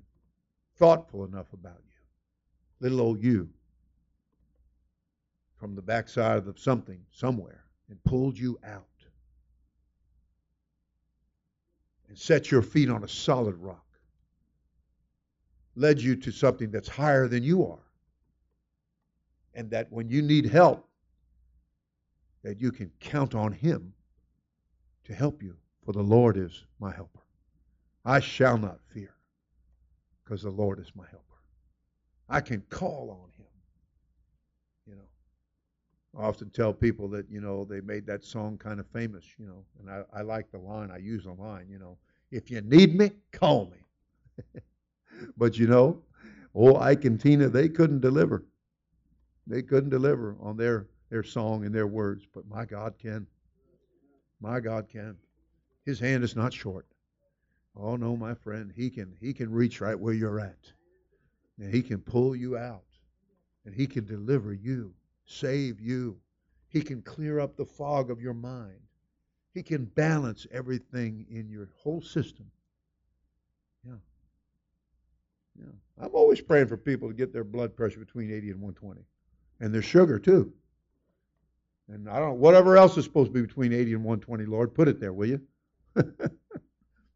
thoughtful 0.77 1.25
enough 1.25 1.53
about 1.53 1.81
you. 1.85 1.99
Little 2.81 3.01
old 3.01 3.23
you 3.23 3.49
from 5.63 5.77
the 5.77 5.81
backside 5.81 6.49
of 6.49 6.59
something 6.59 6.99
somewhere 7.13 7.63
and 7.89 8.03
pulled 8.03 8.37
you 8.37 8.59
out 8.67 8.83
and 12.09 12.19
set 12.19 12.51
your 12.51 12.63
feet 12.63 12.91
on 12.91 13.05
a 13.05 13.09
solid 13.09 13.55
rock, 13.59 13.87
led 15.77 16.01
you 16.01 16.17
to 16.17 16.33
something 16.33 16.73
that's 16.73 16.89
higher 16.89 17.29
than 17.29 17.45
you 17.45 17.65
are, 17.65 17.87
and 19.55 19.71
that 19.71 19.87
when 19.93 20.09
you 20.09 20.21
need 20.21 20.47
help, 20.47 20.89
that 22.43 22.61
you 22.61 22.73
can 22.73 22.91
count 22.99 23.37
on 23.37 23.53
Him 23.53 23.93
to 25.05 25.15
help 25.15 25.45
you, 25.45 25.57
for 25.85 25.93
the 25.93 26.03
Lord 26.03 26.37
is 26.37 26.65
my 26.81 26.91
helper. 26.93 27.23
I 28.05 28.19
shall 28.19 28.59
not 28.59 28.81
fear, 28.93 29.15
because 30.25 30.43
the 30.43 30.51
Lord 30.51 30.81
is 30.81 30.91
my 30.97 31.05
helper. 31.09 31.23
I 32.29 32.41
can 32.41 32.65
call 32.69 33.17
on 33.23 33.31
I 36.19 36.25
often 36.25 36.51
tell 36.51 36.73
people 36.73 37.09
that, 37.09 37.31
you 37.31 37.41
know, 37.41 37.65
they 37.65 37.81
made 37.81 38.07
that 38.07 38.25
song 38.25 38.59
kind 38.59 38.79
of 38.79 38.87
famous, 38.89 39.25
you 39.39 39.47
know, 39.47 39.65
and 39.81 39.91
I, 39.91 40.03
I 40.19 40.23
like 40.23 40.51
the 40.51 40.59
line, 40.59 40.91
I 40.91 40.99
use 40.99 41.25
the 41.25 41.33
line, 41.33 41.67
you 41.71 41.79
know, 41.79 41.97
if 42.31 42.51
you 42.51 42.61
need 42.61 42.97
me, 42.97 43.13
call 43.33 43.71
me. 43.71 44.63
but 45.37 45.59
you 45.59 45.67
know, 45.67 46.03
oh, 46.55 46.77
Ike 46.77 47.07
and 47.07 47.21
Tina, 47.21 47.49
they 47.49 47.69
couldn't 47.69 48.01
deliver. 48.01 48.45
They 49.47 49.63
couldn't 49.63 49.91
deliver 49.91 50.37
on 50.41 50.57
their, 50.57 50.87
their 51.11 51.23
song 51.23 51.65
and 51.65 51.75
their 51.75 51.87
words, 51.87 52.27
but 52.33 52.47
my 52.49 52.65
God 52.65 52.95
can. 52.99 53.27
My 54.41 54.61
God 54.61 54.89
can. 54.89 55.17
His 55.85 55.99
hand 55.99 56.25
is 56.25 56.37
not 56.37 56.53
short. 56.53 56.87
Oh 57.77 57.97
no, 57.97 58.17
my 58.17 58.35
friend, 58.35 58.73
he 58.75 58.91
can 58.91 59.15
he 59.19 59.33
can 59.33 59.51
reach 59.51 59.81
right 59.81 59.99
where 59.99 60.13
you're 60.13 60.41
at. 60.41 60.73
And 61.59 61.73
he 61.73 61.83
can 61.83 62.01
pull 62.01 62.37
you 62.37 62.57
out. 62.57 62.85
And 63.65 63.75
he 63.75 63.87
can 63.87 64.05
deliver 64.05 64.53
you 64.53 64.93
save 65.33 65.81
you. 65.81 66.19
He 66.69 66.81
can 66.81 67.03
clear 67.03 67.41
up 67.41 67.57
the 67.57 67.67
fog 67.67 68.11
of 68.11 68.21
your 68.21 68.35
mind. 68.35 68.81
He 69.55 69.63
can 69.63 69.85
balance 69.85 70.47
everything 70.51 71.27
in 71.31 71.51
your 71.51 71.69
whole 71.77 72.01
system. 72.01 72.47
Yeah. 73.87 73.97
Yeah. 75.59 75.73
I'm 76.03 76.15
always 76.15 76.41
praying 76.41 76.69
for 76.69 76.77
people 76.77 77.09
to 77.09 77.15
get 77.15 77.33
their 77.33 77.45
blood 77.45 77.77
pressure 77.77 77.99
between 77.99 78.31
80 78.31 78.53
and 78.53 78.61
120. 78.61 79.03
And 79.61 79.75
their 79.75 79.83
sugar, 79.83 80.19
too. 80.19 80.53
And 81.89 82.09
I 82.09 82.19
don't 82.19 82.31
know, 82.31 82.35
whatever 82.35 82.79
else 82.79 82.97
is 82.97 83.05
supposed 83.05 83.29
to 83.29 83.35
be 83.35 83.43
between 83.43 83.73
80 83.73 83.95
and 83.95 84.05
120, 84.05 84.47
Lord, 84.47 84.75
put 84.75 84.89
it 84.89 84.99
there, 84.99 85.13
will 85.13 85.29
you? 85.29 85.41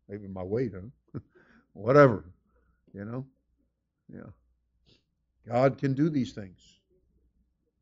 Maybe 0.08 0.28
my 0.28 0.42
weight, 0.42 0.72
huh? 0.74 1.20
whatever. 1.72 2.26
You 2.92 3.06
know? 3.06 3.26
Yeah. 4.12 4.30
God 5.48 5.78
can 5.78 5.94
do 5.94 6.10
these 6.10 6.32
things. 6.32 6.75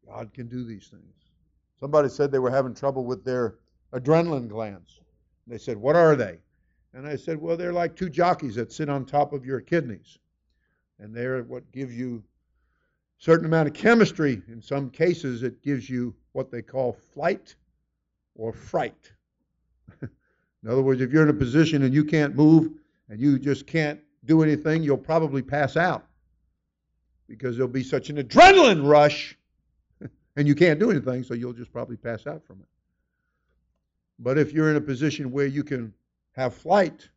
God 0.07 0.33
can 0.33 0.47
do 0.49 0.65
these 0.65 0.89
things. 0.89 1.15
Somebody 1.81 2.09
said 2.09 2.31
they 2.31 2.39
were 2.39 2.51
having 2.51 2.75
trouble 2.75 3.05
with 3.05 3.25
their 3.25 3.57
adrenaline 3.93 4.49
glands. 4.49 5.01
They 5.47 5.59
said, 5.59 5.77
What 5.77 5.97
are 5.97 6.17
they? 6.17 6.39
And 6.93 7.07
I 7.07 7.17
said, 7.17 7.41
Well, 7.41 7.57
they're 7.57 7.73
like 7.73 7.97
two 7.97 8.09
jockeys 8.09 8.55
that 8.55 8.73
sit 8.73 8.89
on 8.89 9.05
top 9.05 9.33
of 9.33 9.45
your 9.45 9.61
kidneys. 9.61 10.19
And 10.99 11.15
they're 11.15 11.43
what 11.43 11.71
give 11.73 11.93
you 11.93 12.23
a 13.21 13.23
certain 13.23 13.47
amount 13.47 13.69
of 13.69 13.75
chemistry. 13.75 14.41
In 14.49 14.63
some 14.63 14.91
cases, 14.91 15.43
it 15.43 15.63
gives 15.63 15.91
you 15.91 16.15
what 16.33 16.51
they 16.51 16.63
call 16.63 16.93
flight 16.93 17.55
or 18.35 18.53
fright. 18.53 19.13
in 20.03 20.71
other 20.71 20.83
words, 20.83 21.01
if 21.01 21.13
you're 21.13 21.23
in 21.23 21.29
a 21.29 21.35
position 21.35 21.83
and 21.83 21.93
you 21.93 22.05
can't 22.05 22.35
move 22.35 22.73
and 23.09 23.21
you 23.21 23.39
just 23.39 23.67
can't 23.67 24.01
do 24.25 24.43
anything, 24.43 24.83
you'll 24.83 24.97
probably 24.97 25.43
pass 25.43 25.77
out 25.77 26.07
because 27.29 27.57
there'll 27.57 27.71
be 27.71 27.83
such 27.83 28.11
an 28.11 28.17
adrenaline 28.17 28.87
rush 28.87 29.37
and 30.37 30.49
you 30.49 30.55
can't 30.55 30.81
do 30.81 30.91
anything, 30.91 31.23
so 31.23 31.35
you'll 31.35 31.53
just 31.53 31.73
probably 31.73 31.97
pass 31.97 32.27
out 32.27 32.45
from 32.45 32.61
it. 32.61 32.67
But 34.19 34.39
if 34.39 34.53
you're 34.53 34.71
in 34.71 34.77
a 34.77 34.81
position 34.81 35.31
where 35.31 35.47
you 35.47 35.65
can 35.65 35.93
have 36.33 36.55
flight, 36.55 37.09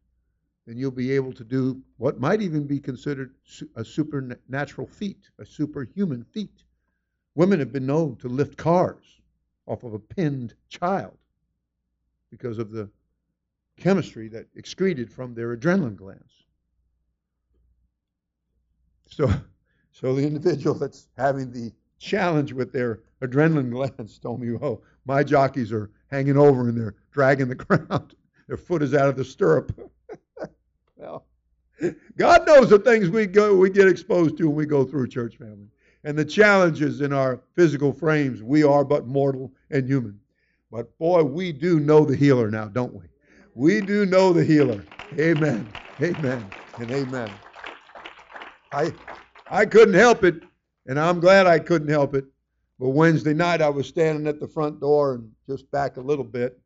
then 0.65 0.77
you'll 0.77 0.91
be 0.91 1.11
able 1.11 1.33
to 1.33 1.43
do 1.43 1.81
what 1.97 2.19
might 2.19 2.41
even 2.41 2.67
be 2.67 2.79
considered 2.79 3.33
a 3.75 3.85
supernatural 3.85 4.87
feat, 4.87 5.29
a 5.39 5.45
superhuman 5.45 6.23
feat. 6.23 6.63
Women 7.35 7.59
have 7.59 7.71
been 7.71 7.85
known 7.85 8.15
to 8.17 8.27
lift 8.27 8.57
cars 8.57 9.05
off 9.65 9.83
of 9.83 9.93
a 9.93 9.99
pinned 9.99 10.55
child 10.69 11.17
because 12.29 12.57
of 12.57 12.71
the 12.71 12.89
chemistry 13.77 14.27
that 14.27 14.47
excreted 14.55 15.11
from 15.11 15.33
their 15.33 15.55
adrenaline 15.55 15.95
glands. 15.95 16.43
So, 19.09 19.31
so 19.91 20.15
the 20.15 20.25
individual 20.25 20.75
that's 20.75 21.07
having 21.15 21.51
the 21.51 21.71
challenge 21.99 22.53
with 22.53 22.73
their 22.73 23.01
adrenaline 23.21 23.71
glands 23.71 24.19
told 24.19 24.41
me, 24.41 24.57
oh, 24.61 24.81
my 25.05 25.23
jockeys 25.23 25.71
are 25.71 25.91
hanging 26.11 26.37
over 26.37 26.69
and 26.69 26.77
they're 26.77 26.95
dragging 27.11 27.47
the 27.47 27.55
ground. 27.55 28.15
Their 28.47 28.57
foot 28.57 28.81
is 28.81 28.93
out 28.93 29.09
of 29.09 29.17
the 29.17 29.25
stirrup. 29.25 29.91
well, 30.95 31.25
God 32.17 32.47
knows 32.47 32.69
the 32.69 32.79
things 32.79 33.09
we 33.09 33.25
go 33.25 33.55
we 33.55 33.69
get 33.69 33.87
exposed 33.87 34.37
to 34.37 34.47
when 34.47 34.55
we 34.55 34.65
go 34.65 34.83
through 34.83 35.07
church 35.07 35.37
family. 35.37 35.67
And 36.03 36.17
the 36.17 36.25
challenges 36.25 37.01
in 37.01 37.11
our 37.11 37.41
physical 37.55 37.91
frames, 37.91 38.41
we 38.41 38.63
are 38.63 38.85
but 38.85 39.07
mortal 39.07 39.51
and 39.71 39.85
human. 39.85 40.19
But 40.71 40.97
boy, 40.97 41.23
we 41.23 41.51
do 41.51 41.79
know 41.79 42.05
the 42.05 42.15
healer 42.15 42.49
now, 42.49 42.65
don't 42.65 42.93
we? 42.93 43.05
We 43.55 43.81
do 43.81 44.05
know 44.05 44.31
the 44.33 44.43
healer. 44.43 44.83
Amen. 45.17 45.67
Amen. 46.01 46.49
And 46.77 46.91
amen. 46.91 47.31
I 48.71 48.93
I 49.49 49.65
couldn't 49.65 49.95
help 49.95 50.23
it, 50.23 50.43
and 50.85 50.99
I'm 50.99 51.19
glad 51.19 51.47
I 51.47 51.59
couldn't 51.59 51.87
help 51.87 52.13
it. 52.13 52.25
But 52.79 52.89
Wednesday 52.89 53.33
night, 53.33 53.61
I 53.61 53.69
was 53.69 53.87
standing 53.87 54.27
at 54.27 54.39
the 54.39 54.47
front 54.47 54.79
door 54.79 55.15
and 55.15 55.31
just 55.47 55.69
back 55.71 55.97
a 55.97 56.01
little 56.01 56.23
bit, 56.23 56.59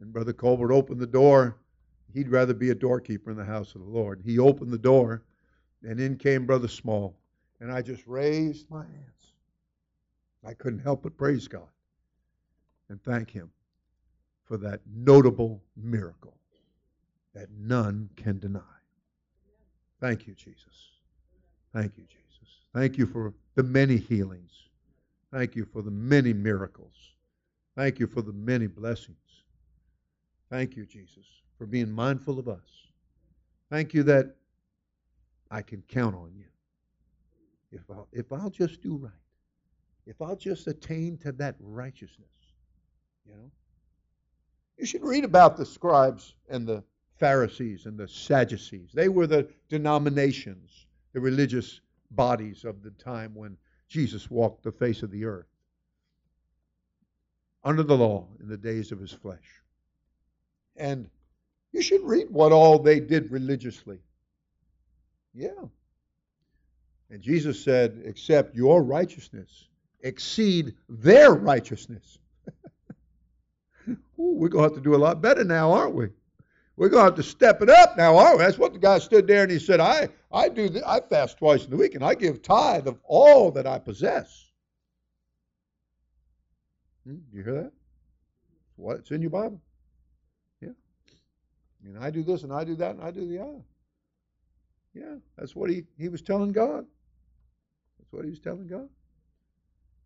and 0.00 0.12
Brother 0.12 0.32
Colbert 0.32 0.72
opened 0.72 1.00
the 1.00 1.06
door. 1.06 1.58
He'd 2.14 2.30
rather 2.30 2.54
be 2.54 2.70
a 2.70 2.74
doorkeeper 2.74 3.30
in 3.30 3.36
the 3.36 3.44
house 3.44 3.74
of 3.74 3.82
the 3.82 3.86
Lord. 3.86 4.22
He 4.24 4.38
opened 4.38 4.72
the 4.72 4.78
door, 4.78 5.22
and 5.82 6.00
in 6.00 6.16
came 6.16 6.46
Brother 6.46 6.68
Small, 6.68 7.14
and 7.60 7.70
I 7.70 7.82
just 7.82 8.06
raised 8.06 8.70
my 8.70 8.82
hands. 8.82 9.34
I 10.44 10.54
couldn't 10.54 10.80
help 10.80 11.02
but 11.02 11.18
praise 11.18 11.46
God 11.46 11.68
and 12.88 13.02
thank 13.02 13.30
Him 13.30 13.50
for 14.44 14.56
that 14.58 14.80
notable 14.92 15.62
miracle 15.76 16.36
that 17.34 17.48
none 17.52 18.10
can 18.16 18.38
deny. 18.38 18.60
Thank 20.00 20.26
you, 20.26 20.34
Jesus. 20.34 20.90
Thank 21.72 21.96
you, 21.96 22.04
Jesus. 22.04 22.48
Thank 22.74 22.98
you 22.98 23.06
for 23.06 23.34
the 23.54 23.62
many 23.62 23.96
healings 23.96 24.69
Thank 25.32 25.54
you 25.54 25.64
for 25.64 25.82
the 25.82 25.90
many 25.90 26.32
miracles. 26.32 26.94
Thank 27.76 28.00
you 28.00 28.06
for 28.06 28.22
the 28.22 28.32
many 28.32 28.66
blessings. 28.66 29.16
Thank 30.50 30.76
you, 30.76 30.84
Jesus, 30.84 31.24
for 31.56 31.66
being 31.66 31.90
mindful 31.90 32.38
of 32.38 32.48
us. 32.48 32.88
Thank 33.70 33.94
you 33.94 34.02
that 34.04 34.34
I 35.50 35.62
can 35.62 35.82
count 35.88 36.16
on 36.16 36.32
you. 36.34 36.46
If 37.70 37.82
I'll, 37.88 38.08
if 38.12 38.32
I'll 38.32 38.50
just 38.50 38.82
do 38.82 38.96
right, 38.96 39.12
if 40.06 40.20
I'll 40.20 40.36
just 40.36 40.66
attain 40.66 41.16
to 41.18 41.30
that 41.32 41.54
righteousness, 41.60 42.28
you 43.24 43.32
know. 43.34 43.50
You 44.76 44.86
should 44.86 45.04
read 45.04 45.24
about 45.24 45.56
the 45.56 45.66
scribes 45.66 46.34
and 46.48 46.66
the 46.66 46.82
Pharisees 47.18 47.84
and 47.84 47.98
the 47.98 48.08
Sadducees. 48.08 48.90
They 48.94 49.10
were 49.10 49.26
the 49.26 49.46
denominations, 49.68 50.86
the 51.12 51.20
religious 51.20 51.80
bodies 52.12 52.64
of 52.64 52.82
the 52.82 52.90
time 52.92 53.34
when 53.34 53.56
Jesus 53.90 54.30
walked 54.30 54.62
the 54.62 54.72
face 54.72 55.02
of 55.02 55.10
the 55.10 55.26
earth 55.26 55.48
under 57.62 57.82
the 57.82 57.96
law 57.96 58.28
in 58.40 58.48
the 58.48 58.56
days 58.56 58.92
of 58.92 59.00
his 59.00 59.12
flesh. 59.12 59.62
And 60.76 61.10
you 61.72 61.82
should 61.82 62.02
read 62.02 62.30
what 62.30 62.52
all 62.52 62.78
they 62.78 63.00
did 63.00 63.30
religiously. 63.30 63.98
Yeah. 65.34 65.66
And 67.10 67.20
Jesus 67.20 67.62
said, 67.62 68.00
except 68.04 68.54
your 68.54 68.82
righteousness 68.82 69.66
exceed 70.02 70.74
their 70.88 71.32
righteousness. 71.32 72.18
Ooh, 73.88 73.96
we're 74.16 74.48
going 74.48 74.62
to 74.64 74.74
have 74.74 74.82
to 74.82 74.88
do 74.88 74.94
a 74.94 74.96
lot 75.04 75.20
better 75.20 75.44
now, 75.44 75.72
aren't 75.72 75.94
we? 75.94 76.08
We're 76.80 76.88
going 76.88 77.02
to 77.02 77.10
have 77.10 77.16
to 77.16 77.22
step 77.22 77.60
it 77.60 77.68
up 77.68 77.98
now, 77.98 78.16
aren't 78.16 78.38
we? 78.38 78.44
That's 78.44 78.56
what 78.56 78.72
the 78.72 78.78
guy 78.78 78.98
stood 79.00 79.26
there 79.26 79.42
and 79.42 79.52
he 79.52 79.58
said, 79.58 79.80
I, 79.80 80.08
I 80.32 80.48
do 80.48 80.66
th- 80.66 80.82
I 80.86 81.00
fast 81.00 81.36
twice 81.36 81.66
in 81.66 81.70
the 81.70 81.76
week 81.76 81.94
and 81.94 82.02
I 82.02 82.14
give 82.14 82.40
tithe 82.40 82.86
of 82.86 82.98
all 83.04 83.50
that 83.50 83.66
I 83.66 83.78
possess. 83.78 84.46
Hmm, 87.06 87.18
you 87.34 87.42
hear 87.42 87.64
that? 87.64 87.72
What? 88.76 89.00
It's 89.00 89.10
in 89.10 89.20
your 89.20 89.30
Bible. 89.30 89.60
Yeah. 90.62 90.70
And 91.84 91.98
I 92.02 92.08
do 92.08 92.22
this 92.22 92.44
and 92.44 92.52
I 92.52 92.64
do 92.64 92.74
that 92.76 92.92
and 92.92 93.04
I 93.04 93.10
do 93.10 93.28
the 93.28 93.42
other. 93.42 93.60
Yeah, 94.94 95.16
that's 95.36 95.54
what 95.54 95.68
he, 95.68 95.84
he 95.98 96.08
was 96.08 96.22
telling 96.22 96.50
God. 96.50 96.86
That's 97.98 98.10
what 98.10 98.24
he 98.24 98.30
was 98.30 98.40
telling 98.40 98.68
God. 98.68 98.88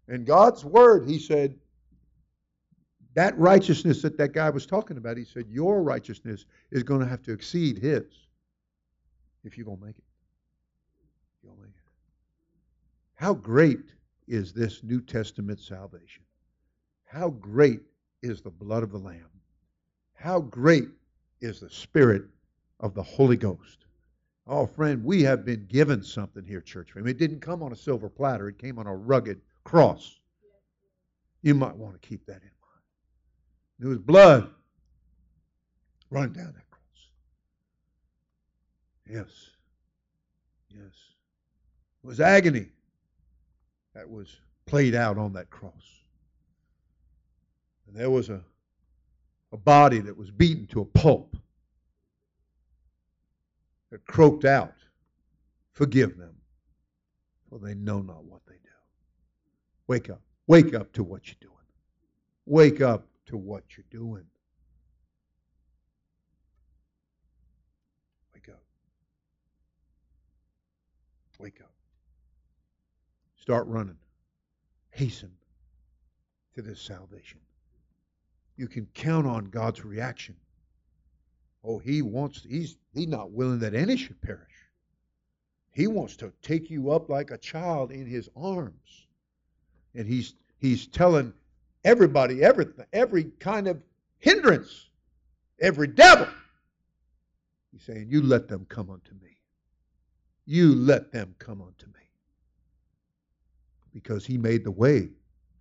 In 0.09 0.25
God's 0.25 0.65
word, 0.65 1.09
he 1.09 1.21
said, 1.21 1.55
that 3.15 3.39
righteousness 3.39 4.03
that 4.03 4.19
that 4.19 4.33
guy 4.33 4.51
was 4.51 4.67
talking 4.67 4.97
about, 4.97 5.17
he 5.17 5.25
said, 5.25 5.47
your 5.49 5.83
righteousness 5.83 6.47
is 6.71 6.83
going 6.83 7.01
to 7.01 7.07
have 7.07 7.23
to 7.23 7.33
exceed 7.33 7.79
his 7.79 8.05
if 9.45 9.57
you're 9.57 9.67
going 9.67 9.79
to 9.79 9.87
make 9.87 9.99
it. 9.99 10.05
How 13.15 13.33
great 13.33 13.93
is 14.27 14.53
this 14.53 14.83
New 14.83 15.01
Testament 15.01 15.61
salvation? 15.61 16.23
How 17.05 17.31
great 17.31 17.81
is 18.23 18.43
the 18.43 18.51
blood 18.51 18.83
of 18.83 18.91
the 18.91 18.99
Lamb? 18.99 19.31
How 20.15 20.41
great 20.41 20.89
is 21.41 21.61
the 21.61 21.71
Spirit 21.71 22.25
of 22.81 22.95
the 22.95 23.03
Holy 23.03 23.37
Ghost? 23.37 23.87
Oh, 24.47 24.67
friend, 24.67 25.03
we 25.05 25.23
have 25.23 25.45
been 25.45 25.67
given 25.67 26.03
something 26.03 26.45
here, 26.45 26.61
church 26.61 26.93
family. 26.93 27.13
It 27.13 27.19
didn't 27.19 27.41
come 27.41 27.63
on 27.63 27.73
a 27.73 27.77
silver 27.77 28.09
platter, 28.09 28.49
it 28.49 28.59
came 28.59 28.79
on 28.79 28.87
a 28.87 28.95
rugged 28.95 29.41
cross. 29.63 30.19
You 31.43 31.55
might 31.55 31.77
want 31.77 32.01
to 32.01 32.07
keep 32.07 32.27
that 32.27 32.43
in 32.43 32.51
there 33.79 33.89
was 33.89 33.99
blood 33.99 34.51
running 36.11 36.33
down 36.33 36.53
that 36.55 36.71
cross. 36.71 37.09
Yes. 39.09 39.51
Yes. 40.71 40.93
It 42.03 42.07
was 42.07 42.21
agony 42.21 42.69
that 43.95 44.09
was 44.09 44.37
played 44.67 44.95
out 44.95 45.19
on 45.19 45.33
that 45.35 45.51
cross. 45.51 45.73
And 47.87 47.97
there 47.97 48.11
was 48.11 48.29
a, 48.29 48.41
a 49.53 49.57
body 49.57 50.01
that 50.01 50.17
was 50.17 50.31
beaten 50.31 50.67
to 50.69 50.81
a 50.81 50.85
pulp 50.85 51.37
that 53.91 54.05
croaked 54.07 54.45
out, 54.45 54.75
Forgive 55.75 56.17
them, 56.17 56.37
for 57.49 57.59
they 57.59 57.75
know 57.75 58.01
not 58.01 58.25
what 58.25 58.41
they 58.47 58.55
do. 58.55 58.71
Wake 59.89 60.09
up. 60.09 60.21
Wake 60.47 60.73
up 60.73 60.93
to 60.93 61.03
what 61.03 61.27
you're 61.27 61.35
doing. 61.41 61.53
Wake 62.47 62.81
up 62.81 63.09
to 63.27 63.37
what 63.37 63.65
you're 63.77 63.85
doing. 63.91 64.25
Wake 68.35 68.49
up. 68.49 68.63
Wake 71.39 71.61
up. 71.63 71.73
Start 73.37 73.67
running. 73.67 73.99
Hasten 74.91 75.33
to 76.55 76.63
this 76.63 76.81
salvation. 76.81 77.41
You 78.57 78.69
can 78.69 78.87
count 78.95 79.27
on 79.27 79.47
God's 79.47 79.85
reaction. 79.85 80.37
Oh, 81.65 81.79
he 81.79 82.03
wants, 82.03 82.45
he's, 82.49 82.77
he's 82.93 83.09
not 83.09 83.33
willing 83.33 83.59
that 83.61 83.75
any 83.75 83.97
should 83.97 84.21
perish. 84.21 84.53
He 85.73 85.87
wants 85.89 86.17
to 86.19 86.33
take 86.43 86.71
you 86.71 86.91
up 86.91 87.09
like 87.09 87.31
a 87.31 87.39
child 87.39 87.91
in 87.91 88.07
his 88.07 88.29
arms. 88.37 89.07
And 89.95 90.07
he's, 90.07 90.35
he's 90.59 90.87
telling 90.87 91.33
everybody, 91.85 92.43
everything, 92.43 92.87
every 92.93 93.25
kind 93.39 93.69
of 93.69 93.83
hindrance, 94.19 94.89
every 95.61 95.87
devil. 95.87 96.29
He's 97.73 97.83
saying, 97.83 98.07
You 98.09 98.23
let 98.23 98.49
them 98.49 98.67
come 98.69 98.91
unto 98.91 99.13
me. 99.23 99.37
You 100.47 100.75
let 100.75 101.13
them 101.13 101.35
come 101.39 101.61
unto 101.61 101.87
me. 101.87 101.93
Because 103.93 104.27
he 104.27 104.39
made 104.39 104.65
the 104.65 104.71
way 104.71 105.09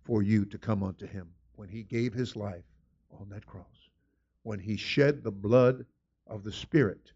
for 0.04 0.22
you 0.22 0.44
to 0.46 0.58
come 0.58 0.82
unto 0.82 1.06
him 1.06 1.28
when 1.56 1.68
he 1.68 1.82
gave 1.82 2.12
his 2.12 2.36
life 2.36 2.64
on 3.20 3.28
that 3.30 3.46
cross, 3.46 3.88
when 4.42 4.58
he 4.58 4.76
shed 4.76 5.22
the 5.22 5.30
blood 5.30 5.84
of 6.26 6.42
the 6.42 6.52
Spirit 6.52 7.12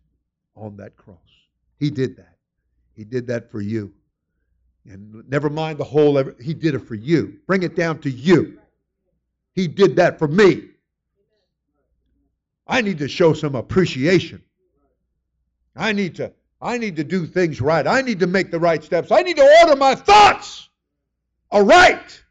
on 0.57 0.77
that 0.77 0.97
cross. 0.97 1.17
He 1.79 1.91
did 1.91 2.17
that. 2.17 2.37
He 2.95 3.05
did 3.05 3.27
that 3.29 3.51
for 3.51 3.61
you. 3.61 3.93
And 4.85 5.29
never 5.29 5.51
mind 5.51 5.79
the 5.79 5.85
whole, 5.85 6.23
he 6.41 6.55
did 6.55 6.75
it 6.75 6.81
for 6.81 6.95
you. 6.95 7.39
Bring 7.47 7.63
it 7.63 7.77
down 7.77 8.01
to 8.01 8.11
you. 8.11 8.59
He 9.59 9.67
did 9.67 9.97
that 9.97 10.21
for 10.21 10.29
me. 10.29 10.69
I 12.65 12.81
need 12.81 12.99
to 12.99 13.09
show 13.09 13.33
some 13.33 13.57
appreciation. 13.57 14.41
I 15.75 15.93
need 15.93 16.15
to 16.15 16.33
I 16.61 16.79
need 16.79 16.95
to 16.95 17.03
do 17.03 17.27
things 17.27 17.61
right. 17.61 17.85
I 17.85 18.03
need 18.03 18.21
to 18.21 18.29
make 18.29 18.53
the 18.53 18.61
right 18.61 18.85
steps. 18.85 19.11
I 19.11 19.23
need 19.23 19.37
to 19.37 19.59
order 19.61 19.75
my 19.75 19.97
thoughts 19.97 20.69
aright. 21.51 22.23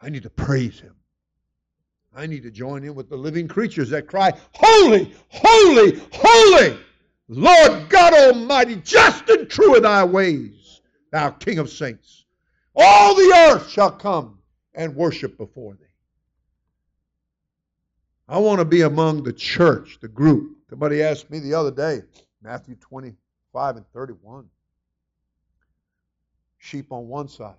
I 0.00 0.10
need 0.10 0.22
to 0.22 0.30
praise 0.30 0.78
him. 0.78 0.94
I 2.14 2.28
need 2.28 2.44
to 2.44 2.52
join 2.52 2.84
in 2.84 2.94
with 2.94 3.08
the 3.08 3.16
living 3.16 3.48
creatures 3.48 3.90
that 3.90 4.06
cry, 4.06 4.32
Holy, 4.52 5.12
holy, 5.26 6.00
holy, 6.12 6.78
Lord 7.26 7.88
God 7.88 8.14
Almighty, 8.14 8.76
just 8.76 9.28
and 9.28 9.50
true 9.50 9.74
are 9.74 9.80
thy 9.80 10.04
ways, 10.04 10.82
thou 11.10 11.30
King 11.30 11.58
of 11.58 11.68
saints. 11.68 12.23
All 12.76 13.14
the 13.14 13.50
earth 13.50 13.70
shall 13.70 13.90
come 13.90 14.38
and 14.74 14.96
worship 14.96 15.38
before 15.38 15.74
thee. 15.74 15.84
I 18.28 18.38
want 18.38 18.58
to 18.58 18.64
be 18.64 18.82
among 18.82 19.22
the 19.22 19.32
church, 19.32 19.98
the 20.00 20.08
group. 20.08 20.56
Somebody 20.70 21.02
asked 21.02 21.30
me 21.30 21.38
the 21.38 21.54
other 21.54 21.70
day, 21.70 22.02
Matthew 22.42 22.74
25 22.76 23.76
and 23.76 23.86
31. 23.92 24.48
Sheep 26.58 26.90
on 26.90 27.06
one 27.06 27.28
side, 27.28 27.54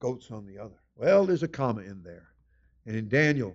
goats 0.00 0.30
on 0.30 0.46
the 0.46 0.58
other. 0.58 0.80
Well, 0.96 1.26
there's 1.26 1.42
a 1.42 1.48
comma 1.48 1.82
in 1.82 2.02
there. 2.02 2.28
And 2.86 2.96
in 2.96 3.08
Daniel, 3.08 3.54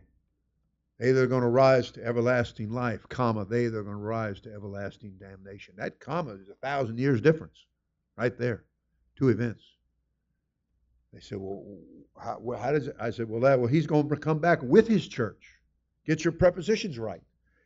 they 1.00 1.12
that 1.12 1.22
are 1.22 1.28
going 1.28 1.42
to 1.42 1.48
rise 1.48 1.90
to 1.92 2.06
everlasting 2.06 2.72
life, 2.72 3.10
comma, 3.10 3.44
they 3.44 3.66
that 3.66 3.78
are 3.78 3.84
going 3.84 3.96
to 3.96 4.02
rise 4.02 4.40
to 4.42 4.54
everlasting 4.54 5.16
damnation. 5.20 5.74
That 5.76 6.00
comma 6.00 6.34
is 6.34 6.50
a 6.50 6.56
thousand 6.56 7.00
years 7.00 7.22
difference 7.22 7.66
right 8.16 8.38
there. 8.38 8.66
Two 9.18 9.30
events. 9.30 9.64
They 11.14 11.20
said, 11.20 11.40
well, 11.40 11.64
how, 12.18 12.38
well, 12.40 12.60
how 12.60 12.72
does 12.72 12.88
it? 12.88 12.96
I 13.00 13.12
said, 13.12 13.30
well, 13.30 13.42
that, 13.42 13.60
well, 13.60 13.68
he's 13.68 13.88
going 13.88 14.08
to 14.10 14.16
come 14.16 14.40
back 14.40 14.62
with 14.62 14.88
his 14.88 15.08
church. 15.08 15.60
Get 16.06 16.24
your 16.24 16.32
prepositions 16.32 16.98
right. 16.98 17.22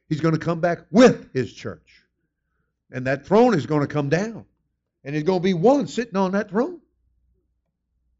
He's 0.09 0.21
going 0.21 0.33
to 0.33 0.39
come 0.39 0.59
back 0.59 0.79
with 0.91 1.31
his 1.33 1.53
church. 1.53 2.03
And 2.91 3.07
that 3.07 3.25
throne 3.25 3.53
is 3.53 3.65
going 3.65 3.81
to 3.81 3.87
come 3.87 4.09
down. 4.09 4.45
And 5.03 5.13
there's 5.13 5.23
going 5.23 5.39
to 5.39 5.43
be 5.43 5.53
one 5.53 5.87
sitting 5.87 6.15
on 6.15 6.31
that 6.31 6.49
throne. 6.49 6.79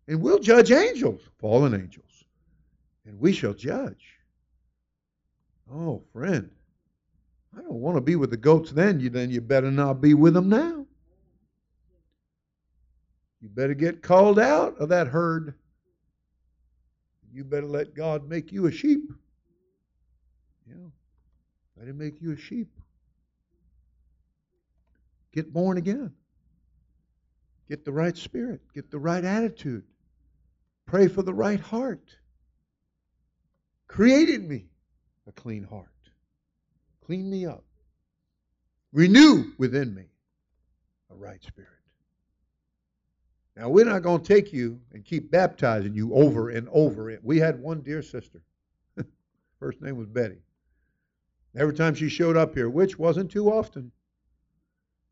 And 0.07 0.21
we'll 0.21 0.39
judge 0.39 0.71
angels, 0.71 1.21
fallen 1.39 1.73
angels. 1.73 2.23
And 3.05 3.19
we 3.19 3.33
shall 3.33 3.53
judge. 3.53 4.05
Oh, 5.71 6.03
friend, 6.13 6.49
I 7.57 7.61
don't 7.61 7.81
want 7.81 7.97
to 7.97 8.01
be 8.01 8.15
with 8.15 8.29
the 8.29 8.37
goats 8.37 8.71
then. 8.71 8.99
You 8.99 9.09
then 9.09 9.31
you 9.31 9.41
better 9.41 9.71
not 9.71 10.01
be 10.01 10.13
with 10.13 10.35
them 10.35 10.49
now. 10.49 10.84
You 13.45 13.51
better 13.51 13.75
get 13.75 14.01
called 14.01 14.39
out 14.39 14.75
of 14.79 14.89
that 14.89 15.05
herd. 15.05 15.53
You 17.31 17.43
better 17.43 17.67
let 17.67 17.93
God 17.93 18.27
make 18.27 18.51
you 18.51 18.65
a 18.65 18.71
sheep. 18.71 19.13
Yeah. 20.67 20.87
Let 21.77 21.87
him 21.87 21.99
make 21.99 22.19
you 22.23 22.31
a 22.31 22.37
sheep. 22.37 22.71
Get 25.31 25.53
born 25.53 25.77
again. 25.77 26.11
Get 27.69 27.85
the 27.85 27.91
right 27.91 28.17
spirit. 28.17 28.61
Get 28.73 28.89
the 28.89 28.97
right 28.97 29.23
attitude. 29.23 29.83
Pray 30.87 31.07
for 31.07 31.21
the 31.21 31.33
right 31.33 31.59
heart. 31.59 32.17
Create 33.87 34.29
in 34.29 34.47
me 34.47 34.65
a 35.27 35.31
clean 35.31 35.65
heart. 35.65 35.91
Clean 37.05 37.29
me 37.29 37.45
up. 37.45 37.63
Renew 38.91 39.51
within 39.59 39.93
me 39.93 40.05
a 41.11 41.15
right 41.15 41.43
spirit. 41.43 41.69
Now, 43.55 43.69
we're 43.69 43.85
not 43.85 44.03
going 44.03 44.21
to 44.21 44.27
take 44.33 44.51
you 44.51 44.81
and 44.91 45.05
keep 45.05 45.31
baptizing 45.31 45.93
you 45.93 46.13
over 46.13 46.49
and 46.49 46.67
over. 46.71 47.17
We 47.23 47.39
had 47.39 47.59
one 47.61 47.81
dear 47.81 48.01
sister. 48.01 48.41
First 49.59 49.81
name 49.81 49.95
was 49.95 50.07
Betty. 50.07 50.39
Every 51.55 51.73
time 51.73 51.95
she 51.95 52.09
showed 52.09 52.35
up 52.35 52.53
here, 52.53 52.69
which 52.69 52.99
wasn't 52.99 53.31
too 53.31 53.49
often, 53.49 53.91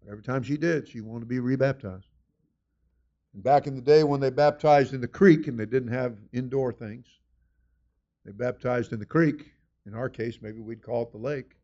but 0.02 0.12
every 0.12 0.24
time 0.24 0.44
she 0.44 0.58
did, 0.58 0.90
she 0.90 1.00
wanted 1.00 1.22
to 1.22 1.26
be 1.26 1.40
rebaptized. 1.40 2.10
And 3.34 3.42
back 3.42 3.66
in 3.66 3.76
the 3.76 3.82
day 3.82 4.04
when 4.04 4.20
they 4.20 4.30
baptized 4.30 4.94
in 4.94 5.00
the 5.00 5.08
creek 5.08 5.48
and 5.48 5.58
they 5.58 5.66
didn't 5.66 5.94
have 5.94 6.18
indoor 6.34 6.74
things, 6.74 7.08
they 8.26 8.34
baptized 8.34 8.92
in 8.92 9.00
the 9.00 9.06
creek. 9.06 9.54
In 9.86 9.94
our 9.94 10.10
case, 10.10 10.40
maybe 10.42 10.60
we'd 10.60 10.82
call 10.82 11.04
it 11.04 11.12
the 11.12 11.18
lake. 11.18 11.56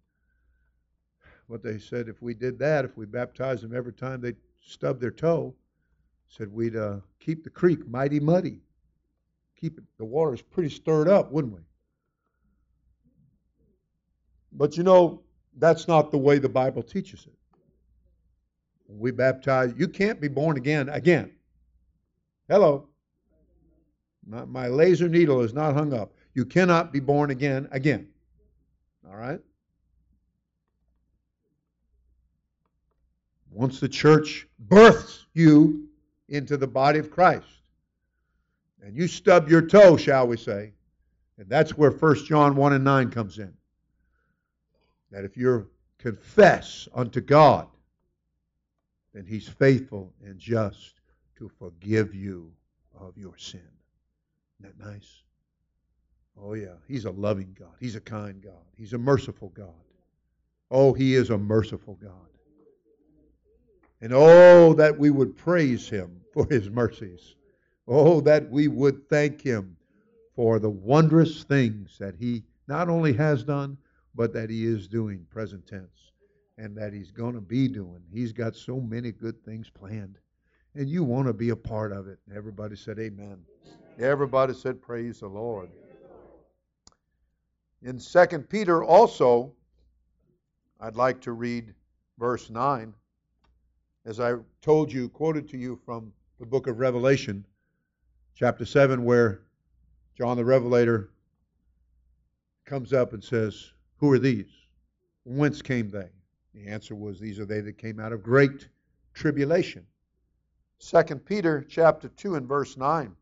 But 1.49 1.61
they 1.61 1.79
said, 1.79 2.07
if 2.07 2.21
we 2.21 2.33
did 2.33 2.59
that, 2.59 2.85
if 2.85 2.95
we 2.95 3.05
baptized 3.05 3.63
them 3.63 3.75
every 3.75 3.93
time 3.93 4.21
they 4.21 4.33
stubbed 4.61 5.01
their 5.01 5.11
toe, 5.11 5.55
said 6.29 6.53
we'd 6.53 6.75
uh, 6.75 6.97
keep 7.19 7.43
the 7.43 7.49
creek 7.49 7.87
mighty 7.87 8.19
muddy. 8.19 8.61
Keep 9.59 9.79
it, 9.79 9.83
the 9.97 10.05
water's 10.05 10.41
pretty 10.41 10.69
stirred 10.69 11.09
up, 11.09 11.31
wouldn't 11.31 11.53
we? 11.53 11.61
But 14.53 14.77
you 14.77 14.83
know, 14.83 15.21
that's 15.57 15.87
not 15.87 16.11
the 16.11 16.17
way 16.17 16.37
the 16.39 16.49
Bible 16.49 16.83
teaches 16.83 17.25
it. 17.25 17.33
When 18.85 18.99
we 18.99 19.11
baptize, 19.11 19.73
you 19.75 19.87
can't 19.87 20.21
be 20.21 20.27
born 20.27 20.57
again 20.57 20.87
again. 20.89 21.31
Hello. 22.47 22.87
My, 24.25 24.45
my 24.45 24.67
laser 24.67 25.09
needle 25.09 25.41
is 25.41 25.53
not 25.53 25.73
hung 25.73 25.93
up. 25.93 26.13
You 26.35 26.45
cannot 26.45 26.93
be 26.93 26.99
born 26.99 27.31
again 27.31 27.67
again. 27.71 28.07
All 29.09 29.15
right? 29.15 29.39
Once 33.51 33.79
the 33.79 33.89
church 33.89 34.47
births 34.59 35.25
you 35.33 35.88
into 36.29 36.57
the 36.57 36.67
body 36.67 36.99
of 36.99 37.11
Christ. 37.11 37.47
And 38.81 38.95
you 38.95 39.07
stub 39.07 39.49
your 39.49 39.61
toe, 39.61 39.97
shall 39.97 40.27
we 40.27 40.37
say. 40.37 40.73
And 41.37 41.49
that's 41.49 41.77
where 41.77 41.91
1 41.91 42.25
John 42.25 42.55
1 42.55 42.73
and 42.73 42.83
9 42.83 43.11
comes 43.11 43.39
in. 43.39 43.53
That 45.11 45.25
if 45.25 45.35
you 45.35 45.69
confess 45.97 46.87
unto 46.93 47.19
God, 47.21 47.67
then 49.13 49.25
He's 49.25 49.47
faithful 49.47 50.13
and 50.23 50.37
just 50.37 50.95
to 51.37 51.49
forgive 51.59 52.13
you 52.13 52.51
of 52.99 53.17
your 53.17 53.37
sin. 53.37 53.61
Isn't 54.59 54.77
that 54.77 54.85
nice? 54.85 55.23
Oh, 56.41 56.53
yeah. 56.53 56.75
He's 56.87 57.05
a 57.05 57.11
loving 57.11 57.55
God. 57.57 57.75
He's 57.79 57.95
a 57.95 58.01
kind 58.01 58.41
God. 58.41 58.53
He's 58.75 58.93
a 58.93 58.97
merciful 58.97 59.49
God. 59.49 59.73
Oh, 60.71 60.93
He 60.93 61.15
is 61.15 61.29
a 61.31 61.37
merciful 61.37 61.95
God. 62.01 62.11
And 64.01 64.13
oh, 64.13 64.73
that 64.75 64.97
we 64.97 65.09
would 65.09 65.35
praise 65.35 65.89
Him 65.89 66.19
for 66.33 66.47
his 66.49 66.69
mercies. 66.69 67.35
Oh, 67.87 68.21
that 68.21 68.49
we 68.49 68.67
would 68.67 69.09
thank 69.09 69.41
him 69.41 69.75
for 70.35 70.59
the 70.59 70.69
wondrous 70.69 71.43
things 71.43 71.97
that 71.99 72.15
he 72.15 72.43
not 72.67 72.87
only 72.87 73.13
has 73.13 73.43
done, 73.43 73.77
but 74.15 74.31
that 74.33 74.49
he 74.49 74.65
is 74.65 74.87
doing, 74.87 75.25
present 75.29 75.65
tense, 75.67 76.11
and 76.57 76.77
that 76.77 76.93
he's 76.93 77.11
going 77.11 77.33
to 77.33 77.41
be 77.41 77.67
doing. 77.67 78.01
He's 78.13 78.31
got 78.31 78.55
so 78.55 78.79
many 78.79 79.11
good 79.11 79.43
things 79.43 79.69
planned, 79.69 80.17
and 80.75 80.87
you 80.87 81.03
want 81.03 81.27
to 81.27 81.33
be 81.33 81.49
a 81.49 81.55
part 81.55 81.91
of 81.91 82.07
it. 82.07 82.19
Everybody 82.33 82.75
said, 82.75 82.99
Amen. 82.99 83.39
Everybody 83.99 84.53
said, 84.53 84.81
Praise 84.81 85.19
the 85.21 85.27
Lord. 85.27 85.69
In 87.81 87.97
2 87.97 88.25
Peter 88.49 88.83
also, 88.83 89.53
I'd 90.79 90.95
like 90.95 91.21
to 91.21 91.31
read 91.31 91.73
verse 92.19 92.49
9. 92.49 92.93
As 94.05 94.19
I 94.19 94.35
told 94.61 94.91
you, 94.91 95.09
quoted 95.09 95.49
to 95.49 95.57
you 95.57 95.79
from 95.85 96.13
the 96.39 96.45
book 96.45 96.67
of 96.67 96.79
Revelation, 96.79 97.45
chapter 98.33 98.65
7, 98.65 99.03
where 99.03 99.41
John 100.17 100.37
the 100.37 100.45
Revelator 100.45 101.09
comes 102.65 102.93
up 102.93 103.13
and 103.13 103.23
says, 103.23 103.71
Who 103.97 104.11
are 104.11 104.19
these? 104.19 104.49
Whence 105.25 105.61
came 105.61 105.89
they? 105.89 106.09
The 106.53 106.67
answer 106.67 106.95
was, 106.95 107.19
These 107.19 107.39
are 107.39 107.45
they 107.45 107.61
that 107.61 107.77
came 107.77 107.99
out 107.99 108.13
of 108.13 108.23
great 108.23 108.67
tribulation. 109.13 109.85
2 110.79 111.03
Peter 111.17 111.65
chapter 111.67 112.07
2 112.07 112.35
and 112.35 112.47
verse 112.47 112.77
9. 112.77 113.13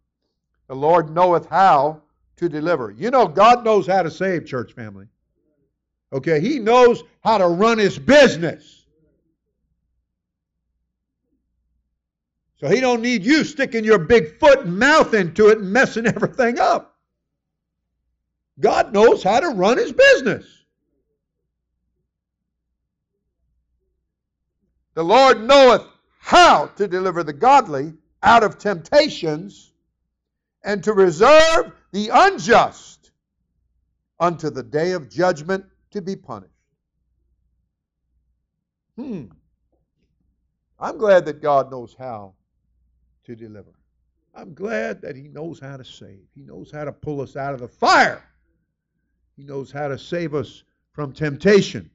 The 0.68 0.76
Lord 0.76 1.10
knoweth 1.10 1.48
how 1.48 2.02
to 2.36 2.48
deliver. 2.48 2.92
You 2.92 3.10
know, 3.10 3.28
God 3.28 3.66
knows 3.66 3.88
how 3.88 4.04
to 4.04 4.12
save, 4.12 4.46
church 4.46 4.74
family. 4.74 5.08
Okay, 6.14 6.40
He 6.40 6.60
knows 6.60 7.04
how 7.24 7.40
to 7.40 7.48
run 7.48 7.80
His 7.80 7.98
business. 7.98 8.77
So 12.60 12.68
he 12.68 12.80
don't 12.80 13.02
need 13.02 13.24
you 13.24 13.44
sticking 13.44 13.84
your 13.84 14.00
big 14.00 14.40
foot 14.40 14.66
and 14.66 14.80
mouth 14.80 15.14
into 15.14 15.50
it 15.50 15.60
and 15.60 15.72
messing 15.72 16.08
everything 16.08 16.60
up. 16.60 16.96
God 18.60 18.94
knows 18.94 19.22
how 19.22 19.40
to 19.40 19.50
run 19.50 19.78
his 19.78 19.94
business. 19.94 20.46
The 24.96 25.04
Lord 25.04 25.44
knoweth 25.44 25.84
how 26.20 26.68
to 26.78 26.88
deliver 26.88 27.24
the 27.24 27.34
godly 27.34 27.94
out 28.24 28.44
of 28.44 28.58
temptations 28.58 29.72
and 30.64 30.84
to 30.84 30.94
reserve 30.94 31.72
the 31.92 32.10
unjust 32.12 33.12
unto 34.20 34.50
the 34.50 34.64
day 34.64 34.94
of 34.94 35.08
judgment 35.08 35.66
to 35.92 36.02
be 36.02 36.16
punished. 36.16 36.52
Hmm. 38.96 39.26
I'm 40.80 40.98
glad 40.98 41.26
that 41.26 41.44
God 41.44 41.70
knows 41.70 41.96
how 41.98 42.34
to 43.28 43.36
deliver. 43.36 43.74
I'm 44.34 44.54
glad 44.54 45.02
that 45.02 45.16
He 45.16 45.28
knows 45.28 45.60
how 45.60 45.78
to 45.78 45.84
save. 45.84 46.26
He 46.34 46.42
knows 46.42 46.72
how 46.72 46.86
to 46.86 46.92
pull 46.92 47.22
us 47.22 47.36
out 47.36 47.54
of 47.54 47.60
the 47.60 47.68
fire. 47.68 48.24
He 49.36 49.44
knows 49.44 49.72
how 49.72 49.90
to 49.90 50.00
save 50.00 50.34
us 50.34 50.64
from 50.94 51.14
temptation. 51.14 51.92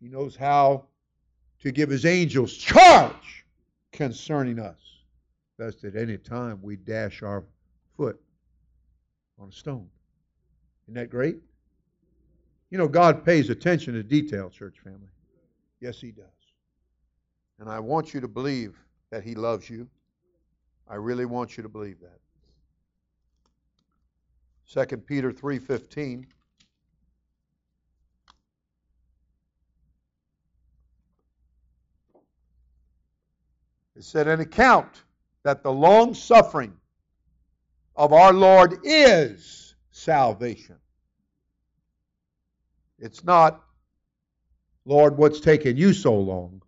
He 0.00 0.08
knows 0.08 0.36
how 0.36 0.84
to 1.60 1.72
give 1.72 1.88
His 1.90 2.04
angels 2.04 2.54
charge 2.54 3.46
concerning 3.92 4.58
us, 4.58 4.78
lest 5.58 5.84
at 5.84 5.96
any 5.96 6.18
time 6.18 6.60
we 6.62 6.76
dash 6.76 7.22
our 7.22 7.44
foot 7.96 8.20
on 9.38 9.48
a 9.48 9.52
stone. 9.52 9.88
Isn't 10.84 10.94
that 10.94 11.10
great? 11.10 11.36
You 12.70 12.78
know, 12.78 12.88
God 12.88 13.24
pays 13.24 13.48
attention 13.48 13.94
to 13.94 14.02
detail, 14.02 14.50
church 14.50 14.78
family. 14.84 15.08
Yes, 15.80 16.00
He 16.00 16.10
does. 16.12 16.26
And 17.58 17.68
I 17.68 17.80
want 17.80 18.12
you 18.14 18.20
to 18.20 18.28
believe 18.28 18.76
that 19.10 19.24
He 19.24 19.34
loves 19.34 19.68
you. 19.68 19.88
I 20.88 20.96
really 20.96 21.26
want 21.26 21.56
you 21.56 21.62
to 21.62 21.68
believe 21.68 21.98
that. 22.00 22.20
2 24.88 24.96
Peter 24.98 25.32
3:15 25.32 26.26
It 33.96 34.04
said 34.04 34.28
an 34.28 34.40
account 34.40 35.02
that 35.42 35.62
the 35.62 35.70
long 35.72 36.14
suffering 36.14 36.72
of 37.96 38.14
our 38.14 38.32
Lord 38.32 38.78
is 38.82 39.74
salvation. 39.90 40.76
It's 42.98 43.22
not, 43.24 43.62
Lord, 44.86 45.18
what's 45.18 45.40
taking 45.40 45.76
you 45.76 45.92
so 45.92 46.14
long? 46.14 46.62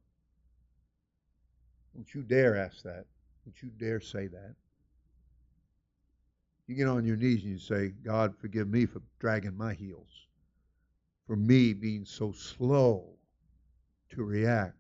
Don't 1.95 2.15
you 2.15 2.23
dare 2.23 2.57
ask 2.57 2.83
that. 2.83 3.05
Don't 3.45 3.63
you 3.63 3.71
dare 3.79 4.01
say 4.01 4.27
that. 4.29 4.55
You 6.67 6.77
get 6.77 6.89
on 6.89 7.05
your 7.05 7.17
knees 7.17 7.43
and 7.43 7.53
you 7.53 7.59
say, 7.59 7.93
God, 8.05 8.35
forgive 8.39 8.69
me 8.69 8.87
for 8.87 9.03
dragging 9.19 9.57
my 9.57 9.75
heels, 9.75 10.27
for 11.27 11.37
me 11.37 11.73
being 11.73 12.05
so 12.05 12.33
slow 12.33 13.05
to 14.11 14.23
react 14.23 14.77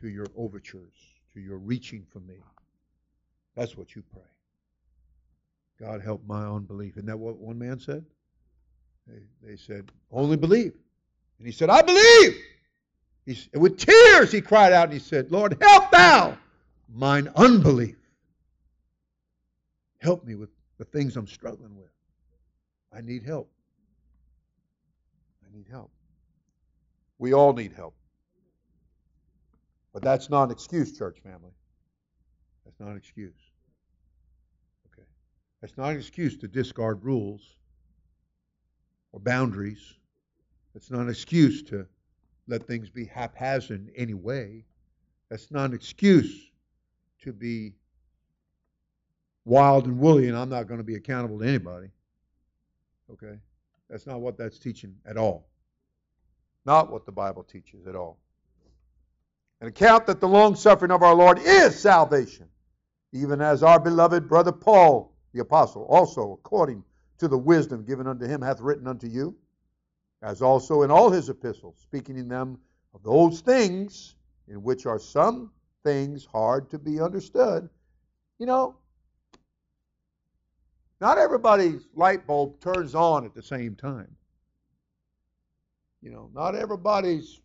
to 0.00 0.08
your 0.08 0.26
overtures, 0.36 0.94
to 1.32 1.40
your 1.40 1.58
reaching 1.58 2.04
for 2.12 2.20
me. 2.20 2.36
That's 3.54 3.76
what 3.76 3.94
you 3.94 4.02
pray. 4.12 4.22
God, 5.80 6.02
help 6.02 6.22
my 6.26 6.46
unbelief. 6.46 6.96
Isn't 6.96 7.06
that 7.06 7.18
what 7.18 7.38
one 7.38 7.58
man 7.58 7.78
said? 7.78 8.04
They, 9.06 9.22
they 9.42 9.56
said, 9.56 9.90
only 10.10 10.36
believe. 10.36 10.72
And 11.38 11.46
he 11.46 11.52
said, 11.52 11.70
I 11.70 11.82
believe. 11.82 12.36
He, 13.26 13.38
with 13.54 13.78
tears, 13.78 14.30
he 14.30 14.40
cried 14.40 14.72
out 14.72 14.84
and 14.84 14.92
he 14.92 14.98
said, 14.98 15.30
Lord, 15.32 15.56
help 15.60 15.90
thou 15.90 16.36
mine 16.94 17.28
unbelief. 17.34 17.96
Help 20.00 20.24
me 20.24 20.34
with 20.34 20.50
the 20.78 20.84
things 20.84 21.16
I'm 21.16 21.26
struggling 21.26 21.76
with. 21.76 21.90
I 22.92 23.00
need 23.00 23.24
help. 23.24 23.50
I 25.42 25.56
need 25.56 25.66
help. 25.70 25.90
We 27.18 27.32
all 27.32 27.52
need 27.52 27.72
help. 27.72 27.94
But 29.92 30.02
that's 30.02 30.28
not 30.28 30.44
an 30.44 30.50
excuse, 30.50 30.96
church 30.96 31.18
family. 31.22 31.52
That's 32.64 32.78
not 32.78 32.90
an 32.90 32.96
excuse. 32.96 33.32
Okay. 34.92 35.06
That's 35.60 35.76
not 35.76 35.90
an 35.90 35.98
excuse 35.98 36.36
to 36.38 36.48
discard 36.48 37.04
rules 37.04 37.42
or 39.12 39.20
boundaries. 39.20 39.94
It's 40.74 40.90
not 40.90 41.00
an 41.00 41.08
excuse 41.08 41.62
to 41.64 41.86
let 42.46 42.66
things 42.66 42.88
be 42.90 43.04
haphazard 43.04 43.88
in 43.88 43.92
any 43.96 44.14
way. 44.14 44.64
That's 45.30 45.50
not 45.50 45.70
an 45.70 45.74
excuse 45.74 46.50
to 47.22 47.32
be 47.32 47.74
wild 49.44 49.86
and 49.86 49.98
woolly 49.98 50.28
and 50.28 50.36
I'm 50.36 50.48
not 50.48 50.66
going 50.66 50.78
to 50.78 50.84
be 50.84 50.94
accountable 50.94 51.38
to 51.38 51.46
anybody. 51.46 51.88
Okay? 53.10 53.38
That's 53.88 54.06
not 54.06 54.20
what 54.20 54.38
that's 54.38 54.58
teaching 54.58 54.94
at 55.06 55.16
all. 55.16 55.48
Not 56.66 56.90
what 56.90 57.04
the 57.06 57.12
Bible 57.12 57.42
teaches 57.42 57.86
at 57.86 57.94
all. 57.94 58.18
And 59.60 59.68
account 59.68 60.06
that 60.06 60.20
the 60.20 60.28
long 60.28 60.56
suffering 60.56 60.90
of 60.90 61.02
our 61.02 61.14
Lord 61.14 61.38
is 61.38 61.78
salvation, 61.78 62.48
even 63.12 63.40
as 63.40 63.62
our 63.62 63.78
beloved 63.78 64.28
brother 64.28 64.52
Paul, 64.52 65.14
the 65.32 65.40
apostle, 65.40 65.84
also 65.84 66.32
according 66.32 66.82
to 67.18 67.28
the 67.28 67.38
wisdom 67.38 67.84
given 67.84 68.06
unto 68.06 68.26
him, 68.26 68.42
hath 68.42 68.60
written 68.60 68.86
unto 68.86 69.06
you, 69.06 69.36
as 70.24 70.40
also 70.40 70.82
in 70.82 70.90
all 70.90 71.10
his 71.10 71.28
epistles, 71.28 71.76
speaking 71.82 72.16
in 72.16 72.28
them 72.28 72.58
of 72.94 73.02
those 73.02 73.40
things 73.40 74.16
in 74.48 74.62
which 74.62 74.86
are 74.86 74.98
some 74.98 75.50
things 75.84 76.24
hard 76.24 76.70
to 76.70 76.78
be 76.78 76.98
understood. 76.98 77.68
You 78.38 78.46
know, 78.46 78.74
not 81.00 81.18
everybody's 81.18 81.86
light 81.94 82.26
bulb 82.26 82.58
turns 82.60 82.94
on 82.94 83.26
at 83.26 83.34
the 83.34 83.42
same 83.42 83.74
time. 83.74 84.16
You 86.00 86.10
know, 86.10 86.30
not 86.34 86.54
everybody's, 86.54 87.40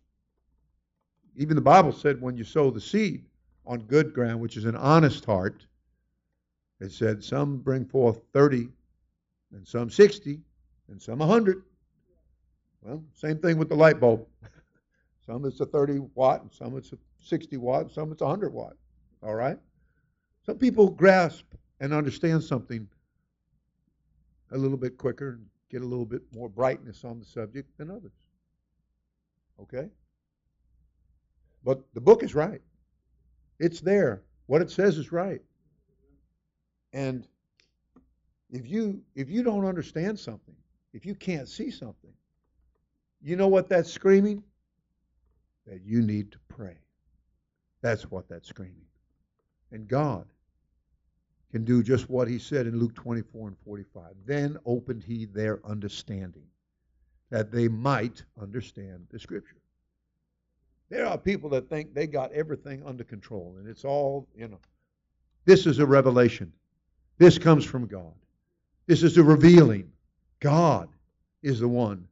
even 1.36 1.56
the 1.56 1.62
Bible 1.62 1.92
said 1.92 2.20
when 2.20 2.36
you 2.36 2.44
sow 2.44 2.70
the 2.70 2.80
seed 2.80 3.26
on 3.66 3.80
good 3.80 4.14
ground, 4.14 4.40
which 4.40 4.56
is 4.56 4.64
an 4.64 4.76
honest 4.76 5.26
heart, 5.26 5.66
it 6.80 6.92
said 6.92 7.22
some 7.22 7.58
bring 7.58 7.84
forth 7.84 8.22
30, 8.32 8.68
and 9.52 9.68
some 9.68 9.90
60, 9.90 10.40
and 10.88 11.00
some 11.00 11.18
100. 11.18 11.62
Well, 12.82 13.04
same 13.14 13.38
thing 13.38 13.58
with 13.58 13.68
the 13.68 13.74
light 13.74 14.00
bulb. 14.00 14.26
some 15.26 15.44
it's 15.44 15.60
a 15.60 15.66
30 15.66 16.00
watt, 16.14 16.42
and 16.42 16.52
some 16.52 16.76
it's 16.76 16.92
a 16.92 16.98
60 17.20 17.56
watt, 17.58 17.82
and 17.82 17.90
some 17.90 18.10
it's 18.12 18.22
a 18.22 18.24
100 18.24 18.52
watt. 18.52 18.74
All 19.22 19.34
right? 19.34 19.58
Some 20.44 20.56
people 20.58 20.88
grasp 20.88 21.44
and 21.80 21.92
understand 21.92 22.42
something 22.42 22.88
a 24.52 24.58
little 24.58 24.78
bit 24.78 24.96
quicker 24.96 25.30
and 25.30 25.46
get 25.70 25.82
a 25.82 25.86
little 25.86 26.04
bit 26.04 26.22
more 26.34 26.48
brightness 26.48 27.04
on 27.04 27.18
the 27.18 27.24
subject 27.24 27.76
than 27.78 27.90
others. 27.90 28.12
Okay? 29.60 29.88
But 31.64 31.82
the 31.94 32.00
book 32.00 32.22
is 32.22 32.34
right. 32.34 32.62
It's 33.58 33.80
there. 33.80 34.22
What 34.46 34.62
it 34.62 34.70
says 34.70 34.96
is 34.96 35.12
right. 35.12 35.42
And 36.92 37.26
if 38.50 38.68
you 38.68 39.02
if 39.14 39.28
you 39.30 39.42
don't 39.42 39.64
understand 39.64 40.18
something, 40.18 40.56
if 40.92 41.06
you 41.06 41.14
can't 41.14 41.48
see 41.48 41.70
something, 41.70 42.12
you 43.22 43.36
know 43.36 43.48
what 43.48 43.68
that's 43.68 43.92
screaming? 43.92 44.42
That 45.66 45.82
you 45.84 46.02
need 46.02 46.32
to 46.32 46.38
pray. 46.48 46.78
That's 47.82 48.10
what 48.10 48.28
that's 48.28 48.48
screaming. 48.48 48.86
And 49.72 49.86
God 49.86 50.26
can 51.52 51.64
do 51.64 51.82
just 51.82 52.08
what 52.08 52.28
he 52.28 52.38
said 52.38 52.66
in 52.66 52.78
Luke 52.78 52.94
24 52.94 53.48
and 53.48 53.56
45. 53.64 54.12
Then 54.26 54.56
opened 54.64 55.02
he 55.02 55.26
their 55.26 55.60
understanding, 55.66 56.46
that 57.30 57.50
they 57.50 57.68
might 57.68 58.22
understand 58.40 59.06
the 59.10 59.18
Scripture. 59.18 59.56
There 60.90 61.06
are 61.06 61.18
people 61.18 61.50
that 61.50 61.68
think 61.68 61.94
they 61.94 62.06
got 62.06 62.32
everything 62.32 62.82
under 62.84 63.04
control, 63.04 63.56
and 63.58 63.68
it's 63.68 63.84
all, 63.84 64.28
you 64.34 64.48
know. 64.48 64.60
This 65.44 65.66
is 65.66 65.78
a 65.78 65.86
revelation. 65.86 66.52
This 67.18 67.38
comes 67.38 67.64
from 67.64 67.86
God. 67.86 68.14
This 68.86 69.02
is 69.02 69.16
a 69.16 69.22
revealing. 69.22 69.90
God 70.40 70.88
is 71.42 71.60
the 71.60 71.68
one 71.68 72.06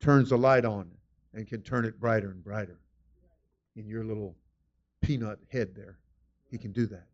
turns 0.00 0.30
the 0.30 0.38
light 0.38 0.64
on 0.64 0.90
and 1.34 1.46
can 1.46 1.62
turn 1.62 1.84
it 1.84 2.00
brighter 2.00 2.30
and 2.30 2.42
brighter 2.42 2.78
in 3.76 3.86
your 3.86 4.04
little 4.04 4.36
peanut 5.00 5.38
head 5.50 5.74
there. 5.74 5.98
He 6.50 6.58
can 6.58 6.72
do 6.72 6.86
that. 6.86 7.06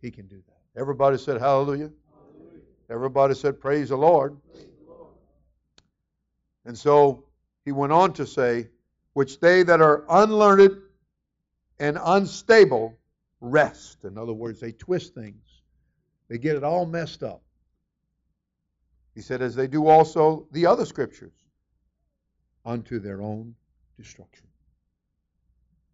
He 0.00 0.10
can 0.10 0.26
do 0.26 0.40
that. 0.46 0.80
Everybody 0.80 1.18
said 1.18 1.40
hallelujah. 1.40 1.90
hallelujah. 2.12 2.60
Everybody 2.88 3.34
said 3.34 3.60
praise 3.60 3.88
the, 3.88 3.96
praise 3.96 4.64
the 4.86 4.92
Lord. 4.92 5.10
And 6.64 6.78
so 6.78 7.24
he 7.64 7.72
went 7.72 7.92
on 7.92 8.12
to 8.14 8.26
say, 8.26 8.68
which 9.14 9.40
they 9.40 9.62
that 9.64 9.80
are 9.80 10.04
unlearned 10.08 10.78
and 11.78 11.98
unstable 12.00 12.96
wrest. 13.40 14.04
In 14.04 14.16
other 14.16 14.32
words, 14.32 14.60
they 14.60 14.72
twist 14.72 15.14
things, 15.14 15.62
they 16.28 16.38
get 16.38 16.56
it 16.56 16.64
all 16.64 16.86
messed 16.86 17.22
up. 17.22 17.42
He 19.14 19.20
said, 19.20 19.42
as 19.42 19.56
they 19.56 19.66
do 19.66 19.88
also 19.88 20.46
the 20.52 20.66
other 20.66 20.86
scriptures, 20.86 21.32
unto 22.64 22.98
their 22.98 23.22
own 23.22 23.54
destruction. 23.96 24.46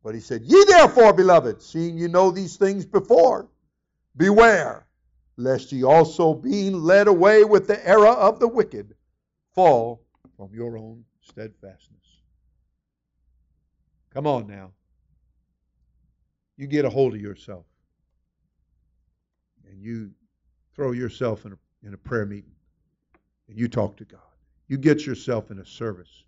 But 0.03 0.15
he 0.15 0.21
said, 0.21 0.43
Ye 0.43 0.65
therefore, 0.65 1.13
beloved, 1.13 1.63
seeing 1.63 1.99
you 1.99 2.09
know 2.09 2.31
these 2.31 2.57
things 2.57 2.85
before, 2.85 3.49
Beware, 4.17 4.87
lest 5.37 5.73
ye 5.73 5.85
also, 5.85 6.33
being 6.33 6.81
led 6.81 7.07
away 7.07 7.45
with 7.45 7.67
the 7.67 7.87
error 7.87 8.09
of 8.09 8.41
the 8.41 8.49
wicked, 8.49 8.95
fall 9.55 10.03
from 10.37 10.55
your 10.55 10.79
own 10.79 11.05
steadfastness. 11.21 12.23
Come 14.11 14.27
on 14.27 14.47
now. 14.47 14.73
You 16.57 16.67
get 16.67 16.87
a 16.87 16.91
hold 16.91 17.15
of 17.15 17.21
yourself 17.21 17.67
and 19.69 19.83
you 19.83 20.11
throw 20.75 20.93
yourself 20.93 21.45
in 21.45 21.53
a, 21.53 21.87
in 21.87 21.93
a 21.93 21.99
prayer 21.99 22.25
meeting 22.25 22.55
and 23.49 23.59
you 23.59 23.69
talk 23.69 23.97
to 23.99 24.07
God. 24.07 24.21
You 24.69 24.79
get 24.79 25.05
yourself 25.05 25.51
in 25.51 25.59
a 25.59 25.67
service 25.67 26.25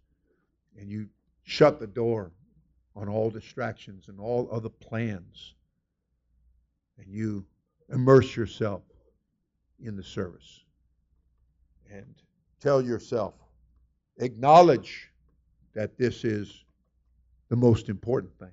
and 0.78 0.90
you 0.90 1.08
shut 1.42 1.80
the 1.80 1.86
door 1.86 2.32
on 2.94 3.08
all 3.08 3.30
distractions 3.30 4.08
and 4.08 4.18
all 4.20 4.48
other 4.50 4.68
plans 4.68 5.54
and 6.98 7.06
you 7.12 7.44
immerse 7.90 8.36
yourself 8.36 8.82
in 9.82 9.96
the 9.96 10.02
service 10.02 10.60
and 11.90 12.14
tell 12.60 12.82
yourself, 12.82 13.34
acknowledge 14.18 15.10
that 15.74 15.96
this 15.96 16.24
is 16.24 16.64
the 17.48 17.56
most 17.56 17.88
important 17.88 18.36
thing. 18.38 18.50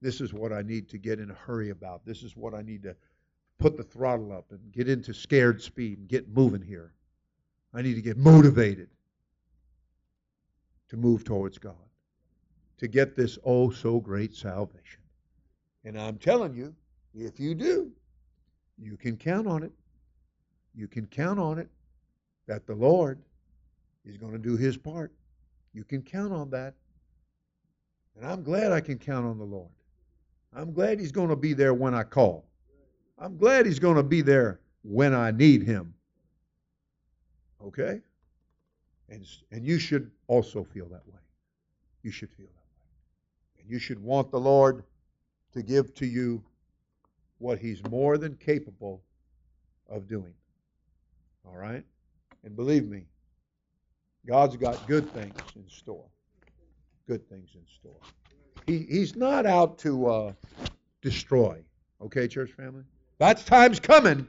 This 0.00 0.20
is 0.20 0.32
what 0.32 0.52
I 0.52 0.62
need 0.62 0.88
to 0.88 0.98
get 0.98 1.20
in 1.20 1.30
a 1.30 1.34
hurry 1.34 1.70
about. 1.70 2.04
This 2.04 2.22
is 2.22 2.36
what 2.36 2.54
I 2.54 2.62
need 2.62 2.82
to 2.82 2.96
put 3.58 3.76
the 3.76 3.84
throttle 3.84 4.32
up 4.32 4.46
and 4.50 4.72
get 4.72 4.88
into 4.88 5.12
scared 5.14 5.62
speed 5.62 5.98
and 5.98 6.08
get 6.08 6.28
moving 6.28 6.62
here. 6.62 6.92
I 7.74 7.82
need 7.82 7.94
to 7.94 8.02
get 8.02 8.16
motivated 8.16 8.88
to 10.92 10.98
move 10.98 11.24
towards 11.24 11.56
God, 11.56 11.88
to 12.76 12.86
get 12.86 13.16
this 13.16 13.38
oh 13.46 13.70
so 13.70 13.98
great 13.98 14.34
salvation. 14.34 15.00
And 15.86 15.98
I'm 15.98 16.18
telling 16.18 16.54
you, 16.54 16.74
if 17.14 17.40
you 17.40 17.54
do, 17.54 17.90
you 18.78 18.98
can 18.98 19.16
count 19.16 19.46
on 19.46 19.62
it. 19.62 19.72
You 20.74 20.86
can 20.86 21.06
count 21.06 21.38
on 21.40 21.58
it 21.58 21.70
that 22.46 22.66
the 22.66 22.74
Lord 22.74 23.22
is 24.04 24.18
going 24.18 24.32
to 24.32 24.38
do 24.38 24.54
his 24.54 24.76
part. 24.76 25.14
You 25.72 25.82
can 25.82 26.02
count 26.02 26.30
on 26.30 26.50
that. 26.50 26.74
And 28.14 28.26
I'm 28.26 28.42
glad 28.42 28.70
I 28.70 28.82
can 28.82 28.98
count 28.98 29.24
on 29.24 29.38
the 29.38 29.44
Lord. 29.44 29.72
I'm 30.54 30.74
glad 30.74 31.00
he's 31.00 31.12
going 31.12 31.30
to 31.30 31.36
be 31.36 31.54
there 31.54 31.72
when 31.72 31.94
I 31.94 32.02
call. 32.02 32.44
I'm 33.18 33.38
glad 33.38 33.64
he's 33.64 33.78
going 33.78 33.96
to 33.96 34.02
be 34.02 34.20
there 34.20 34.60
when 34.82 35.14
I 35.14 35.30
need 35.30 35.62
him. 35.62 35.94
Okay? 37.64 38.02
And, 39.08 39.26
and 39.50 39.66
you 39.66 39.78
should 39.78 40.10
also 40.26 40.64
feel 40.64 40.86
that 40.86 41.06
way. 41.06 41.20
You 42.02 42.10
should 42.10 42.30
feel 42.30 42.46
that 42.46 42.52
way. 42.52 43.60
And 43.60 43.70
you 43.70 43.78
should 43.78 44.02
want 44.02 44.30
the 44.30 44.40
Lord 44.40 44.84
to 45.52 45.62
give 45.62 45.94
to 45.94 46.06
you 46.06 46.42
what 47.38 47.58
he's 47.58 47.82
more 47.90 48.16
than 48.18 48.36
capable 48.36 49.02
of 49.88 50.08
doing. 50.08 50.32
All 51.46 51.56
right? 51.56 51.84
And 52.44 52.56
believe 52.56 52.88
me, 52.88 53.04
God's 54.26 54.56
got 54.56 54.86
good 54.86 55.10
things 55.12 55.36
in 55.56 55.68
store. 55.68 56.06
Good 57.06 57.28
things 57.28 57.50
in 57.54 57.62
store. 57.66 58.00
He, 58.66 58.86
he's 58.88 59.16
not 59.16 59.44
out 59.44 59.78
to 59.78 60.06
uh, 60.06 60.32
destroy. 61.00 61.58
Okay, 62.00 62.28
church 62.28 62.52
family? 62.52 62.84
That 63.18 63.44
time's 63.44 63.80
coming. 63.80 64.26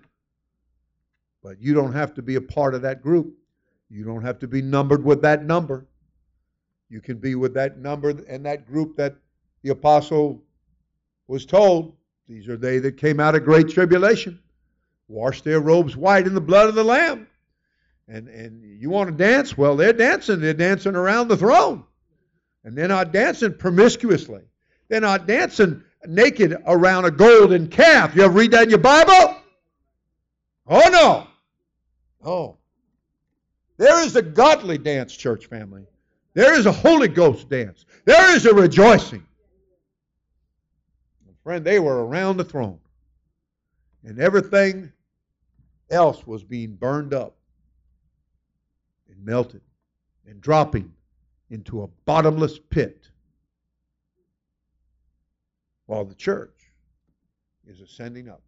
But 1.43 1.61
you 1.61 1.73
don't 1.73 1.93
have 1.93 2.13
to 2.15 2.21
be 2.21 2.35
a 2.35 2.41
part 2.41 2.73
of 2.73 2.81
that 2.81 3.01
group. 3.01 3.35
You 3.93 4.03
don't 4.03 4.23
have 4.23 4.39
to 4.39 4.47
be 4.47 4.63
numbered 4.63 5.05
with 5.05 5.21
that 5.21 5.45
number. 5.45 5.85
You 6.89 6.99
can 6.99 7.17
be 7.17 7.35
with 7.35 7.53
that 7.53 7.77
number 7.77 8.09
and 8.09 8.43
that 8.47 8.65
group 8.65 8.97
that 8.97 9.15
the 9.61 9.69
apostle 9.69 10.41
was 11.27 11.45
told 11.45 11.95
these 12.27 12.49
are 12.49 12.57
they 12.57 12.79
that 12.79 12.97
came 12.97 13.19
out 13.19 13.35
of 13.35 13.45
great 13.45 13.69
tribulation, 13.69 14.39
washed 15.07 15.43
their 15.43 15.59
robes 15.59 15.95
white 15.95 16.25
in 16.25 16.33
the 16.33 16.41
blood 16.41 16.69
of 16.69 16.75
the 16.75 16.83
Lamb. 16.83 17.27
And, 18.07 18.27
and 18.29 18.63
you 18.63 18.89
want 18.89 19.11
to 19.11 19.15
dance? 19.15 19.55
Well, 19.55 19.75
they're 19.75 19.93
dancing. 19.93 20.39
They're 20.39 20.55
dancing 20.55 20.95
around 20.95 21.27
the 21.27 21.37
throne. 21.37 21.83
And 22.63 22.75
they're 22.75 22.87
not 22.87 23.13
dancing 23.13 23.53
promiscuously. 23.53 24.41
They're 24.89 25.01
not 25.01 25.27
dancing 25.27 25.83
naked 26.07 26.57
around 26.65 27.05
a 27.05 27.11
golden 27.11 27.67
calf. 27.67 28.15
You 28.15 28.23
ever 28.23 28.33
read 28.33 28.51
that 28.51 28.63
in 28.63 28.69
your 28.71 28.79
Bible? 28.79 29.37
Oh, 30.65 30.89
no. 30.89 31.27
Oh. 32.25 32.57
There 33.83 34.01
is 34.01 34.15
a 34.15 34.21
godly 34.21 34.77
dance, 34.77 35.13
church 35.13 35.47
family. 35.47 35.85
There 36.35 36.57
is 36.57 36.67
a 36.67 36.71
Holy 36.71 37.09
Ghost 37.09 37.49
dance. 37.49 37.83
There 38.05 38.33
is 38.33 38.45
a 38.45 38.53
rejoicing. 38.53 39.27
Friend, 41.43 41.65
they 41.65 41.79
were 41.79 42.05
around 42.05 42.37
the 42.37 42.45
throne. 42.45 42.79
And 44.05 44.21
everything 44.21 44.89
else 45.89 46.25
was 46.25 46.45
being 46.45 46.75
burned 46.75 47.13
up 47.13 47.35
and 49.09 49.17
melted 49.25 49.59
and 50.25 50.39
dropping 50.39 50.89
into 51.49 51.83
a 51.83 51.87
bottomless 52.05 52.57
pit 52.57 53.09
while 55.87 56.05
the 56.05 56.15
church 56.15 56.71
is 57.67 57.81
ascending 57.81 58.29
up. 58.29 58.43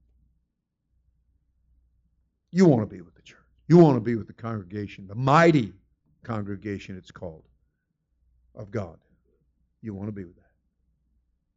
You 2.52 2.68
want 2.68 2.90
to 2.90 2.96
be 2.96 3.02
with 3.02 3.16
the 3.16 3.22
church. 3.22 3.45
You 3.68 3.78
want 3.78 3.98
to 3.98 4.02
be 4.02 4.16
with 4.16 4.28
the 4.28 4.34
congregation, 4.34 5.08
the 5.08 5.16
mighty 5.16 5.74
congregation 6.24 6.98
it's 6.98 7.12
called 7.12 7.44
of 8.56 8.72
God. 8.72 8.98
You 9.82 9.94
want 9.94 10.08
to 10.08 10.12
be 10.12 10.24
with 10.24 10.36
that. 10.36 10.42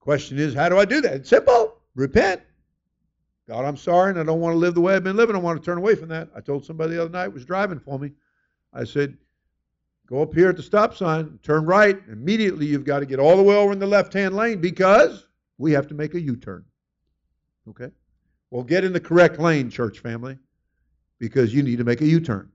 Question 0.00 0.38
is, 0.38 0.54
how 0.54 0.68
do 0.68 0.78
I 0.78 0.84
do 0.84 1.00
that? 1.00 1.14
It's 1.14 1.28
simple. 1.28 1.76
Repent. 1.94 2.40
God, 3.46 3.64
I'm 3.64 3.76
sorry, 3.76 4.10
and 4.10 4.20
I 4.20 4.24
don't 4.24 4.40
want 4.40 4.54
to 4.54 4.58
live 4.58 4.74
the 4.74 4.80
way 4.80 4.94
I've 4.94 5.04
been 5.04 5.16
living. 5.16 5.34
I 5.34 5.38
want 5.38 5.60
to 5.60 5.64
turn 5.64 5.78
away 5.78 5.94
from 5.94 6.08
that. 6.08 6.28
I 6.36 6.40
told 6.40 6.64
somebody 6.64 6.94
the 6.94 7.02
other 7.02 7.10
night 7.10 7.28
was 7.28 7.44
driving 7.44 7.78
for 7.78 7.98
me. 7.98 8.12
I 8.74 8.84
said, 8.84 9.16
go 10.06 10.20
up 10.20 10.34
here 10.34 10.50
at 10.50 10.56
the 10.56 10.62
stop 10.62 10.94
sign, 10.94 11.38
turn 11.42 11.64
right. 11.64 11.98
Immediately, 12.10 12.66
you've 12.66 12.84
got 12.84 13.00
to 13.00 13.06
get 13.06 13.18
all 13.18 13.36
the 13.36 13.42
way 13.42 13.56
over 13.56 13.72
in 13.72 13.78
the 13.78 13.86
left 13.86 14.12
hand 14.12 14.36
lane 14.36 14.60
because 14.60 15.26
we 15.56 15.72
have 15.72 15.86
to 15.88 15.94
make 15.94 16.14
a 16.14 16.20
U 16.20 16.36
turn. 16.36 16.64
Okay? 17.70 17.90
Well, 18.50 18.62
get 18.62 18.84
in 18.84 18.92
the 18.92 19.00
correct 19.00 19.38
lane, 19.38 19.70
church 19.70 19.98
family, 20.00 20.38
because 21.18 21.52
you 21.54 21.62
need 21.62 21.78
to 21.78 21.84
make 21.84 22.00
a 22.00 22.06
U 22.06 22.20
turn. 22.20 22.50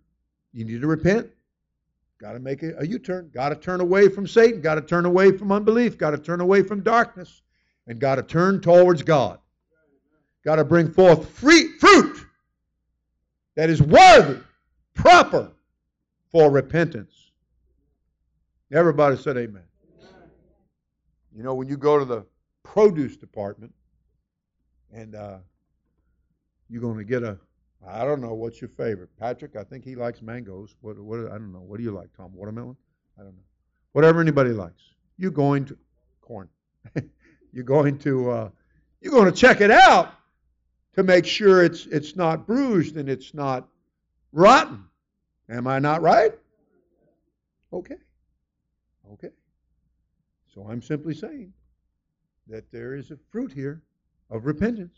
You 0.53 0.65
need 0.65 0.81
to 0.81 0.87
repent. 0.87 1.29
Got 2.19 2.33
to 2.33 2.39
make 2.39 2.63
a, 2.63 2.87
U 2.87 2.99
turn. 2.99 3.29
Got 3.33 3.49
to 3.49 3.55
turn 3.55 3.81
away 3.81 4.07
from 4.07 4.25
Satan. 4.27 4.61
Got 4.61 4.75
to 4.75 4.81
turn 4.81 5.05
away 5.05 5.35
from 5.35 5.51
unbelief. 5.51 5.97
Got 5.97 6.11
to 6.11 6.17
turn 6.17 6.41
away 6.41 6.63
from 6.63 6.81
darkness. 6.81 7.41
And 7.87 7.99
got 7.99 8.15
to 8.15 8.23
turn 8.23 8.61
towards 8.61 9.01
God 9.03 9.39
got 10.43 10.57
to 10.57 10.65
bring 10.65 10.91
forth 10.91 11.29
free, 11.29 11.77
fruit 11.79 12.25
that 13.55 13.69
is 13.69 13.81
worthy, 13.81 14.39
proper 14.93 15.51
for 16.31 16.49
repentance. 16.49 17.31
Everybody 18.71 19.17
said 19.17 19.37
amen. 19.37 19.63
You 21.35 21.43
know, 21.43 21.53
when 21.53 21.67
you 21.67 21.77
go 21.77 21.97
to 21.97 22.05
the 22.05 22.25
produce 22.63 23.17
department 23.17 23.73
and 24.91 25.15
uh, 25.15 25.37
you're 26.69 26.81
going 26.81 26.97
to 26.97 27.03
get 27.03 27.23
a, 27.23 27.37
I 27.87 28.05
don't 28.05 28.21
know, 28.21 28.33
what's 28.33 28.61
your 28.61 28.69
favorite? 28.69 29.09
Patrick, 29.19 29.55
I 29.55 29.63
think 29.63 29.83
he 29.83 29.95
likes 29.95 30.21
mangoes. 30.21 30.75
What, 30.81 30.97
what, 30.99 31.19
I 31.19 31.37
don't 31.37 31.51
know. 31.51 31.59
What 31.59 31.77
do 31.77 31.83
you 31.83 31.91
like, 31.91 32.09
Tom? 32.15 32.31
Watermelon? 32.33 32.77
I 33.19 33.23
don't 33.23 33.35
know. 33.35 33.43
Whatever 33.91 34.21
anybody 34.21 34.51
likes. 34.51 34.81
You're 35.17 35.31
going 35.31 35.65
to, 35.65 35.77
corn. 36.21 36.47
you're 37.51 37.63
going 37.63 37.97
to, 37.99 38.31
uh, 38.31 38.49
you're 39.01 39.11
going 39.11 39.25
to 39.25 39.37
check 39.37 39.61
it 39.61 39.71
out 39.71 40.13
to 40.95 41.03
make 41.03 41.25
sure 41.25 41.63
it's, 41.63 41.85
it's 41.87 42.15
not 42.15 42.47
bruised 42.47 42.95
and 42.97 43.09
it's 43.09 43.33
not 43.33 43.67
rotten. 44.31 44.85
Am 45.49 45.67
I 45.67 45.79
not 45.79 46.01
right? 46.01 46.31
Okay. 47.73 47.97
Okay. 49.13 49.29
So 50.53 50.67
I'm 50.69 50.81
simply 50.81 51.13
saying 51.13 51.51
that 52.47 52.71
there 52.71 52.95
is 52.95 53.11
a 53.11 53.17
fruit 53.31 53.51
here 53.51 53.81
of 54.29 54.45
repentance 54.45 54.97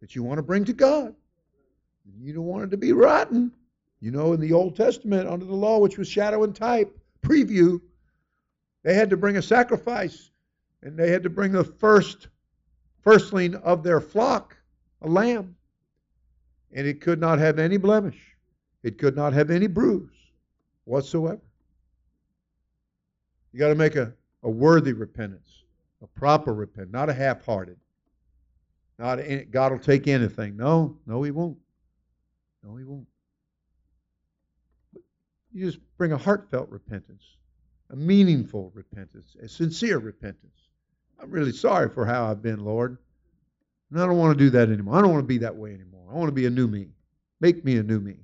that 0.00 0.14
you 0.14 0.22
want 0.22 0.38
to 0.38 0.42
bring 0.42 0.64
to 0.64 0.72
God. 0.72 1.14
You 2.20 2.32
don't 2.32 2.44
want 2.44 2.64
it 2.64 2.70
to 2.70 2.76
be 2.76 2.92
rotten. 2.92 3.52
You 4.00 4.10
know, 4.10 4.32
in 4.32 4.40
the 4.40 4.52
Old 4.52 4.76
Testament, 4.76 5.28
under 5.28 5.44
the 5.44 5.54
law, 5.54 5.78
which 5.78 5.98
was 5.98 6.08
shadow 6.08 6.44
and 6.44 6.54
type, 6.54 6.96
preview, 7.22 7.80
they 8.84 8.94
had 8.94 9.10
to 9.10 9.16
bring 9.16 9.36
a 9.36 9.42
sacrifice 9.42 10.30
and 10.82 10.96
they 10.96 11.10
had 11.10 11.22
to 11.24 11.30
bring 11.30 11.52
the 11.52 11.64
first 11.64 12.28
firstling 13.02 13.54
of 13.56 13.82
their 13.82 14.00
flock 14.00 14.56
a 15.02 15.08
lamb. 15.08 15.56
And 16.72 16.86
it 16.86 17.00
could 17.00 17.20
not 17.20 17.38
have 17.38 17.58
any 17.58 17.76
blemish, 17.76 18.36
it 18.82 18.98
could 18.98 19.16
not 19.16 19.32
have 19.32 19.50
any 19.50 19.66
bruise 19.66 20.10
whatsoever. 20.84 21.40
You 23.52 23.58
got 23.58 23.68
to 23.68 23.74
make 23.74 23.96
a, 23.96 24.12
a 24.42 24.50
worthy 24.50 24.92
repentance, 24.92 25.64
a 26.02 26.06
proper 26.06 26.54
repentance, 26.54 26.92
not 26.92 27.08
a 27.08 27.14
half 27.14 27.44
hearted. 27.44 27.78
Not 28.98 29.20
eh, 29.20 29.44
God 29.50 29.72
will 29.72 29.78
take 29.78 30.06
anything. 30.06 30.56
No, 30.56 30.96
no, 31.06 31.22
He 31.22 31.30
won't. 31.30 31.56
No, 32.68 32.76
He 32.76 32.84
won't. 32.84 33.06
You 35.52 35.66
just 35.66 35.78
bring 35.96 36.12
a 36.12 36.18
heartfelt 36.18 36.68
repentance, 36.68 37.24
a 37.90 37.96
meaningful 37.96 38.70
repentance, 38.74 39.34
a 39.42 39.48
sincere 39.48 39.98
repentance. 39.98 40.54
I'm 41.18 41.30
really 41.30 41.52
sorry 41.52 41.88
for 41.88 42.04
how 42.04 42.30
I've 42.30 42.42
been, 42.42 42.64
Lord. 42.64 42.98
And 43.90 44.00
I 44.00 44.06
don't 44.06 44.18
want 44.18 44.38
to 44.38 44.44
do 44.44 44.50
that 44.50 44.68
anymore. 44.68 44.96
I 44.96 45.00
don't 45.00 45.10
want 45.10 45.22
to 45.22 45.28
be 45.28 45.38
that 45.38 45.56
way 45.56 45.72
anymore. 45.72 46.06
I 46.10 46.14
want 46.14 46.28
to 46.28 46.34
be 46.34 46.44
a 46.44 46.50
new 46.50 46.68
me. 46.68 46.88
Make 47.40 47.64
me 47.64 47.78
a 47.78 47.82
new 47.82 48.00
me. 48.00 48.16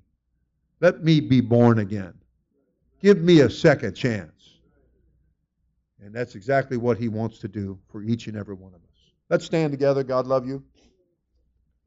Let 0.81 1.03
me 1.03 1.21
be 1.21 1.41
born 1.41 1.79
again. 1.79 2.13
Give 3.01 3.19
me 3.19 3.41
a 3.41 3.49
second 3.49 3.95
chance. 3.95 4.59
And 6.01 6.15
that's 6.15 6.35
exactly 6.35 6.77
what 6.77 6.99
he 6.99 7.09
wants 7.09 7.39
to 7.39 7.49
do 7.49 7.79
for 7.89 8.03
each 8.03 8.27
and 8.27 8.37
every 8.37 8.55
one 8.55 8.75
of 8.75 8.81
us. 8.83 9.13
Let's 9.31 9.47
stand 9.47 9.73
together. 9.73 10.05
God 10.05 10.27
love 10.27 10.47
you. 10.47 10.63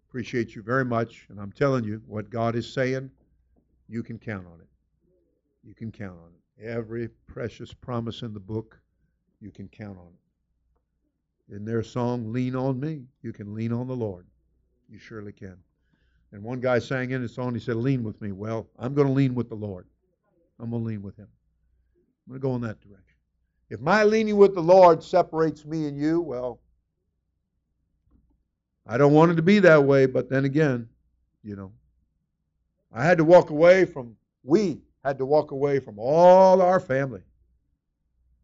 Appreciate 0.09 0.55
you 0.55 0.61
very 0.61 0.85
much. 0.85 1.25
And 1.29 1.39
I'm 1.39 1.51
telling 1.51 1.83
you, 1.83 2.01
what 2.07 2.29
God 2.29 2.55
is 2.55 2.71
saying, 2.71 3.11
you 3.87 4.03
can 4.03 4.17
count 4.17 4.47
on 4.47 4.59
it. 4.59 4.67
You 5.63 5.73
can 5.73 5.91
count 5.91 6.17
on 6.23 6.31
it. 6.33 6.65
Every 6.65 7.09
precious 7.27 7.73
promise 7.73 8.21
in 8.21 8.33
the 8.33 8.39
book, 8.39 8.79
you 9.39 9.51
can 9.51 9.67
count 9.67 9.97
on 9.97 10.07
it 10.07 10.27
in 11.49 11.65
their 11.65 11.83
song, 11.83 12.31
Lean 12.31 12.55
on 12.55 12.79
Me. 12.79 13.03
You 13.21 13.33
can 13.33 13.53
lean 13.53 13.71
on 13.71 13.87
the 13.87 13.95
Lord. 13.95 14.25
You 14.89 14.99
surely 14.99 15.31
can. 15.31 15.57
And 16.31 16.43
one 16.43 16.59
guy 16.59 16.79
sang 16.79 17.11
in 17.11 17.21
his 17.21 17.33
song, 17.33 17.53
he 17.53 17.59
said, 17.59 17.77
Lean 17.77 18.03
with 18.03 18.21
me. 18.21 18.31
Well, 18.31 18.67
I'm 18.77 18.93
going 18.93 19.07
to 19.07 19.13
lean 19.13 19.33
with 19.33 19.49
the 19.49 19.55
Lord. 19.55 19.87
I'm 20.59 20.71
going 20.71 20.83
to 20.83 20.87
lean 20.87 21.01
with 21.01 21.15
him. 21.15 21.27
I'm 22.27 22.31
going 22.31 22.41
to 22.41 22.47
go 22.47 22.55
in 22.55 22.61
that 22.61 22.81
direction. 22.81 23.15
If 23.69 23.79
my 23.79 24.03
leaning 24.03 24.37
with 24.37 24.53
the 24.53 24.61
Lord 24.61 25.03
separates 25.03 25.65
me 25.65 25.87
and 25.87 25.97
you, 25.97 26.21
well, 26.21 26.59
I 28.87 28.97
don't 28.97 29.13
want 29.13 29.31
it 29.31 29.35
to 29.35 29.41
be 29.41 29.59
that 29.59 29.83
way, 29.83 30.05
but 30.05 30.29
then 30.29 30.45
again, 30.45 30.87
you 31.43 31.55
know, 31.55 31.71
I 32.93 33.03
had 33.03 33.17
to 33.17 33.25
walk 33.25 33.49
away 33.49 33.83
from, 33.83 34.15
we 34.43 34.79
had 35.03 35.17
to 35.17 35.25
walk 35.25 35.51
away 35.51 35.79
from 35.79 35.99
all 35.99 36.61
our 36.61 36.79
family. 36.79 37.21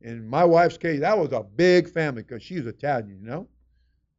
In 0.01 0.27
my 0.27 0.43
wife's 0.43 0.77
case, 0.77 0.99
that 0.99 1.17
was 1.17 1.31
a 1.31 1.43
big 1.43 1.89
family 1.89 2.23
because 2.23 2.43
she's 2.43 2.65
Italian, 2.65 3.19
you 3.21 3.27
know. 3.27 3.47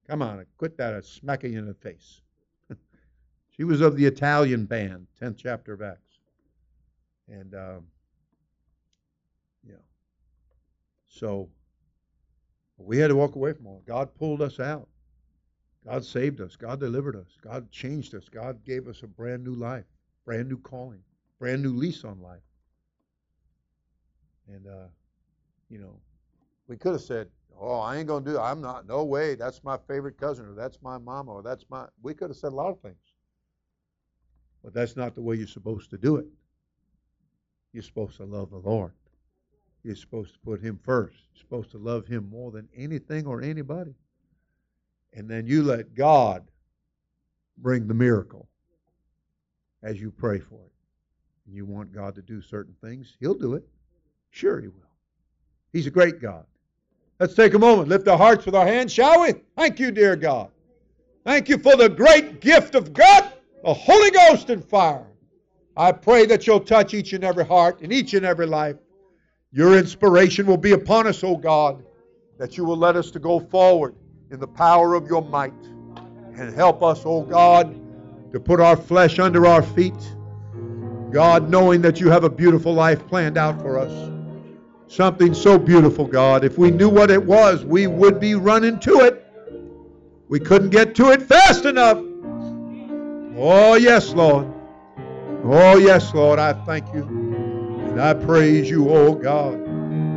Come 0.08 0.22
on, 0.22 0.44
quit 0.56 0.78
that, 0.78 0.94
i 0.94 1.00
smacking 1.00 1.52
you 1.52 1.58
in 1.58 1.66
the 1.66 1.74
face. 1.74 2.22
she 3.50 3.64
was 3.64 3.82
of 3.82 3.96
the 3.96 4.06
Italian 4.06 4.64
band, 4.64 5.06
10th 5.20 5.36
chapter 5.36 5.74
of 5.74 5.82
Acts. 5.82 6.18
And, 7.28 7.54
um, 7.54 7.86
yeah. 9.66 9.76
So, 11.08 11.50
we 12.78 12.98
had 12.98 13.08
to 13.08 13.16
walk 13.16 13.36
away 13.36 13.52
from 13.52 13.66
all. 13.66 13.82
God 13.86 14.14
pulled 14.14 14.40
us 14.40 14.58
out. 14.58 14.88
God 15.86 16.04
saved 16.04 16.40
us. 16.40 16.56
God 16.56 16.80
delivered 16.80 17.16
us. 17.16 17.36
God 17.42 17.70
changed 17.70 18.14
us. 18.14 18.28
God 18.28 18.64
gave 18.64 18.88
us 18.88 19.02
a 19.02 19.06
brand 19.06 19.44
new 19.44 19.54
life, 19.54 19.84
brand 20.24 20.48
new 20.48 20.58
calling, 20.58 21.00
brand 21.38 21.62
new 21.62 21.74
lease 21.74 22.04
on 22.04 22.20
life. 22.22 22.40
And, 24.48 24.66
uh, 24.66 24.86
you 25.68 25.78
know, 25.78 26.00
we 26.68 26.76
could 26.76 26.92
have 26.92 27.02
said, 27.02 27.30
"Oh, 27.58 27.78
I 27.78 27.96
ain't 27.96 28.08
gonna 28.08 28.24
do 28.24 28.36
it. 28.36 28.40
I'm 28.40 28.60
not. 28.60 28.86
No 28.86 29.04
way. 29.04 29.34
That's 29.34 29.62
my 29.62 29.76
favorite 29.76 30.16
cousin, 30.16 30.46
or 30.46 30.54
that's 30.54 30.80
my 30.80 30.98
mama, 30.98 31.32
or 31.32 31.42
that's 31.42 31.68
my." 31.68 31.88
We 32.02 32.14
could 32.14 32.30
have 32.30 32.36
said 32.36 32.52
a 32.52 32.56
lot 32.56 32.70
of 32.70 32.80
things, 32.80 33.12
but 34.62 34.72
that's 34.72 34.96
not 34.96 35.14
the 35.14 35.22
way 35.22 35.36
you're 35.36 35.46
supposed 35.46 35.90
to 35.90 35.98
do 35.98 36.16
it. 36.16 36.26
You're 37.72 37.82
supposed 37.82 38.16
to 38.18 38.24
love 38.24 38.50
the 38.50 38.58
Lord. 38.58 38.92
You're 39.82 39.96
supposed 39.96 40.32
to 40.34 40.40
put 40.40 40.60
Him 40.60 40.78
first. 40.78 41.16
You're 41.32 41.40
supposed 41.40 41.70
to 41.72 41.78
love 41.78 42.06
Him 42.06 42.30
more 42.30 42.50
than 42.50 42.68
anything 42.74 43.26
or 43.26 43.42
anybody, 43.42 43.94
and 45.14 45.28
then 45.28 45.46
you 45.46 45.62
let 45.62 45.94
God 45.94 46.44
bring 47.58 47.86
the 47.86 47.94
miracle 47.94 48.48
as 49.82 50.00
you 50.00 50.10
pray 50.10 50.38
for 50.38 50.56
it. 50.56 50.72
And 51.46 51.54
you 51.54 51.64
want 51.64 51.92
God 51.92 52.14
to 52.16 52.22
do 52.22 52.40
certain 52.40 52.74
things, 52.82 53.16
He'll 53.20 53.34
do 53.34 53.54
it. 53.54 53.66
Sure, 54.30 54.60
He 54.60 54.68
will. 54.68 54.90
He's 55.72 55.86
a 55.86 55.90
great 55.90 56.20
God. 56.20 56.44
Let's 57.20 57.34
take 57.34 57.54
a 57.54 57.58
moment, 57.58 57.88
lift 57.88 58.08
our 58.08 58.18
hearts 58.18 58.44
with 58.44 58.54
our 58.54 58.66
hands, 58.66 58.92
shall 58.92 59.22
we? 59.22 59.34
Thank 59.56 59.78
you, 59.78 59.92
dear 59.92 60.16
God. 60.16 60.50
Thank 61.24 61.48
you 61.48 61.58
for 61.58 61.76
the 61.76 61.88
great 61.88 62.40
gift 62.40 62.74
of 62.74 62.92
God, 62.92 63.32
the 63.62 63.72
Holy 63.72 64.10
Ghost 64.10 64.50
and 64.50 64.64
fire. 64.64 65.06
I 65.76 65.92
pray 65.92 66.26
that 66.26 66.46
you'll 66.46 66.60
touch 66.60 66.92
each 66.92 67.12
and 67.12 67.24
every 67.24 67.44
heart 67.44 67.80
in 67.82 67.92
each 67.92 68.14
and 68.14 68.26
every 68.26 68.46
life. 68.46 68.76
Your 69.52 69.78
inspiration 69.78 70.46
will 70.46 70.56
be 70.56 70.72
upon 70.72 71.06
us, 71.06 71.22
O 71.22 71.36
God, 71.36 71.84
that 72.38 72.56
you 72.56 72.64
will 72.64 72.76
let 72.76 72.96
us 72.96 73.10
to 73.12 73.18
go 73.18 73.38
forward 73.38 73.94
in 74.30 74.40
the 74.40 74.46
power 74.46 74.94
of 74.94 75.06
your 75.06 75.22
might 75.22 75.52
and 76.36 76.54
help 76.54 76.82
us, 76.82 77.02
O 77.04 77.22
God, 77.22 77.74
to 78.32 78.40
put 78.40 78.60
our 78.60 78.76
flesh 78.76 79.18
under 79.18 79.46
our 79.46 79.62
feet 79.62 79.94
God, 81.14 81.48
knowing 81.48 81.80
that 81.82 82.00
you 82.00 82.10
have 82.10 82.24
a 82.24 82.28
beautiful 82.28 82.74
life 82.74 83.06
planned 83.06 83.38
out 83.38 83.62
for 83.62 83.78
us. 83.78 84.10
Something 84.88 85.32
so 85.32 85.56
beautiful, 85.56 86.08
God. 86.08 86.42
If 86.44 86.58
we 86.58 86.72
knew 86.72 86.88
what 86.88 87.08
it 87.08 87.24
was, 87.24 87.64
we 87.64 87.86
would 87.86 88.18
be 88.18 88.34
running 88.34 88.80
to 88.80 88.98
it. 88.98 89.24
We 90.26 90.40
couldn't 90.40 90.70
get 90.70 90.96
to 90.96 91.12
it 91.12 91.22
fast 91.22 91.66
enough. 91.66 91.98
Oh, 93.36 93.76
yes, 93.76 94.12
Lord. 94.12 94.52
Oh, 95.44 95.78
yes, 95.78 96.12
Lord. 96.12 96.40
I 96.40 96.52
thank 96.64 96.92
you. 96.92 97.04
And 97.04 98.02
I 98.02 98.12
praise 98.12 98.68
you, 98.68 98.90
oh 98.90 99.14
God. 99.14 99.54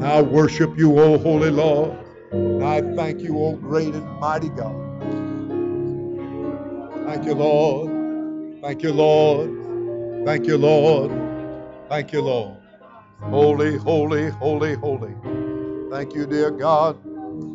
I 0.04 0.20
worship 0.20 0.80
you, 0.80 1.00
oh 1.00 1.20
Holy 1.20 1.52
Lord. 1.52 1.96
I 2.32 2.82
thank 2.96 3.22
you, 3.22 3.38
oh 3.38 3.56
great 3.56 3.94
and 3.94 4.20
mighty 4.20 4.50
God. 4.50 4.76
Thank 7.06 7.26
you, 7.26 7.34
Lord. 7.34 8.62
Thank 8.62 8.84
you, 8.84 8.92
Lord. 8.92 10.26
Thank 10.26 10.46
you, 10.46 10.58
Lord. 10.58 11.12
Thank 11.90 12.12
you, 12.12 12.22
Lord. 12.22 12.58
Holy, 13.22 13.78
holy, 13.78 14.30
holy, 14.30 14.74
holy. 14.76 15.16
Thank 15.90 16.14
you, 16.14 16.26
dear 16.26 16.52
God. 16.52 16.98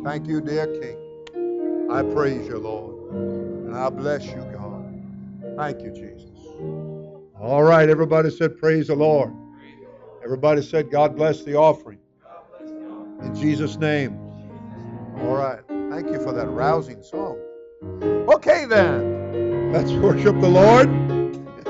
Thank 0.03 0.27
you, 0.27 0.41
dear 0.41 0.67
King. 0.67 1.87
I 1.91 2.01
praise 2.01 2.47
you, 2.47 2.57
Lord. 2.57 3.11
And 3.11 3.75
I 3.75 3.89
bless 3.89 4.25
you, 4.25 4.43
God. 4.53 4.83
Thank 5.55 5.81
you, 5.83 5.91
Jesus. 5.91 6.29
All 7.39 7.63
right, 7.63 7.89
everybody 7.89 8.31
said, 8.31 8.57
Praise 8.57 8.87
the 8.87 8.95
Lord. 8.95 9.31
Everybody 10.23 10.61
said, 10.63 10.89
God 10.89 11.15
bless 11.15 11.43
the 11.43 11.55
offering. 11.55 11.99
In 13.21 13.35
Jesus' 13.35 13.77
name. 13.77 14.22
All 15.21 15.35
right. 15.35 15.59
Thank 15.89 16.09
you 16.09 16.19
for 16.21 16.33
that 16.33 16.47
rousing 16.47 17.03
song. 17.03 17.39
Okay, 18.29 18.65
then. 18.65 19.71
Let's 19.71 19.91
worship 19.93 20.39
the 20.39 20.47
Lord. 20.47 20.89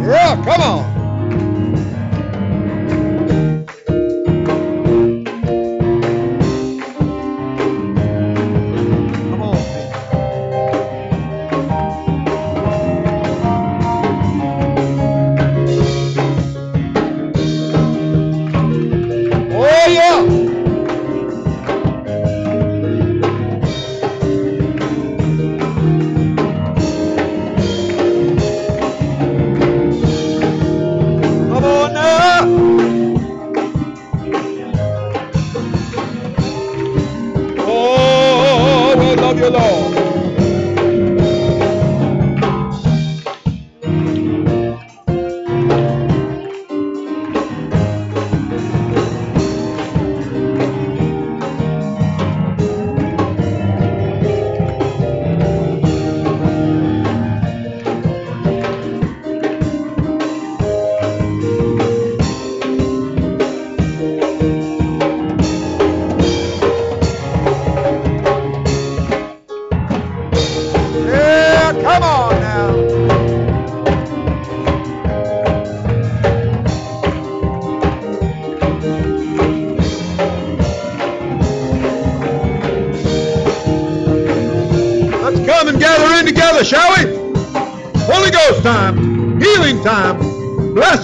yeah, 0.00 0.44
come 0.44 0.62
on. 0.62 0.95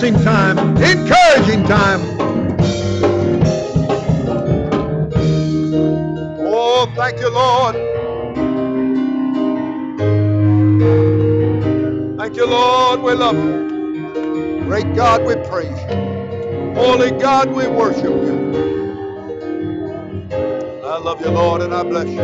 Blessing 0.03 0.25
time, 0.25 0.59
encouraging 0.79 1.63
time. 1.65 2.01
Oh, 6.45 6.93
thank 6.97 7.21
you, 7.21 7.31
Lord. 7.31 7.77
Thank 12.19 12.37
you, 12.37 12.47
Lord. 12.47 13.03
We 13.03 13.13
love 13.13 13.37
you. 13.37 14.65
Great 14.65 14.93
God, 14.97 15.25
we 15.25 15.37
praise 15.49 15.71
you. 15.71 16.75
Holy 16.75 17.13
God, 17.13 17.53
we 17.53 17.69
worship 17.69 18.05
you. 18.05 18.43
I 20.85 20.99
love 20.99 21.21
you, 21.21 21.31
Lord, 21.31 21.63
and 21.63 21.73
I 21.73 21.85
bless 21.85 22.09
you. 22.09 22.17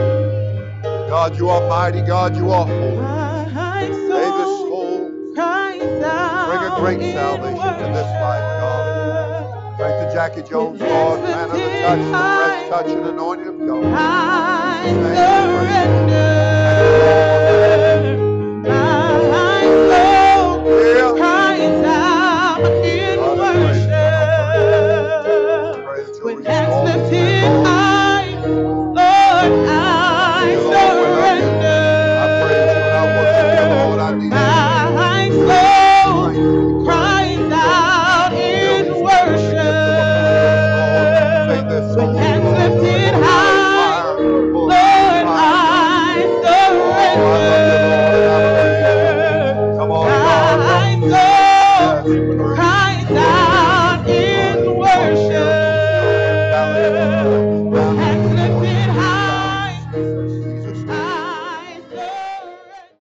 God, 1.09 1.37
you 1.39 1.49
are 1.49 1.68
mighty. 1.68 2.03
God, 2.03 2.37
you 2.37 2.51
are 2.51 2.66
holy. 2.66 2.97
May 3.55 3.89
this 3.89 4.49
soul 4.49 4.68
soul 4.68 5.35
cries 5.35 6.03
out 6.03 6.49
bring 6.49 6.72
a 6.72 6.76
great 6.81 7.12
salvation 7.12 7.67
Jackie 10.39 10.51
Jones, 10.51 10.80
Lord. 10.80 11.20
Man 11.22 11.51
of 11.51 11.57
the 11.57 11.68
touch, 11.80 11.99
the 11.99 12.12
fresh 12.12 12.68
touch 12.70 12.86
and 12.86 13.07
anointing 13.07 13.47